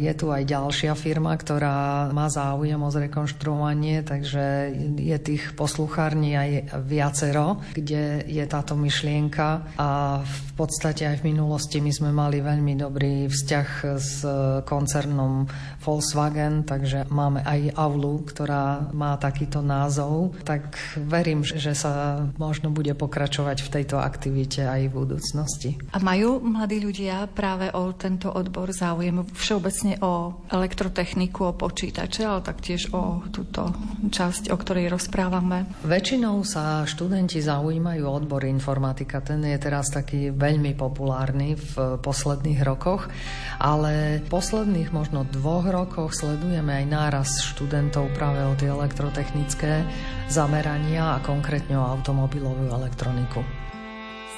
je 0.00 0.12
tu 0.16 0.32
aj 0.32 0.48
ďalšia 0.48 0.96
firma, 0.96 1.36
ktorá 1.36 2.08
má 2.14 2.30
záujem 2.32 2.78
o 2.80 2.88
zrekonštruovanie, 2.88 4.00
takže 4.06 4.72
je 4.96 5.16
tých 5.20 5.52
posluchární 5.58 6.38
aj 6.38 6.50
viacero, 6.88 7.60
kde 7.76 8.24
je 8.24 8.44
táto 8.48 8.78
myšlienka 8.78 9.76
a 9.76 10.22
v 10.24 10.50
podstate 10.56 11.04
aj 11.04 11.20
v 11.20 11.36
minulosti 11.36 11.84
my 11.84 11.92
sme 11.92 12.10
mali 12.16 12.40
veľmi 12.40 12.80
dobrý 12.80 13.28
vzťah 13.28 13.68
s 14.00 14.24
koncernom 14.64 15.44
Volkswagen, 15.84 16.64
takže 16.64 17.12
máme 17.12 17.44
aj 17.44 17.76
aulu, 17.96 18.20
ktorá 18.28 18.92
má 18.92 19.16
takýto 19.16 19.64
názov, 19.64 20.36
tak 20.44 20.76
verím, 21.00 21.40
že 21.40 21.72
sa 21.72 22.20
možno 22.36 22.68
bude 22.68 22.92
pokračovať 22.92 23.64
v 23.64 23.72
tejto 23.72 23.96
aktivite 23.96 24.68
aj 24.68 24.92
v 24.92 24.96
budúcnosti. 25.00 25.70
A 25.96 25.98
majú 26.04 26.44
mladí 26.44 26.84
ľudia 26.84 27.24
práve 27.32 27.72
o 27.72 27.96
tento 27.96 28.28
odbor 28.28 28.68
záujem 28.76 29.24
všeobecne 29.32 29.96
o 30.04 30.44
elektrotechniku, 30.52 31.40
o 31.48 31.56
počítače, 31.56 32.28
ale 32.28 32.44
taktiež 32.44 32.92
o 32.92 33.24
túto 33.32 33.72
časť, 34.12 34.52
o 34.52 34.56
ktorej 34.60 34.92
rozprávame? 34.92 35.64
Väčšinou 35.88 36.44
sa 36.44 36.84
študenti 36.84 37.40
zaujímajú 37.40 38.04
o 38.04 38.12
odbor 38.12 38.44
informatika. 38.44 39.24
Ten 39.24 39.40
je 39.40 39.56
teraz 39.56 39.88
taký 39.88 40.28
veľmi 40.36 40.76
populárny 40.76 41.56
v 41.56 41.96
posledných 42.04 42.60
rokoch, 42.60 43.08
ale 43.56 44.20
v 44.20 44.28
posledných 44.28 44.92
možno 44.92 45.24
dvoch 45.24 45.64
rokoch 45.64 46.12
sledujeme 46.12 46.84
aj 46.84 46.84
náraz 46.84 47.30
študentov 47.40 47.85
študentov 47.86 48.10
práve 48.18 48.42
o 48.42 48.54
tie 48.58 48.66
elektrotechnické 48.66 49.86
zamerania 50.26 51.14
a 51.14 51.22
konkrétne 51.22 51.78
o 51.78 51.86
automobilovú 51.86 52.66
elektroniku. 52.74 53.46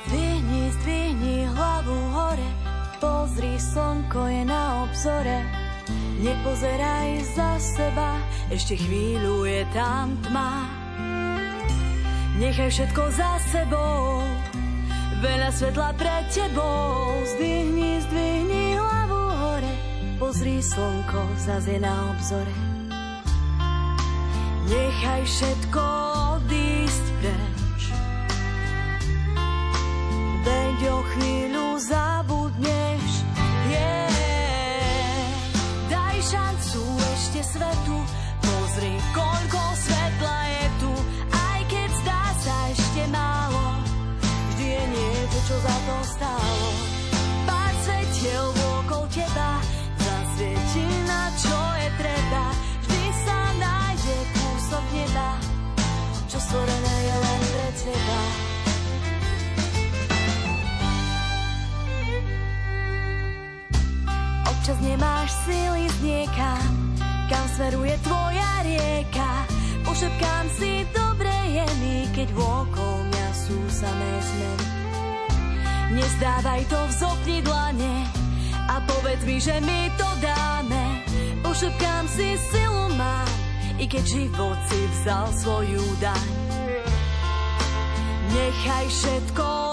Zdvihni, 0.05 0.69
zdvihni 0.77 1.49
hlavu 1.49 1.97
hore, 2.13 2.49
pozri, 3.01 3.57
slnko 3.57 4.29
je 4.29 4.43
na 4.45 4.85
obzore. 4.85 5.39
Nepozeraj 6.21 7.25
za 7.33 7.57
seba, 7.57 8.21
ešte 8.53 8.77
chvíľu 8.77 9.49
je 9.49 9.65
tam 9.73 10.13
tma. 10.29 10.69
Nechaj 12.37 12.69
všetko 12.69 13.03
za 13.17 13.33
sebou, 13.49 14.21
veľa 15.25 15.51
svetla 15.57 15.97
pred 15.97 16.25
tebou. 16.29 17.17
Zdvihni, 17.33 17.97
zdvihni 18.05 18.77
hlavu 18.77 19.25
hore, 19.41 19.73
pozri 20.21 20.61
slnko, 20.61 21.33
zase 21.41 21.81
na 21.81 22.13
obzore. 22.13 22.68
Nechaj 24.69 25.25
všetko 25.25 25.85
odísť 26.37 27.07
preč. 27.25 27.81
Veď 30.45 30.81
o 30.93 30.99
chvíľu 31.09 31.67
zabudneš, 31.81 33.09
yeah. 33.73 34.13
Daj 35.89 36.21
šancu 36.21 36.85
ešte 37.17 37.41
svetu, 37.49 37.97
pozri, 38.45 38.93
koľko 39.17 39.28
Nemáš 65.29 65.45
síly 65.45 65.85
z 65.93 66.25
kam 67.29 67.45
smeruje 67.53 68.01
tvoja 68.01 68.65
rieka. 68.65 69.45
Pošepkám 69.85 70.49
si 70.57 70.89
dobre 70.89 71.29
je 71.53 71.67
mi, 71.85 72.09
keď 72.17 72.33
vôkol 72.33 73.05
mňa 73.13 73.29
sú 73.37 73.61
samé 73.69 74.09
zmeny. 74.25 74.67
Nezdávaj 76.01 76.65
to, 76.73 76.81
vzopni 76.81 77.45
dlane 77.45 78.09
a 78.73 78.81
povedz 78.89 79.29
mi, 79.29 79.37
že 79.37 79.61
mi 79.61 79.93
to 80.01 80.09
dáme. 80.25 81.05
Pošepkám 81.45 82.09
si 82.09 82.33
silu 82.49 82.89
mám, 82.97 83.29
i 83.77 83.85
keď 83.85 84.09
život 84.09 84.57
si 84.73 84.81
vzal 84.81 85.29
svoju 85.37 85.85
daň. 86.01 86.29
Nechaj 88.33 88.87
všetko 88.89 89.68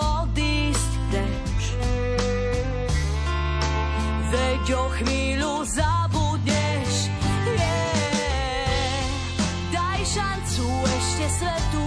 o 4.74 4.90
chvíľu 4.98 5.62
zabudneš, 5.62 7.14
yeah. 7.54 9.06
Daj 9.70 10.02
šancu 10.10 10.66
ešte 10.90 11.26
svetu, 11.38 11.85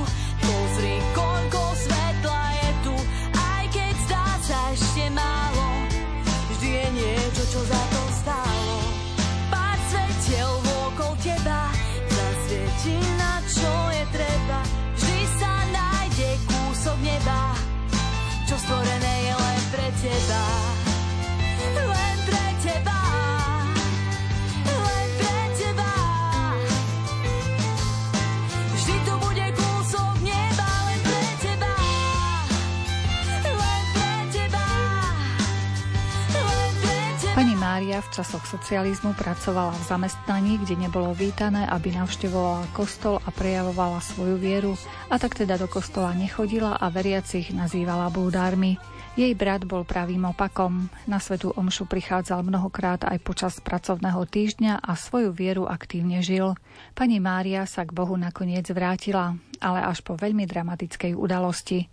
Mária 37.99 38.15
v 38.15 38.23
časoch 38.23 38.47
socializmu 38.47 39.11
pracovala 39.19 39.75
v 39.75 39.89
zamestnaní, 39.91 40.63
kde 40.63 40.87
nebolo 40.87 41.11
vítané, 41.19 41.67
aby 41.67 41.91
navštevovala 41.99 42.71
kostol 42.71 43.19
a 43.19 43.35
prejavovala 43.35 43.99
svoju 43.99 44.39
vieru, 44.39 44.79
a 45.11 45.19
tak 45.19 45.35
teda 45.35 45.59
do 45.59 45.67
kostola 45.67 46.15
nechodila 46.15 46.79
a 46.79 46.95
veriacich 46.95 47.51
nazývala 47.51 48.07
blúdármi. 48.15 48.79
Jej 49.19 49.35
brat 49.35 49.67
bol 49.67 49.83
pravým 49.83 50.31
opakom. 50.31 50.87
Na 51.11 51.19
svetú 51.19 51.51
omšu 51.59 51.91
prichádzal 51.91 52.47
mnohokrát 52.47 53.03
aj 53.03 53.19
počas 53.19 53.59
pracovného 53.59 54.23
týždňa 54.31 54.79
a 54.79 54.95
svoju 54.95 55.35
vieru 55.35 55.67
aktívne 55.67 56.23
žil. 56.23 56.55
Pani 56.95 57.19
Mária 57.19 57.67
sa 57.67 57.83
k 57.83 57.91
Bohu 57.91 58.15
nakoniec 58.15 58.71
vrátila, 58.71 59.35
ale 59.59 59.83
až 59.83 60.07
po 60.07 60.15
veľmi 60.15 60.47
dramatickej 60.47 61.19
udalosti, 61.19 61.91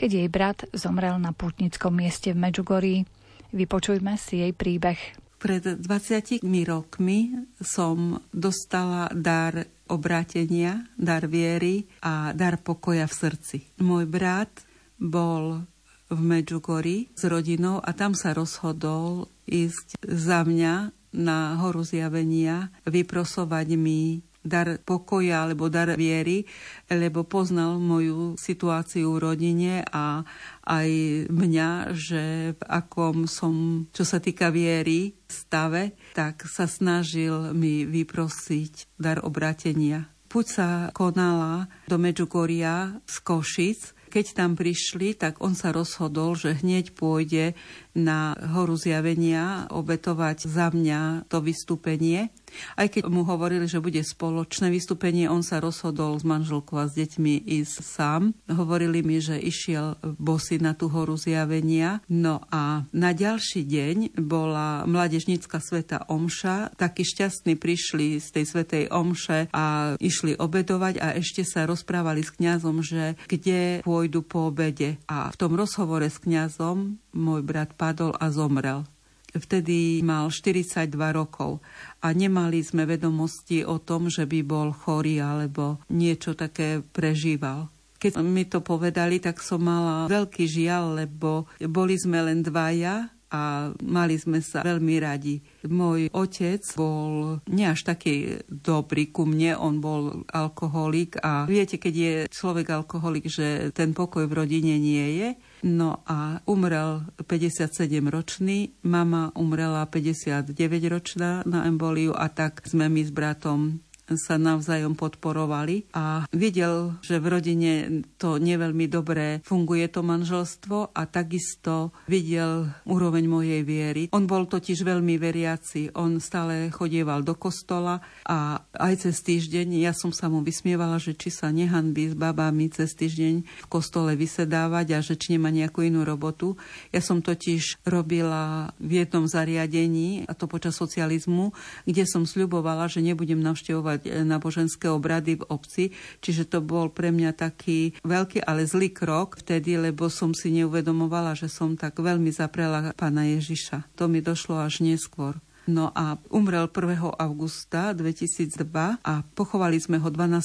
keď 0.00 0.08
jej 0.16 0.28
brat 0.32 0.64
zomrel 0.72 1.20
na 1.20 1.36
pútnickom 1.36 1.92
mieste 1.92 2.32
v 2.32 2.40
Medžugorí. 2.40 3.04
Vypočujme 3.52 4.16
si 4.16 4.40
jej 4.40 4.56
príbeh. 4.56 5.20
Pred 5.42 5.82
20 5.82 6.38
rokmi 6.70 7.34
som 7.58 8.22
dostala 8.30 9.10
dar 9.10 9.66
obrátenia, 9.90 10.86
dar 10.94 11.26
viery 11.26 11.82
a 11.98 12.30
dar 12.30 12.62
pokoja 12.62 13.10
v 13.10 13.14
srdci. 13.18 13.58
Môj 13.82 14.06
brat 14.06 14.62
bol 15.02 15.66
v 16.06 16.20
Medžugori 16.22 17.10
s 17.10 17.26
rodinou 17.26 17.82
a 17.82 17.90
tam 17.90 18.14
sa 18.14 18.30
rozhodol 18.30 19.26
ísť 19.50 19.98
za 20.06 20.46
mňa 20.46 20.94
na 21.18 21.58
horu 21.58 21.82
zjavenia, 21.82 22.70
vyprosovať 22.86 23.74
mi 23.74 24.22
dar 24.42 24.78
pokoja 24.82 25.46
alebo 25.46 25.70
dar 25.70 25.94
viery, 25.94 26.42
lebo 26.90 27.22
poznal 27.22 27.78
moju 27.78 28.34
situáciu 28.34 29.14
v 29.14 29.22
rodine 29.22 29.74
a 29.86 30.26
aj 30.62 30.90
mňa, 31.30 31.70
že 31.94 32.54
v 32.54 32.62
akom 32.70 33.26
som, 33.26 33.86
čo 33.90 34.06
sa 34.06 34.22
týka 34.22 34.54
viery, 34.54 35.18
stave, 35.26 35.98
tak 36.14 36.46
sa 36.46 36.70
snažil 36.70 37.54
mi 37.56 37.82
vyprosiť 37.88 38.94
dar 39.00 39.22
obrátenia. 39.26 40.06
Puť 40.30 40.46
sa 40.48 40.68
konala 40.96 41.68
do 41.84 42.00
Medžugoria 42.00 43.04
z 43.04 43.16
Košic, 43.20 43.80
keď 44.12 44.36
tam 44.36 44.52
prišli, 44.60 45.16
tak 45.16 45.40
on 45.40 45.56
sa 45.56 45.72
rozhodol, 45.72 46.36
že 46.36 46.60
hneď 46.60 46.92
pôjde 46.92 47.56
na 47.92 48.36
horu 48.56 48.76
zjavenia 48.76 49.68
obetovať 49.68 50.48
za 50.48 50.72
mňa 50.72 51.28
to 51.28 51.44
vystúpenie. 51.44 52.32
Aj 52.76 52.84
keď 52.88 53.08
mu 53.08 53.24
hovorili, 53.24 53.64
že 53.64 53.80
bude 53.80 54.00
spoločné 54.04 54.68
vystúpenie, 54.68 55.28
on 55.28 55.40
sa 55.40 55.60
rozhodol 55.60 56.20
s 56.20 56.24
manželkou 56.24 56.76
a 56.76 56.88
s 56.88 56.96
deťmi 56.96 57.48
ísť 57.48 57.76
sám. 57.80 58.22
Hovorili 58.48 59.00
mi, 59.00 59.24
že 59.24 59.40
išiel 59.40 59.96
bosy 60.20 60.60
na 60.60 60.76
tú 60.76 60.92
horu 60.92 61.16
zjavenia. 61.16 62.04
No 62.12 62.44
a 62.52 62.84
na 62.92 63.10
ďalší 63.16 63.64
deň 63.64 64.20
bola 64.20 64.84
mladežnícka 64.84 65.60
sveta 65.64 66.04
Omša. 66.12 66.76
Takí 66.76 67.08
šťastní 67.08 67.56
prišli 67.56 68.20
z 68.20 68.28
tej 68.28 68.44
svetej 68.44 68.84
Omše 68.92 69.48
a 69.52 69.96
išli 69.96 70.36
obedovať 70.36 71.00
a 71.00 71.16
ešte 71.16 71.44
sa 71.48 71.64
rozprávali 71.64 72.20
s 72.20 72.36
kňazom, 72.36 72.84
že 72.84 73.16
kde 73.28 73.80
pôjdu 73.80 74.20
po 74.20 74.52
obede. 74.52 75.00
A 75.08 75.32
v 75.32 75.36
tom 75.40 75.56
rozhovore 75.56 76.04
s 76.04 76.20
kňazom 76.20 77.00
môj 77.12 77.40
brat 77.44 77.76
padol 77.82 78.14
a 78.14 78.30
zomrel. 78.30 78.86
Vtedy 79.34 80.04
mal 80.06 80.30
42 80.30 80.94
rokov 81.10 81.58
a 81.98 82.14
nemali 82.14 82.62
sme 82.62 82.86
vedomosti 82.86 83.66
o 83.66 83.82
tom, 83.82 84.06
že 84.06 84.28
by 84.28 84.44
bol 84.46 84.70
chorý 84.70 85.18
alebo 85.18 85.82
niečo 85.90 86.38
také 86.38 86.84
prežíval. 86.84 87.66
Keď 87.96 88.20
mi 88.22 88.44
to 88.44 88.60
povedali, 88.60 89.18
tak 89.18 89.40
som 89.40 89.64
mala 89.64 90.06
veľký 90.06 90.44
žial, 90.44 90.94
lebo 90.94 91.48
boli 91.58 91.96
sme 91.96 92.22
len 92.22 92.44
dvaja 92.44 93.08
a 93.32 93.72
mali 93.80 94.20
sme 94.20 94.44
sa 94.44 94.60
veľmi 94.60 95.00
radi. 95.00 95.40
Môj 95.64 96.12
otec 96.12 96.60
bol 96.76 97.40
nie 97.48 97.64
až 97.64 97.88
taký 97.88 98.44
dobrý 98.44 99.08
ku 99.08 99.24
mne, 99.24 99.56
on 99.56 99.80
bol 99.80 100.28
alkoholik 100.28 101.16
a 101.24 101.48
viete, 101.48 101.80
keď 101.80 101.94
je 101.96 102.14
človek 102.28 102.68
alkoholik, 102.68 103.32
že 103.32 103.72
ten 103.72 103.96
pokoj 103.96 104.28
v 104.28 104.36
rodine 104.36 104.76
nie 104.76 105.08
je. 105.16 105.28
No 105.62 106.02
a 106.10 106.42
umrel 106.50 107.06
57-ročný, 107.22 108.82
mama 108.82 109.30
umrela 109.38 109.86
59-ročná 109.86 111.46
na 111.46 111.70
emboliu 111.70 112.10
a 112.18 112.26
tak 112.26 112.66
sme 112.66 112.90
my 112.90 113.02
s 113.06 113.14
bratom 113.14 113.78
sa 114.16 114.40
navzájom 114.40 114.96
podporovali 114.96 115.90
a 115.96 116.24
videl, 116.32 116.96
že 117.04 117.20
v 117.20 117.26
rodine 117.28 117.72
to 118.16 118.36
neveľmi 118.40 118.86
dobre 118.88 119.40
funguje 119.44 119.88
to 119.92 120.00
manželstvo 120.04 120.92
a 120.94 121.02
takisto 121.08 121.92
videl 122.08 122.72
úroveň 122.88 123.24
mojej 123.28 123.62
viery. 123.62 124.02
On 124.12 124.24
bol 124.24 124.48
totiž 124.48 124.84
veľmi 124.84 125.16
veriaci, 125.20 125.94
on 125.96 126.18
stále 126.18 126.72
chodieval 126.72 127.24
do 127.26 127.36
kostola 127.36 128.00
a 128.26 128.62
aj 128.78 129.08
cez 129.08 129.20
týždeň 129.24 129.82
ja 129.82 129.92
som 129.92 130.10
sa 130.14 130.28
mu 130.28 130.40
vysmievala, 130.40 130.98
že 130.98 131.16
či 131.16 131.32
sa 131.32 131.50
nehanbí 131.50 132.12
s 132.12 132.14
babami 132.14 132.72
cez 132.72 132.94
týždeň 132.96 133.34
v 133.44 133.66
kostole 133.70 134.14
vysedávať 134.16 134.86
a 134.94 134.98
že 135.04 135.14
či 135.18 135.36
nemá 135.36 135.50
nejakú 135.52 135.84
inú 135.84 136.02
robotu. 136.02 136.54
Ja 136.90 137.00
som 137.02 137.22
totiž 137.22 137.82
robila 137.86 138.74
v 138.78 139.04
jednom 139.04 139.26
zariadení, 139.26 140.26
a 140.26 140.32
to 140.34 140.46
počas 140.50 140.76
socializmu, 140.78 141.54
kde 141.86 142.04
som 142.06 142.26
sľubovala, 142.26 142.90
že 142.90 143.04
nebudem 143.04 143.40
navštevovať 143.40 144.01
e, 144.04 144.22
náboženské 144.26 144.90
obrady 144.90 145.38
v 145.38 145.46
obci, 145.48 145.84
čiže 146.20 146.50
to 146.50 146.58
bol 146.60 146.90
pre 146.90 147.14
mňa 147.14 147.32
taký 147.34 147.94
veľký, 148.02 148.42
ale 148.44 148.66
zlý 148.66 148.90
krok 148.90 149.40
vtedy, 149.40 149.78
lebo 149.78 150.10
som 150.10 150.34
si 150.34 150.50
neuvedomovala, 150.52 151.38
že 151.38 151.46
som 151.46 151.78
tak 151.78 151.98
veľmi 151.98 152.30
zaprela 152.34 152.94
pána 152.94 153.26
Ježiša. 153.26 153.94
To 153.96 154.10
mi 154.10 154.20
došlo 154.20 154.60
až 154.60 154.82
neskôr. 154.82 155.38
No 155.62 155.94
a 155.94 156.18
umrel 156.34 156.66
1. 156.66 157.22
augusta 157.22 157.94
2002 157.94 158.66
a 158.98 159.14
pochovali 159.38 159.78
sme 159.78 160.02
ho 160.02 160.10
12. 160.10 160.42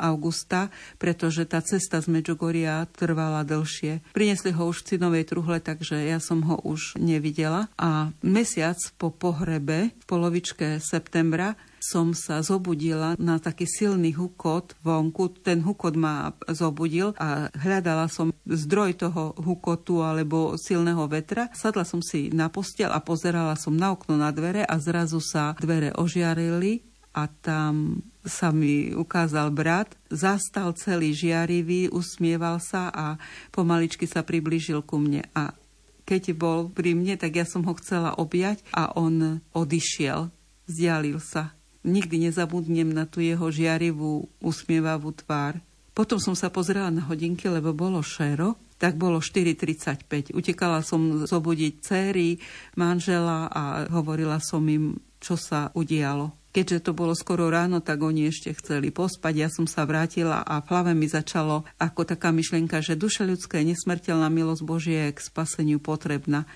augusta, 0.00 0.72
pretože 0.96 1.44
tá 1.44 1.60
cesta 1.60 2.00
z 2.00 2.08
Medžugoria 2.08 2.88
trvala 2.96 3.44
dlhšie. 3.44 4.00
Prinesli 4.16 4.56
ho 4.56 4.72
už 4.72 4.84
v 4.84 4.96
cinovej 4.96 5.24
truhle, 5.28 5.60
takže 5.60 6.00
ja 6.00 6.16
som 6.16 6.40
ho 6.48 6.56
už 6.64 6.96
nevidela. 6.96 7.68
A 7.76 8.16
mesiac 8.24 8.80
po 8.96 9.12
pohrebe, 9.12 9.92
v 9.92 10.04
polovičke 10.08 10.80
septembra, 10.80 11.52
som 11.78 12.12
sa 12.12 12.42
zobudila 12.42 13.14
na 13.16 13.38
taký 13.38 13.64
silný 13.66 14.14
hukot 14.14 14.78
vonku. 14.82 15.42
Ten 15.42 15.62
hukot 15.64 15.94
ma 15.94 16.34
zobudil 16.50 17.14
a 17.18 17.48
hľadala 17.54 18.10
som 18.10 18.34
zdroj 18.46 18.98
toho 18.98 19.34
hukotu 19.38 20.02
alebo 20.02 20.58
silného 20.58 21.06
vetra. 21.08 21.48
Sadla 21.54 21.86
som 21.86 22.04
si 22.04 22.30
na 22.34 22.50
postel 22.52 22.90
a 22.90 23.00
pozerala 23.02 23.54
som 23.54 23.74
na 23.74 23.94
okno 23.94 24.18
na 24.18 24.34
dvere 24.34 24.66
a 24.66 24.76
zrazu 24.76 25.22
sa 25.22 25.54
dvere 25.58 25.94
ožiarili 25.94 26.84
a 27.16 27.26
tam 27.26 28.04
sa 28.22 28.52
mi 28.52 28.92
ukázal 28.92 29.50
brat, 29.50 29.96
zastal 30.12 30.76
celý 30.76 31.16
žiarivý, 31.16 31.88
usmieval 31.88 32.60
sa 32.60 32.92
a 32.92 33.16
pomaličky 33.50 34.04
sa 34.04 34.20
priblížil 34.20 34.84
ku 34.84 35.00
mne. 35.00 35.24
A 35.32 35.56
keď 36.04 36.36
bol 36.36 36.68
pri 36.68 36.92
mne, 36.92 37.16
tak 37.16 37.36
ja 37.36 37.44
som 37.48 37.64
ho 37.64 37.74
chcela 37.80 38.14
objať 38.16 38.64
a 38.72 38.92
on 38.94 39.40
odišiel, 39.56 40.28
vzdialil 40.68 41.18
sa. 41.20 41.57
Nikdy 41.88 42.28
nezabudnem 42.28 42.92
na 42.92 43.08
tú 43.08 43.24
jeho 43.24 43.48
žiarivú, 43.48 44.28
usmievavú 44.44 45.16
tvár. 45.16 45.58
Potom 45.96 46.20
som 46.22 46.36
sa 46.36 46.52
pozrela 46.52 46.92
na 46.94 47.02
hodinky, 47.08 47.50
lebo 47.50 47.74
bolo 47.74 48.04
šero, 48.04 48.54
tak 48.78 48.94
bolo 48.94 49.18
4.35. 49.18 50.30
Utekala 50.30 50.86
som 50.86 51.26
zobudiť 51.26 51.72
céry, 51.82 52.38
manžela 52.78 53.50
a 53.50 53.90
hovorila 53.90 54.38
som 54.38 54.62
im, 54.70 55.02
čo 55.18 55.34
sa 55.34 55.74
udialo. 55.74 56.38
Keďže 56.48 56.90
to 56.90 56.92
bolo 56.96 57.12
skoro 57.12 57.52
ráno, 57.52 57.84
tak 57.84 58.00
oni 58.00 58.30
ešte 58.30 58.54
chceli 58.56 58.88
pospať. 58.88 59.34
Ja 59.36 59.48
som 59.50 59.68
sa 59.68 59.84
vrátila 59.84 60.46
a 60.46 60.64
v 60.64 60.70
hlave 60.72 60.92
mi 60.96 61.10
začalo 61.10 61.68
ako 61.76 62.08
taká 62.08 62.32
myšlienka, 62.32 62.80
že 62.80 62.96
duša 62.96 63.28
ľudská 63.28 63.60
je 63.60 63.76
nesmrteľná 63.76 64.30
milosť 64.32 64.62
Božie 64.64 65.10
je 65.10 65.16
k 65.18 65.20
spaseniu 65.20 65.82
potrebná. 65.82 66.48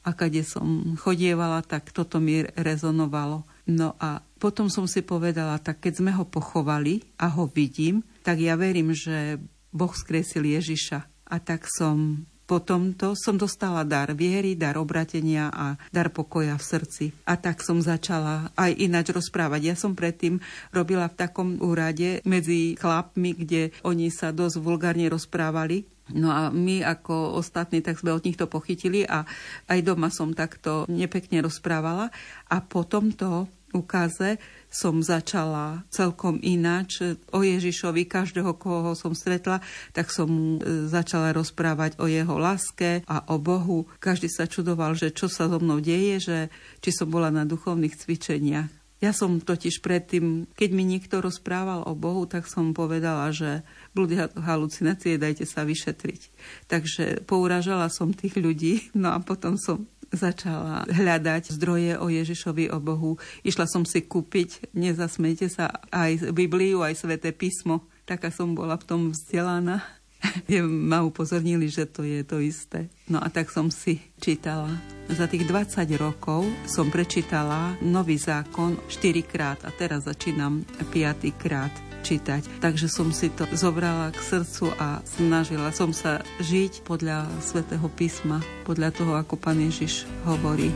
A 0.00 0.16
kade 0.16 0.40
som 0.46 0.96
chodievala, 0.96 1.60
tak 1.60 1.92
toto 1.92 2.22
mi 2.22 2.40
rezonovalo. 2.44 3.44
No 3.68 3.96
a 4.00 4.24
potom 4.40 4.72
som 4.72 4.88
si 4.88 5.04
povedala, 5.04 5.60
tak 5.60 5.84
keď 5.84 6.00
sme 6.00 6.16
ho 6.16 6.24
pochovali 6.24 7.04
a 7.20 7.28
ho 7.28 7.44
vidím, 7.44 8.00
tak 8.24 8.40
ja 8.40 8.56
verím, 8.56 8.96
že 8.96 9.36
Boh 9.68 9.92
skresil 9.92 10.48
Ježiša. 10.48 11.04
A 11.30 11.36
tak 11.38 11.68
som 11.68 12.24
potom 12.50 12.90
to 12.98 13.14
som 13.14 13.38
dostala 13.38 13.86
dar 13.86 14.10
viery, 14.10 14.58
dar 14.58 14.74
obratenia 14.74 15.54
a 15.54 15.78
dar 15.94 16.10
pokoja 16.10 16.58
v 16.58 16.66
srdci. 16.66 17.04
A 17.22 17.38
tak 17.38 17.62
som 17.62 17.78
začala 17.78 18.50
aj 18.58 18.74
ináč 18.74 19.14
rozprávať. 19.14 19.70
Ja 19.70 19.76
som 19.78 19.94
predtým 19.94 20.42
robila 20.74 21.06
v 21.06 21.14
takom 21.14 21.62
úrade 21.62 22.18
medzi 22.26 22.74
chlapmi, 22.74 23.38
kde 23.38 23.70
oni 23.86 24.10
sa 24.10 24.34
dosť 24.34 24.58
vulgárne 24.58 25.06
rozprávali. 25.06 25.86
No 26.10 26.34
a 26.34 26.50
my 26.50 26.82
ako 26.82 27.38
ostatní, 27.38 27.86
tak 27.86 28.02
sme 28.02 28.10
od 28.10 28.26
nich 28.26 28.34
to 28.34 28.50
pochytili 28.50 29.06
a 29.06 29.22
aj 29.70 29.86
doma 29.86 30.10
som 30.10 30.34
takto 30.34 30.90
nepekne 30.90 31.46
rozprávala. 31.46 32.10
A 32.50 32.58
potom 32.58 33.14
to 33.14 33.46
ukáze 33.72 34.38
som 34.70 35.02
začala 35.02 35.82
celkom 35.90 36.38
ináč 36.42 37.02
o 37.34 37.42
Ježišovi. 37.42 38.06
Každého, 38.06 38.54
koho 38.54 38.94
som 38.94 39.18
stretla, 39.18 39.58
tak 39.90 40.14
som 40.14 40.30
mu 40.30 40.46
e, 40.58 40.86
začala 40.86 41.34
rozprávať 41.34 41.98
o 41.98 42.06
jeho 42.06 42.38
láske 42.38 43.02
a 43.10 43.26
o 43.34 43.36
Bohu. 43.42 43.90
Každý 43.98 44.30
sa 44.30 44.46
čudoval, 44.46 44.94
že 44.94 45.10
čo 45.10 45.26
sa 45.26 45.50
so 45.50 45.58
mnou 45.58 45.82
deje, 45.82 46.22
že 46.22 46.38
či 46.78 46.90
som 46.94 47.10
bola 47.10 47.34
na 47.34 47.42
duchovných 47.42 47.98
cvičeniach. 47.98 48.80
Ja 49.00 49.16
som 49.16 49.40
totiž 49.40 49.80
predtým, 49.80 50.44
keď 50.52 50.70
mi 50.76 50.84
niekto 50.84 51.24
rozprával 51.24 51.88
o 51.88 51.96
Bohu, 51.96 52.28
tak 52.28 52.44
som 52.44 52.76
povedala, 52.76 53.32
že 53.32 53.64
blúdy 53.96 54.28
halucinácie 54.36 55.16
dajte 55.16 55.48
sa 55.48 55.64
vyšetriť. 55.64 56.20
Takže 56.68 57.24
pouražala 57.24 57.88
som 57.88 58.12
tých 58.12 58.36
ľudí, 58.36 58.92
no 58.92 59.16
a 59.16 59.18
potom 59.24 59.56
som 59.56 59.88
začala 60.10 60.86
hľadať 60.90 61.54
zdroje 61.54 61.98
o 61.98 62.06
Ježišovi, 62.10 62.70
o 62.74 62.78
Bohu. 62.82 63.16
Išla 63.46 63.66
som 63.70 63.86
si 63.86 64.02
kúpiť, 64.02 64.74
nezasmejte 64.74 65.46
sa, 65.50 65.82
aj 65.94 66.34
Bibliu, 66.34 66.82
aj 66.82 66.98
Sveté 66.98 67.30
písmo. 67.30 67.86
Taká 68.04 68.34
som 68.34 68.58
bola 68.58 68.74
v 68.74 68.86
tom 68.86 69.00
vzdelaná. 69.14 69.82
ma 70.90 71.00
upozornili, 71.00 71.68
že 71.68 71.88
to 71.88 72.04
je 72.04 72.20
to 72.24 72.40
isté. 72.44 72.92
No 73.08 73.20
a 73.20 73.28
tak 73.32 73.48
som 73.48 73.72
si 73.72 74.00
čítala. 74.20 74.68
Za 75.10 75.26
tých 75.26 75.48
20 75.48 75.90
rokov 75.96 76.46
som 76.68 76.92
prečítala 76.92 77.74
nový 77.82 78.20
zákon 78.20 78.78
4 78.86 79.24
krát 79.26 79.58
a 79.66 79.70
teraz 79.74 80.06
začínam 80.06 80.62
5 80.92 81.24
krát 81.40 81.89
čítať. 82.00 82.60
Takže 82.64 82.88
som 82.88 83.12
si 83.12 83.28
to 83.32 83.46
zobrala 83.52 84.10
k 84.10 84.18
srdcu 84.18 84.72
a 84.80 85.04
snažila 85.04 85.70
som 85.70 85.92
sa 85.92 86.24
žiť 86.42 86.82
podľa 86.84 87.28
svätého 87.44 87.86
písma, 87.92 88.40
podľa 88.64 88.90
toho, 88.96 89.12
ako 89.16 89.36
pán 89.36 89.60
Ježiš 89.60 90.08
hovorí. 90.24 90.72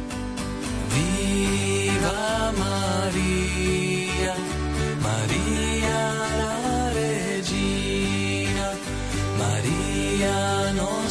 Viva 0.94 2.52
Maria, 2.54 4.34
Maria 5.02 6.00
la 6.38 6.54
regina, 6.92 8.68
Maria 9.40 10.36
nostra 10.76 11.03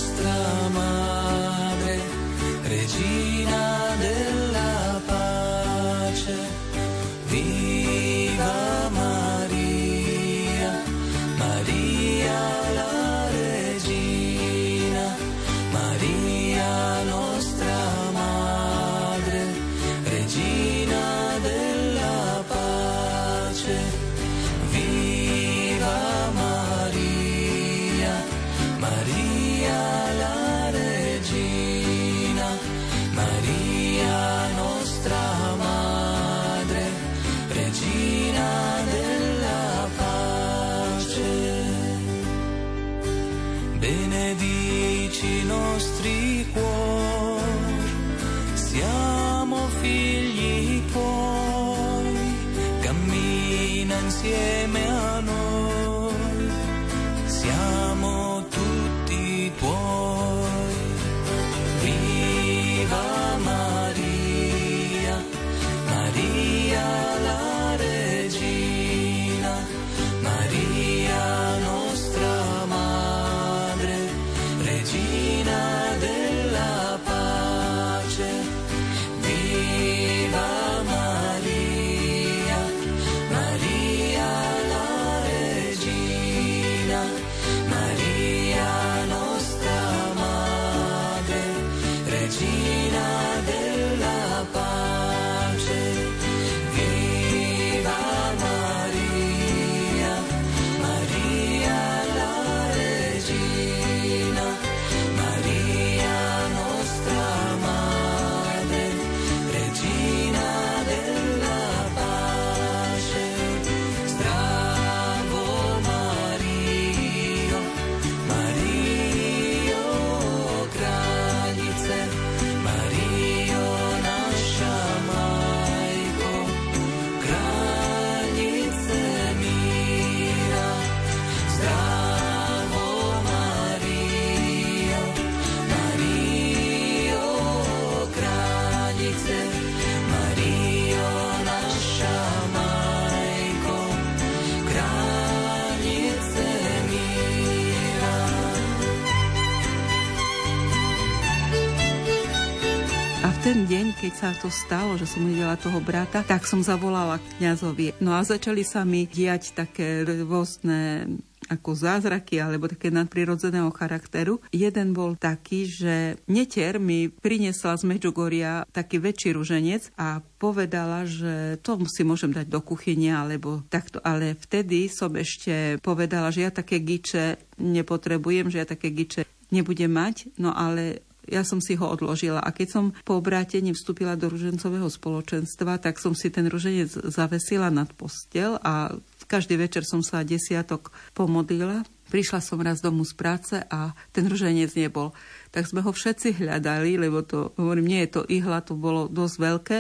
ten 153.44 153.68
deň, 153.68 154.00
keď 154.00 154.14
sa 154.16 154.32
to 154.40 154.48
stalo, 154.48 154.96
že 154.96 155.04
som 155.04 155.28
videla 155.28 155.60
toho 155.60 155.84
brata, 155.84 156.24
tak 156.24 156.48
som 156.48 156.64
zavolala 156.64 157.20
kňazovi. 157.44 158.00
No 158.00 158.16
a 158.16 158.24
začali 158.24 158.64
sa 158.64 158.88
mi 158.88 159.04
diať 159.04 159.52
také 159.52 160.08
rôzne 160.08 161.12
ako 161.52 161.76
zázraky 161.76 162.40
alebo 162.40 162.72
také 162.72 162.88
nadprirodzeného 162.88 163.68
charakteru. 163.76 164.40
Jeden 164.56 164.96
bol 164.96 165.20
taký, 165.20 165.68
že 165.68 166.16
netier 166.24 166.80
mi 166.80 167.12
priniesla 167.12 167.76
z 167.76 167.84
Medžugoria 167.84 168.64
taký 168.72 169.04
väčší 169.04 169.36
ruženec 169.36 169.92
a 170.00 170.24
povedala, 170.40 171.04
že 171.04 171.60
to 171.60 171.84
si 171.92 172.08
môžem 172.08 172.32
dať 172.32 172.48
do 172.48 172.64
kuchyne 172.64 173.12
alebo 173.12 173.60
takto. 173.68 174.00
Ale 174.08 174.40
vtedy 174.40 174.88
som 174.88 175.12
ešte 175.20 175.84
povedala, 175.84 176.32
že 176.32 176.48
ja 176.48 176.52
také 176.56 176.80
giče 176.80 177.36
nepotrebujem, 177.60 178.48
že 178.48 178.64
ja 178.64 178.68
také 178.72 178.88
giče 178.96 179.28
nebudem 179.52 179.92
mať, 179.92 180.32
no 180.40 180.56
ale 180.56 181.04
ja 181.28 181.48
som 181.48 181.64
si 181.64 181.80
ho 181.80 181.86
odložila. 181.88 182.44
A 182.44 182.52
keď 182.52 182.68
som 182.70 182.86
po 183.08 183.20
obrátení 183.20 183.72
vstúpila 183.72 184.20
do 184.20 184.28
ružencového 184.28 184.88
spoločenstva, 184.88 185.80
tak 185.80 186.00
som 186.00 186.12
si 186.12 186.28
ten 186.28 186.48
ruženec 186.48 186.92
zavesila 187.08 187.72
nad 187.72 187.88
postel 187.96 188.60
a 188.60 188.92
každý 189.28 189.56
večer 189.56 189.88
som 189.88 190.04
sa 190.04 190.22
desiatok 190.28 190.92
pomodlila. 191.16 191.88
Prišla 192.12 192.40
som 192.44 192.62
raz 192.62 192.84
domu 192.84 193.02
z 193.08 193.14
práce 193.18 193.56
a 193.58 193.96
ten 194.14 194.28
ruženec 194.30 194.76
nebol. 194.78 195.16
Tak 195.50 195.66
sme 195.66 195.82
ho 195.82 195.90
všetci 195.90 196.44
hľadali, 196.44 197.00
lebo 197.00 197.26
to, 197.26 197.56
hovorím, 197.58 197.90
nie 197.90 198.02
je 198.06 198.20
to 198.20 198.22
ihla, 198.30 198.62
to 198.62 198.78
bolo 198.78 199.10
dosť 199.10 199.36
veľké 199.40 199.80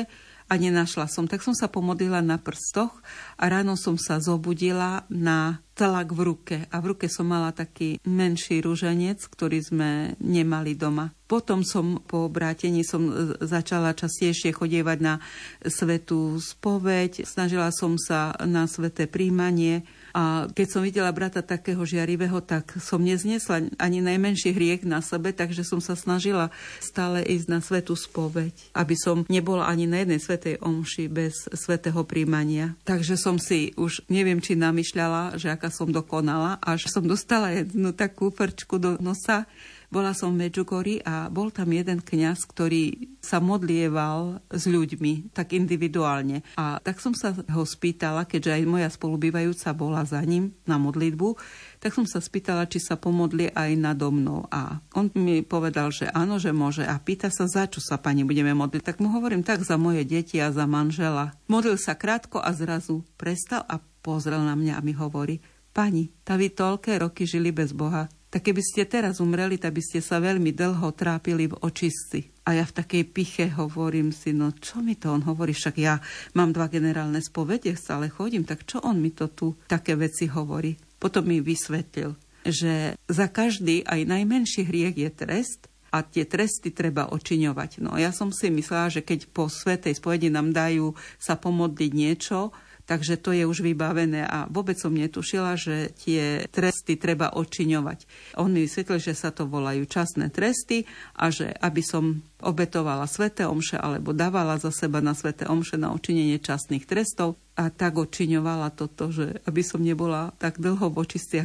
a 0.53 0.61
nenašla 0.61 1.09
som. 1.09 1.25
Tak 1.25 1.41
som 1.41 1.57
sa 1.57 1.65
pomodlila 1.65 2.21
na 2.21 2.37
prstoch 2.37 2.93
a 3.41 3.49
ráno 3.49 3.73
som 3.73 3.97
sa 3.97 4.21
zobudila 4.21 5.01
na 5.09 5.65
tlak 5.73 6.13
v 6.13 6.21
ruke. 6.21 6.57
A 6.69 6.77
v 6.77 6.93
ruke 6.93 7.09
som 7.09 7.25
mala 7.25 7.49
taký 7.49 7.97
menší 8.05 8.61
ruženec, 8.61 9.17
ktorý 9.17 9.65
sme 9.65 10.13
nemali 10.21 10.77
doma. 10.77 11.09
Potom 11.25 11.65
som 11.65 11.97
po 12.05 12.29
obrátení 12.29 12.85
som 12.85 13.09
začala 13.41 13.97
častejšie 13.97 14.53
chodievať 14.53 14.97
na 15.01 15.17
svetú 15.65 16.37
spoveď. 16.37 17.25
Snažila 17.25 17.73
som 17.73 17.97
sa 17.97 18.37
na 18.45 18.69
sveté 18.69 19.09
príjmanie 19.09 19.81
a 20.13 20.45
keď 20.53 20.67
som 20.69 20.85
videla 20.85 21.09
brata 21.09 21.41
takého 21.41 21.81
žiarivého, 21.81 22.37
tak 22.45 22.77
som 22.77 23.01
neznesla 23.01 23.65
ani 23.81 23.97
najmenší 23.97 24.53
hriech 24.53 24.85
na 24.85 25.01
sebe, 25.01 25.33
takže 25.33 25.65
som 25.65 25.81
sa 25.81 25.97
snažila 25.97 26.53
stále 26.77 27.25
ísť 27.25 27.47
na 27.49 27.59
svetú 27.65 27.97
spoveď, 27.97 28.53
aby 28.77 28.93
som 28.93 29.25
nebola 29.25 29.65
ani 29.65 29.89
na 29.89 30.05
jednej 30.05 30.21
svetej 30.21 30.61
omši 30.61 31.09
bez 31.09 31.49
svetého 31.57 32.05
príjmania. 32.05 32.77
Takže 32.85 33.17
som 33.17 33.41
si 33.41 33.73
už 33.73 34.05
neviem, 34.05 34.37
či 34.37 34.53
namýšľala, 34.53 35.41
že 35.41 35.49
aká 35.49 35.73
som 35.73 35.89
dokonala, 35.89 36.61
až 36.61 36.93
som 36.93 37.01
dostala 37.01 37.49
jednu 37.49 37.89
takú 37.97 38.29
frčku 38.29 38.77
do 38.77 39.01
nosa, 39.01 39.49
bola 39.93 40.17
som 40.17 40.33
v 40.33 40.49
Medžugori 40.49 41.05
a 41.05 41.29
bol 41.29 41.53
tam 41.53 41.69
jeden 41.69 42.01
kňaz, 42.01 42.49
ktorý 42.49 43.13
sa 43.21 43.37
modlieval 43.37 44.41
s 44.49 44.65
ľuďmi, 44.65 45.29
tak 45.29 45.53
individuálne. 45.53 46.41
A 46.57 46.81
tak 46.81 46.97
som 46.97 47.13
sa 47.13 47.37
ho 47.37 47.63
spýtala, 47.63 48.25
keďže 48.25 48.57
aj 48.57 48.63
moja 48.65 48.89
spolubývajúca 48.89 49.69
bola 49.77 50.01
za 50.01 50.17
ním 50.25 50.57
na 50.65 50.81
modlitbu, 50.81 51.37
tak 51.77 51.93
som 51.93 52.09
sa 52.09 52.17
spýtala, 52.17 52.65
či 52.65 52.81
sa 52.81 52.97
pomodlie 52.97 53.53
aj 53.53 53.77
nado 53.77 54.09
mnou. 54.09 54.49
A 54.49 54.81
on 54.97 55.13
mi 55.13 55.45
povedal, 55.45 55.93
že 55.93 56.09
áno, 56.09 56.41
že 56.41 56.49
môže. 56.49 56.81
A 56.81 56.97
pýta 56.97 57.29
sa, 57.29 57.45
za 57.45 57.69
čo 57.69 57.77
sa 57.77 58.01
pani 58.01 58.25
budeme 58.25 58.57
modliť. 58.57 58.81
Tak 58.81 58.97
mu 58.97 59.13
hovorím, 59.13 59.45
tak 59.45 59.61
za 59.61 59.77
moje 59.77 60.01
deti 60.01 60.41
a 60.41 60.49
za 60.49 60.65
manžela. 60.65 61.37
Modlil 61.45 61.77
sa 61.77 61.93
krátko 61.93 62.41
a 62.41 62.49
zrazu 62.55 63.05
prestal 63.13 63.61
a 63.69 63.77
pozrel 64.01 64.41
na 64.41 64.57
mňa 64.57 64.73
a 64.79 64.83
mi 64.83 64.97
hovorí, 64.97 65.37
pani, 65.75 66.09
tá 66.23 66.39
vy 66.39 66.51
toľké 66.51 67.03
roky 67.03 67.27
žili 67.27 67.51
bez 67.51 67.75
Boha, 67.75 68.07
tak 68.33 68.49
keby 68.49 68.65
ste 68.65 68.89
teraz 68.89 69.21
umreli, 69.21 69.61
tak 69.61 69.77
by 69.77 69.83
ste 69.85 70.01
sa 70.01 70.17
veľmi 70.17 70.57
dlho 70.57 70.89
trápili 70.97 71.45
v 71.45 71.53
očistci. 71.61 72.33
A 72.49 72.57
ja 72.57 72.65
v 72.65 72.73
takej 72.81 73.03
piche 73.13 73.45
hovorím 73.53 74.09
si, 74.09 74.33
no 74.33 74.49
čo 74.57 74.81
mi 74.81 74.97
to 74.97 75.13
on 75.13 75.21
hovorí, 75.21 75.53
však 75.53 75.75
ja 75.77 76.01
mám 76.33 76.49
dva 76.49 76.65
generálne 76.65 77.21
spovede, 77.21 77.77
stále 77.77 78.09
chodím, 78.09 78.41
tak 78.41 78.65
čo 78.65 78.81
on 78.81 78.97
mi 78.97 79.13
to 79.13 79.29
tu 79.29 79.53
také 79.69 79.93
veci 79.93 80.25
hovorí. 80.25 80.73
Potom 80.97 81.29
mi 81.29 81.45
vysvetlil, 81.45 82.17
že 82.41 82.97
za 83.05 83.29
každý 83.29 83.85
aj 83.85 84.01
najmenší 84.01 84.65
hriech 84.65 84.97
je 84.97 85.09
trest 85.13 85.69
a 85.93 86.01
tie 86.01 86.25
tresty 86.25 86.73
treba 86.73 87.13
očiňovať. 87.13 87.85
No 87.85 88.01
ja 88.01 88.09
som 88.09 88.33
si 88.33 88.49
myslela, 88.49 88.89
že 88.89 89.05
keď 89.05 89.29
po 89.29 89.45
svetej 89.45 90.01
spovedi 90.01 90.33
nám 90.33 90.49
dajú 90.49 90.97
sa 91.21 91.37
pomodliť 91.37 91.91
niečo, 91.93 92.49
takže 92.83 93.19
to 93.19 93.31
je 93.31 93.47
už 93.47 93.63
vybavené 93.63 94.27
a 94.27 94.45
vôbec 94.51 94.75
som 94.75 94.91
netušila, 94.91 95.55
že 95.55 95.95
tie 95.95 96.47
tresty 96.51 96.99
treba 96.99 97.31
odčiňovať. 97.35 98.05
On 98.39 98.51
mi 98.51 98.67
vysvetlil, 98.67 98.99
že 98.99 99.15
sa 99.15 99.31
to 99.31 99.47
volajú 99.47 99.87
časné 99.87 100.29
tresty 100.29 100.83
a 101.15 101.31
že 101.31 101.51
aby 101.63 101.81
som 101.83 102.19
obetovala 102.43 103.07
sveté 103.07 103.47
omše 103.47 103.79
alebo 103.79 104.11
dávala 104.11 104.59
za 104.59 104.69
seba 104.69 104.99
na 104.99 105.15
sveté 105.15 105.47
omše 105.47 105.79
na 105.79 105.95
očinenie 105.95 106.43
časných 106.43 106.83
trestov 106.83 107.39
a 107.55 107.71
tak 107.71 107.95
odčiňovala 107.95 108.75
toto, 108.75 109.13
že 109.13 109.39
aby 109.47 109.61
som 109.63 109.79
nebola 109.79 110.35
tak 110.41 110.59
dlho 110.59 110.91
v 110.91 110.97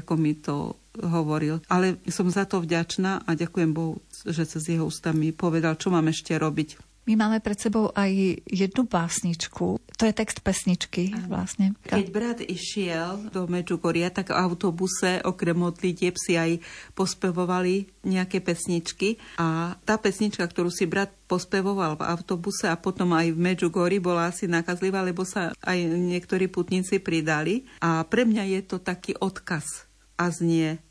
ako 0.02 0.14
mi 0.18 0.34
to 0.34 0.74
hovoril. 0.98 1.62
Ale 1.70 2.02
som 2.10 2.26
za 2.26 2.42
to 2.48 2.58
vďačná 2.58 3.22
a 3.22 3.30
ďakujem 3.38 3.70
Bohu, 3.70 4.02
že 4.26 4.42
cez 4.48 4.66
jeho 4.66 4.90
ústa 4.90 5.14
mi 5.14 5.30
povedal, 5.30 5.78
čo 5.78 5.94
mám 5.94 6.10
ešte 6.10 6.34
robiť. 6.34 6.87
My 7.08 7.16
máme 7.16 7.40
pred 7.40 7.56
sebou 7.56 7.88
aj 7.96 8.44
jednu 8.44 8.84
básničku. 8.84 9.80
To 9.80 10.02
je 10.04 10.12
text 10.12 10.44
pesničky 10.44 11.16
vlastne. 11.24 11.72
Keď 11.88 12.06
brat 12.12 12.38
išiel 12.44 13.32
do 13.32 13.48
Medžugoria, 13.48 14.12
tak 14.12 14.28
v 14.28 14.36
autobuse 14.36 15.24
okrem 15.24 15.56
modlitieb 15.56 16.20
si 16.20 16.36
aj 16.36 16.60
pospevovali 16.92 17.88
nejaké 18.04 18.44
pesničky. 18.44 19.16
A 19.40 19.72
tá 19.88 19.96
pesnička, 19.96 20.44
ktorú 20.44 20.68
si 20.68 20.84
brat 20.84 21.08
pospevoval 21.26 21.96
v 21.96 22.06
autobuse 22.12 22.68
a 22.68 22.76
potom 22.76 23.16
aj 23.16 23.32
v 23.32 23.40
Medžugori 23.40 23.98
bola 24.04 24.28
asi 24.28 24.44
nakazlivá, 24.44 25.00
lebo 25.00 25.24
sa 25.24 25.56
aj 25.64 25.78
niektorí 25.88 26.52
putníci 26.52 27.00
pridali. 27.00 27.64
A 27.80 28.04
pre 28.04 28.28
mňa 28.28 28.44
je 28.52 28.60
to 28.68 28.76
taký 28.84 29.16
odkaz 29.16 29.88
a 30.20 30.28
znie 30.28 30.84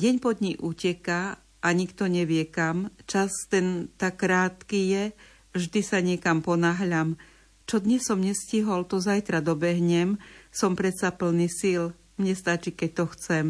Deň 0.00 0.16
po 0.16 0.32
dní 0.32 0.56
uteká 0.56 1.36
a 1.60 1.68
nikto 1.76 2.08
nevie 2.08 2.48
kam, 2.48 2.88
čas 3.04 3.28
ten 3.52 3.92
tak 4.00 4.24
krátky 4.24 4.80
je, 4.96 5.04
Vždy 5.50 5.80
sa 5.82 5.98
niekam 5.98 6.42
ponáhľam. 6.44 7.18
Čo 7.66 7.82
dnes 7.82 8.06
som 8.06 8.22
nestihol, 8.22 8.86
to 8.86 9.02
zajtra 9.02 9.42
dobehnem. 9.42 10.18
Som 10.54 10.78
predsa 10.78 11.10
plný 11.10 11.50
síl. 11.50 11.94
Mne 12.18 12.34
stačí, 12.38 12.70
keď 12.70 12.90
to 12.94 13.04
chcem. 13.14 13.46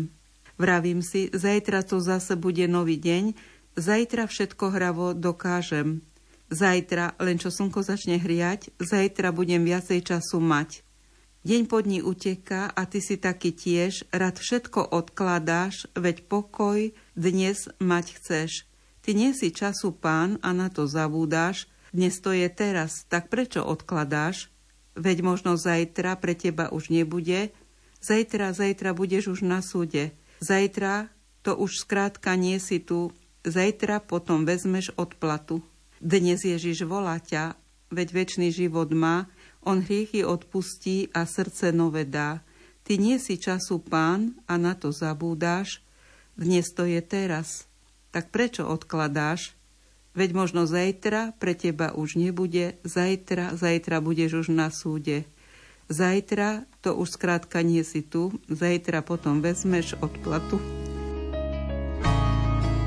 Vravím 0.61 1.01
si, 1.01 1.33
zajtra 1.33 1.85
to 1.85 2.01
zase 2.05 2.37
bude 2.37 2.65
nový 2.69 3.01
deň. 3.01 3.33
Zajtra 3.81 4.29
všetko 4.29 4.65
hravo 4.77 5.17
dokážem. 5.17 6.05
Zajtra, 6.51 7.17
len 7.23 7.39
čo 7.39 7.49
slnko 7.49 7.81
začne 7.87 8.19
hriať, 8.19 8.75
zajtra 8.83 9.31
budem 9.31 9.63
viacej 9.63 10.03
času 10.03 10.43
mať. 10.43 10.83
Deň 11.41 11.71
pod 11.71 11.89
ní 11.89 12.05
uteká 12.05 12.69
a 12.69 12.85
ty 12.85 13.01
si 13.01 13.17
taký 13.17 13.57
tiež, 13.57 14.05
rád 14.13 14.37
všetko 14.37 14.93
odkladáš, 14.93 15.89
veď 15.97 16.29
pokoj 16.29 16.93
dnes 17.17 17.71
mať 17.81 18.07
chceš. 18.21 18.69
Ty 19.01 19.17
nie 19.17 19.33
si 19.33 19.49
času 19.49 19.97
pán 19.97 20.37
a 20.45 20.53
na 20.53 20.69
to 20.69 20.85
zavúdáš, 20.85 21.65
dnes 21.91 22.23
to 22.23 22.31
je 22.31 22.47
teraz, 22.47 23.03
tak 23.11 23.27
prečo 23.27 23.67
odkladáš? 23.67 24.47
Veď 24.95 25.27
možno 25.27 25.59
zajtra 25.59 26.15
pre 26.19 26.39
teba 26.39 26.71
už 26.71 26.91
nebude. 26.91 27.51
Zajtra, 27.99 28.55
zajtra 28.55 28.95
budeš 28.95 29.35
už 29.35 29.41
na 29.43 29.59
súde. 29.59 30.15
Zajtra 30.39 31.11
to 31.43 31.57
už 31.57 31.83
skrátka 31.83 32.37
nie 32.39 32.63
si 32.63 32.79
tu. 32.79 33.11
Zajtra 33.43 33.99
potom 34.05 34.47
vezmeš 34.47 34.93
odplatu. 34.95 35.65
Dnes 36.01 36.45
Ježiš 36.45 36.85
volá 36.85 37.21
ťa, 37.21 37.57
veď 37.93 38.09
väčší 38.13 38.49
život 38.53 38.89
má, 38.93 39.29
on 39.61 39.85
hriechy 39.85 40.25
odpustí 40.25 41.13
a 41.13 41.29
srdce 41.29 41.73
nové 41.73 42.09
dá. 42.09 42.41
Ty 42.85 42.97
nie 42.97 43.21
si 43.21 43.37
času 43.37 43.81
pán 43.85 44.39
a 44.49 44.57
na 44.57 44.73
to 44.73 44.93
zabúdáš. 44.93 45.85
Dnes 46.37 46.73
to 46.73 46.89
je 46.89 47.01
teraz. 47.05 47.69
Tak 48.11 48.33
prečo 48.33 48.65
odkladáš? 48.65 49.60
Veď 50.11 50.35
možno 50.35 50.67
zajtra 50.67 51.39
pre 51.39 51.55
teba 51.55 51.95
už 51.95 52.19
nebude, 52.19 52.83
zajtra, 52.83 53.55
zajtra 53.55 54.03
budeš 54.03 54.43
už 54.43 54.47
na 54.51 54.67
súde. 54.75 55.23
Zajtra 55.87 56.67
to 56.83 56.95
už 56.99 57.15
skrátka 57.19 57.63
nie 57.63 57.87
si 57.87 58.03
tu, 58.03 58.35
zajtra 58.51 59.07
potom 59.07 59.39
vezmeš 59.39 59.95
odplatu. 60.03 60.59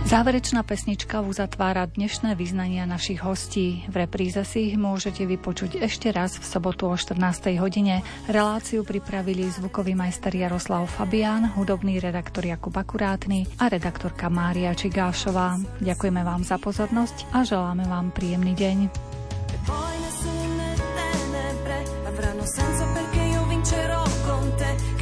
Záverečná 0.03 0.67
pesnička 0.67 1.23
uzatvára 1.23 1.87
dnešné 1.87 2.35
vyznania 2.35 2.83
našich 2.83 3.23
hostí. 3.23 3.87
V 3.87 4.03
repríze 4.03 4.43
si 4.43 4.67
ich 4.67 4.75
môžete 4.75 5.23
vypočuť 5.23 5.79
ešte 5.79 6.11
raz 6.11 6.35
v 6.35 6.43
sobotu 6.43 6.91
o 6.91 6.95
14. 6.99 7.55
hodine. 7.55 8.03
Reláciu 8.27 8.83
pripravili 8.83 9.47
zvukový 9.47 9.95
majster 9.95 10.35
Jaroslav 10.35 10.91
Fabián, 10.91 11.55
hudobný 11.55 12.03
redaktor 12.03 12.43
Jakub 12.43 12.75
Akurátny 12.75 13.47
a 13.63 13.71
redaktorka 13.71 14.27
Mária 14.27 14.75
Čigášová. 14.75 15.63
Ďakujeme 15.79 16.19
vám 16.19 16.43
za 16.43 16.59
pozornosť 16.59 17.31
a 17.31 17.47
želáme 17.47 17.87
vám 17.87 18.11
príjemný 18.11 18.59
deň. 18.59 18.77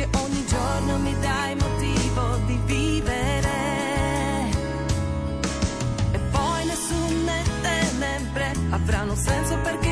che 0.01 0.07
ogni 0.17 0.45
giorno 0.45 0.97
mi 0.97 1.13
dai 1.19 1.40
senso 9.15 9.57
perché 9.59 9.90